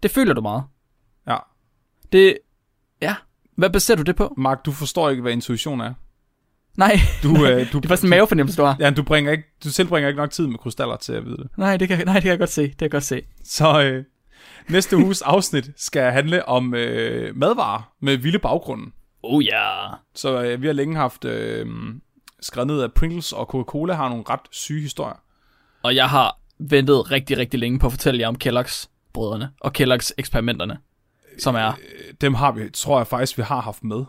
Det 0.03 0.11
føler 0.11 0.33
du 0.33 0.41
meget. 0.41 0.63
Ja. 1.27 1.37
Det, 2.11 2.37
ja. 3.01 3.15
Hvad 3.55 3.69
baserer 3.69 3.97
du 3.97 4.03
det 4.03 4.15
på? 4.15 4.33
Mark, 4.37 4.65
du 4.65 4.71
forstår 4.71 5.09
ikke, 5.09 5.21
hvad 5.21 5.31
intuition 5.31 5.81
er. 5.81 5.93
Nej, 6.77 6.95
Du, 7.23 7.29
øh, 7.45 7.59
du, 7.73 7.77
det 7.77 7.85
er 7.85 7.87
bare 7.87 7.97
sådan 7.97 8.07
en 8.07 8.09
mavefornemmelse, 8.09 8.57
du 8.57 8.63
har. 8.65 8.75
Ja, 8.79 8.89
du, 8.89 9.03
bringer 9.03 9.31
ikke, 9.31 9.43
du 9.63 9.71
tilbringer 9.71 10.07
ikke 10.07 10.17
nok 10.17 10.31
tid 10.31 10.47
med 10.47 10.57
krystaller 10.59 10.97
til 10.97 11.13
at 11.13 11.25
vide 11.25 11.37
det. 11.37 11.47
Nej, 11.57 11.77
det 11.77 11.87
kan, 11.87 12.05
nej, 12.05 12.13
det 12.13 12.21
kan 12.21 12.29
jeg 12.31 12.39
godt 12.39 12.49
se. 12.49 12.61
Det 12.61 12.77
kan 12.77 12.85
jeg 12.85 12.91
godt 12.91 13.03
se. 13.03 13.21
Så 13.43 13.81
øh, 13.83 14.03
næste 14.69 14.97
uges 14.97 15.21
afsnit 15.21 15.69
skal 15.75 16.11
handle 16.11 16.47
om 16.47 16.73
øh, 16.73 17.35
madvarer 17.35 17.93
med 17.99 18.17
vilde 18.17 18.39
baggrunden. 18.39 18.93
Oh 19.23 19.45
ja. 19.45 19.87
Yeah. 19.87 19.97
Så 20.15 20.43
øh, 20.43 20.61
vi 20.61 20.67
har 20.67 20.73
længe 20.73 20.95
haft 20.95 21.25
øh, 21.25 21.67
skrevet 22.41 22.67
ned, 22.67 22.81
at 22.81 22.93
Pringles 22.93 23.31
og 23.31 23.45
Coca-Cola 23.45 23.93
har 23.93 24.09
nogle 24.09 24.23
ret 24.29 24.39
syge 24.51 24.81
historier. 24.81 25.21
Og 25.83 25.95
jeg 25.95 26.09
har 26.09 26.39
ventet 26.59 27.11
rigtig, 27.11 27.37
rigtig 27.37 27.59
længe 27.59 27.79
på 27.79 27.85
at 27.85 27.91
fortælle 27.91 28.19
jer 28.19 28.27
om 28.27 28.35
Kellogg's 28.43 28.87
brødrene 29.13 29.51
og 29.59 29.71
Kellogg's 29.79 30.11
eksperimenterne. 30.17 30.77
Som 31.39 31.55
er 31.55 31.67
Øh, 31.67 32.13
Dem 32.21 32.33
har 32.33 32.51
vi, 32.51 32.69
tror 32.69 32.99
jeg 32.99 33.07
faktisk, 33.07 33.37
vi 33.37 33.43
har 33.43 33.61
haft 33.61 33.83
med. 33.83 34.05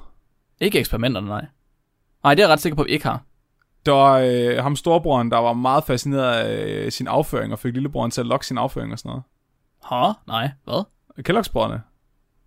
ikke 0.60 0.78
eksperimenterne, 0.78 1.26
nej. 1.26 1.46
Nej, 2.24 2.34
det 2.34 2.42
er 2.42 2.46
jeg 2.46 2.52
ret 2.52 2.60
sikker 2.60 2.76
på, 2.76 2.82
at 2.82 2.86
vi 2.86 2.92
ikke 2.92 3.06
har. 3.06 3.22
Der 3.86 3.92
var 3.92 4.18
øh, 4.18 4.62
ham 4.62 4.76
storebroren, 4.76 5.30
der 5.30 5.38
var 5.38 5.52
meget 5.52 5.84
fascineret 5.84 6.34
af 6.34 6.66
øh, 6.66 6.92
sin 6.92 7.06
afføring, 7.08 7.52
og 7.52 7.58
fik 7.58 7.74
lillebroren 7.74 8.10
til 8.10 8.20
at 8.20 8.26
lokke 8.26 8.46
sin 8.46 8.58
afføring 8.58 8.92
og 8.92 8.98
sådan 8.98 9.08
noget. 9.08 9.22
Ha? 9.84 10.12
Nej. 10.26 10.50
Hvad? 10.64 10.84
Kellogg's-brødrene. 11.28 11.80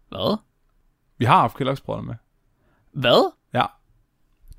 Hvad? 0.09 0.37
Vi 1.17 1.25
har 1.25 1.39
haft 1.39 1.55
Kellogg's-brødrene 1.61 2.05
med. 2.07 2.15
Hvad? 2.93 3.31
Ja. 3.53 3.63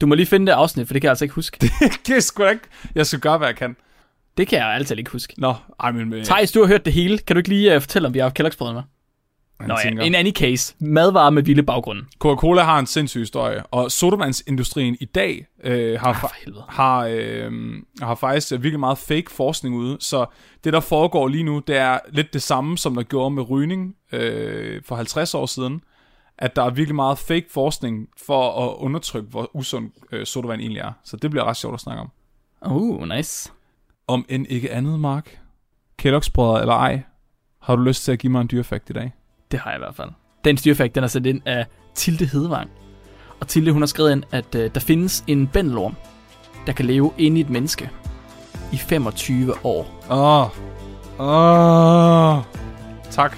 Du 0.00 0.06
må 0.06 0.14
lige 0.14 0.26
finde 0.26 0.46
det 0.46 0.52
afsnit, 0.52 0.86
for 0.86 0.92
det 0.94 1.02
kan 1.02 1.06
jeg 1.06 1.12
altså 1.12 1.24
ikke 1.24 1.34
huske. 1.34 1.58
Det, 1.60 1.70
det 2.06 2.16
er 2.16 2.20
sgu 2.20 2.42
da 2.42 2.48
ikke. 2.48 2.64
Jeg 2.94 3.06
skal 3.06 3.20
gøre, 3.20 3.38
hvad 3.38 3.48
jeg 3.48 3.56
kan. 3.56 3.76
det 4.36 4.48
kan 4.48 4.58
jeg 4.58 4.68
altid 4.68 4.96
ikke 4.98 5.10
huske. 5.10 5.34
Nå, 5.38 5.54
ej, 5.80 5.92
men... 5.92 6.12
Øh, 6.12 6.24
Thijs, 6.24 6.52
du 6.52 6.60
har 6.60 6.66
hørt 6.66 6.84
det 6.84 6.92
hele. 6.92 7.18
Kan 7.18 7.36
du 7.36 7.38
ikke 7.38 7.48
lige 7.48 7.76
uh, 7.76 7.82
fortælle, 7.82 8.08
om 8.08 8.14
vi 8.14 8.18
har 8.18 8.24
haft 8.24 8.40
Kellogg's 8.40 8.72
med? 8.72 8.82
Nå 9.66 9.74
ja, 9.74 9.82
tænker, 9.88 10.02
en 10.04 10.14
anden 10.14 10.34
case. 10.34 10.74
Madvarer 10.78 11.30
med 11.30 11.42
vilde 11.42 11.62
baggrunde. 11.62 12.04
Coca-Cola 12.18 12.62
har 12.62 12.78
en 12.78 12.86
sindssyg 12.86 13.20
historie, 13.20 13.62
og 13.66 13.90
sodavandsindustrien 13.92 14.96
i 15.00 15.04
dag 15.04 15.46
øh, 15.64 16.00
har, 16.00 16.08
Ah, 16.08 16.16
fa- 16.16 16.64
har, 16.72 17.06
øh, 17.10 17.52
har 18.02 18.14
faktisk 18.14 18.52
øh, 18.52 18.62
virkelig 18.62 18.80
meget 18.80 18.98
fake 18.98 19.30
forskning 19.30 19.74
ude. 19.76 19.96
Så 20.00 20.26
det, 20.64 20.72
der 20.72 20.80
foregår 20.80 21.28
lige 21.28 21.44
nu, 21.44 21.58
det 21.66 21.76
er 21.76 21.98
lidt 22.08 22.32
det 22.32 22.42
samme, 22.42 22.78
som 22.78 22.94
der 22.94 23.02
gjorde 23.02 23.30
med 23.34 23.50
rygning 23.50 23.94
øh, 24.12 24.82
for 24.86 24.96
50 24.96 25.34
år 25.34 25.46
siden. 25.46 25.80
At 26.38 26.56
der 26.56 26.62
er 26.62 26.70
virkelig 26.70 26.94
meget 26.94 27.18
fake 27.18 27.46
forskning 27.50 28.08
for 28.26 28.66
at 28.70 28.76
undertrykke, 28.76 29.30
hvor 29.30 29.50
usund 29.56 29.90
øh, 30.12 30.26
sodavand 30.26 30.60
egentlig 30.60 30.80
er. 30.80 30.92
Så 31.04 31.16
det 31.16 31.30
bliver 31.30 31.44
ret 31.44 31.56
sjovt 31.56 31.74
at 31.74 31.80
snakke 31.80 32.00
om. 32.02 32.10
Uh, 32.72 33.08
nice. 33.08 33.52
Om 34.06 34.24
end 34.28 34.46
ikke 34.48 34.72
andet, 34.72 35.00
Mark. 35.00 35.38
Kellogg's 36.02 36.60
eller 36.60 36.74
ej, 36.74 37.02
har 37.62 37.76
du 37.76 37.82
lyst 37.82 38.04
til 38.04 38.12
at 38.12 38.18
give 38.18 38.32
mig 38.32 38.40
en 38.40 38.48
dyrefakt 38.50 38.90
i 38.90 38.92
dag? 38.92 39.12
Det 39.50 39.60
har 39.60 39.70
jeg 39.70 39.78
i 39.78 39.82
hvert 39.82 39.94
fald. 39.94 40.10
Den 40.44 40.56
styrfakt, 40.56 40.94
den 40.94 41.04
er 41.04 41.08
sat 41.08 41.26
ind 41.26 41.40
af 41.46 41.66
Tilde 41.94 42.26
Hedevang. 42.26 42.70
Og 43.40 43.48
Tilde, 43.48 43.72
hun 43.72 43.82
har 43.82 43.86
skrevet 43.86 44.12
ind, 44.12 44.22
at 44.32 44.54
øh, 44.54 44.70
der 44.74 44.80
findes 44.80 45.24
en 45.26 45.46
bændelorm, 45.46 45.94
der 46.66 46.72
kan 46.72 46.84
leve 46.84 47.12
inde 47.18 47.38
i 47.38 47.40
et 47.40 47.50
menneske 47.50 47.90
i 48.72 48.76
25 48.76 49.54
år. 49.64 50.04
Åh. 50.10 50.40
Oh. 50.40 50.50
Åh. 51.18 52.38
Oh. 52.38 52.44
Tak. 53.10 53.36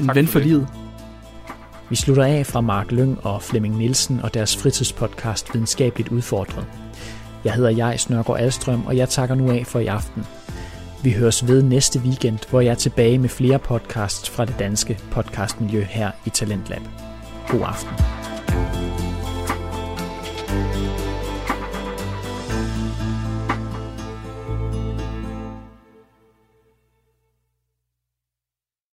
En 0.00 0.06
Tak 0.06 0.16
ven 0.16 0.26
for 0.26 0.32
for 0.32 0.38
livet. 0.38 0.68
Vi 1.90 1.96
slutter 1.96 2.24
af 2.24 2.46
fra 2.46 2.60
Mark 2.60 2.92
Lyng 2.92 3.26
og 3.26 3.42
Flemming 3.42 3.76
Nielsen 3.76 4.20
og 4.20 4.34
deres 4.34 4.56
fritidspodcast 4.56 5.54
Videnskabeligt 5.54 6.08
Udfordret. 6.08 6.66
Jeg 7.44 7.52
hedder 7.52 7.70
Jais 7.70 8.10
Nørgaard 8.10 8.40
Alstrøm, 8.40 8.86
og 8.86 8.96
jeg 8.96 9.08
takker 9.08 9.34
nu 9.34 9.50
af 9.50 9.66
for 9.66 9.78
i 9.78 9.86
aften. 9.86 10.26
Vi 11.02 11.12
høres 11.12 11.48
ved 11.48 11.62
næste 11.62 12.00
weekend, 12.00 12.38
hvor 12.50 12.60
jeg 12.60 12.70
er 12.70 12.74
tilbage 12.74 13.18
med 13.18 13.28
flere 13.28 13.58
podcasts 13.58 14.30
fra 14.30 14.44
det 14.44 14.54
danske 14.58 14.98
podcastmiljø 15.10 15.82
her 15.82 16.10
i 16.26 16.30
Talentlab. 16.30 16.82
God 17.48 17.60
aften. 17.60 18.21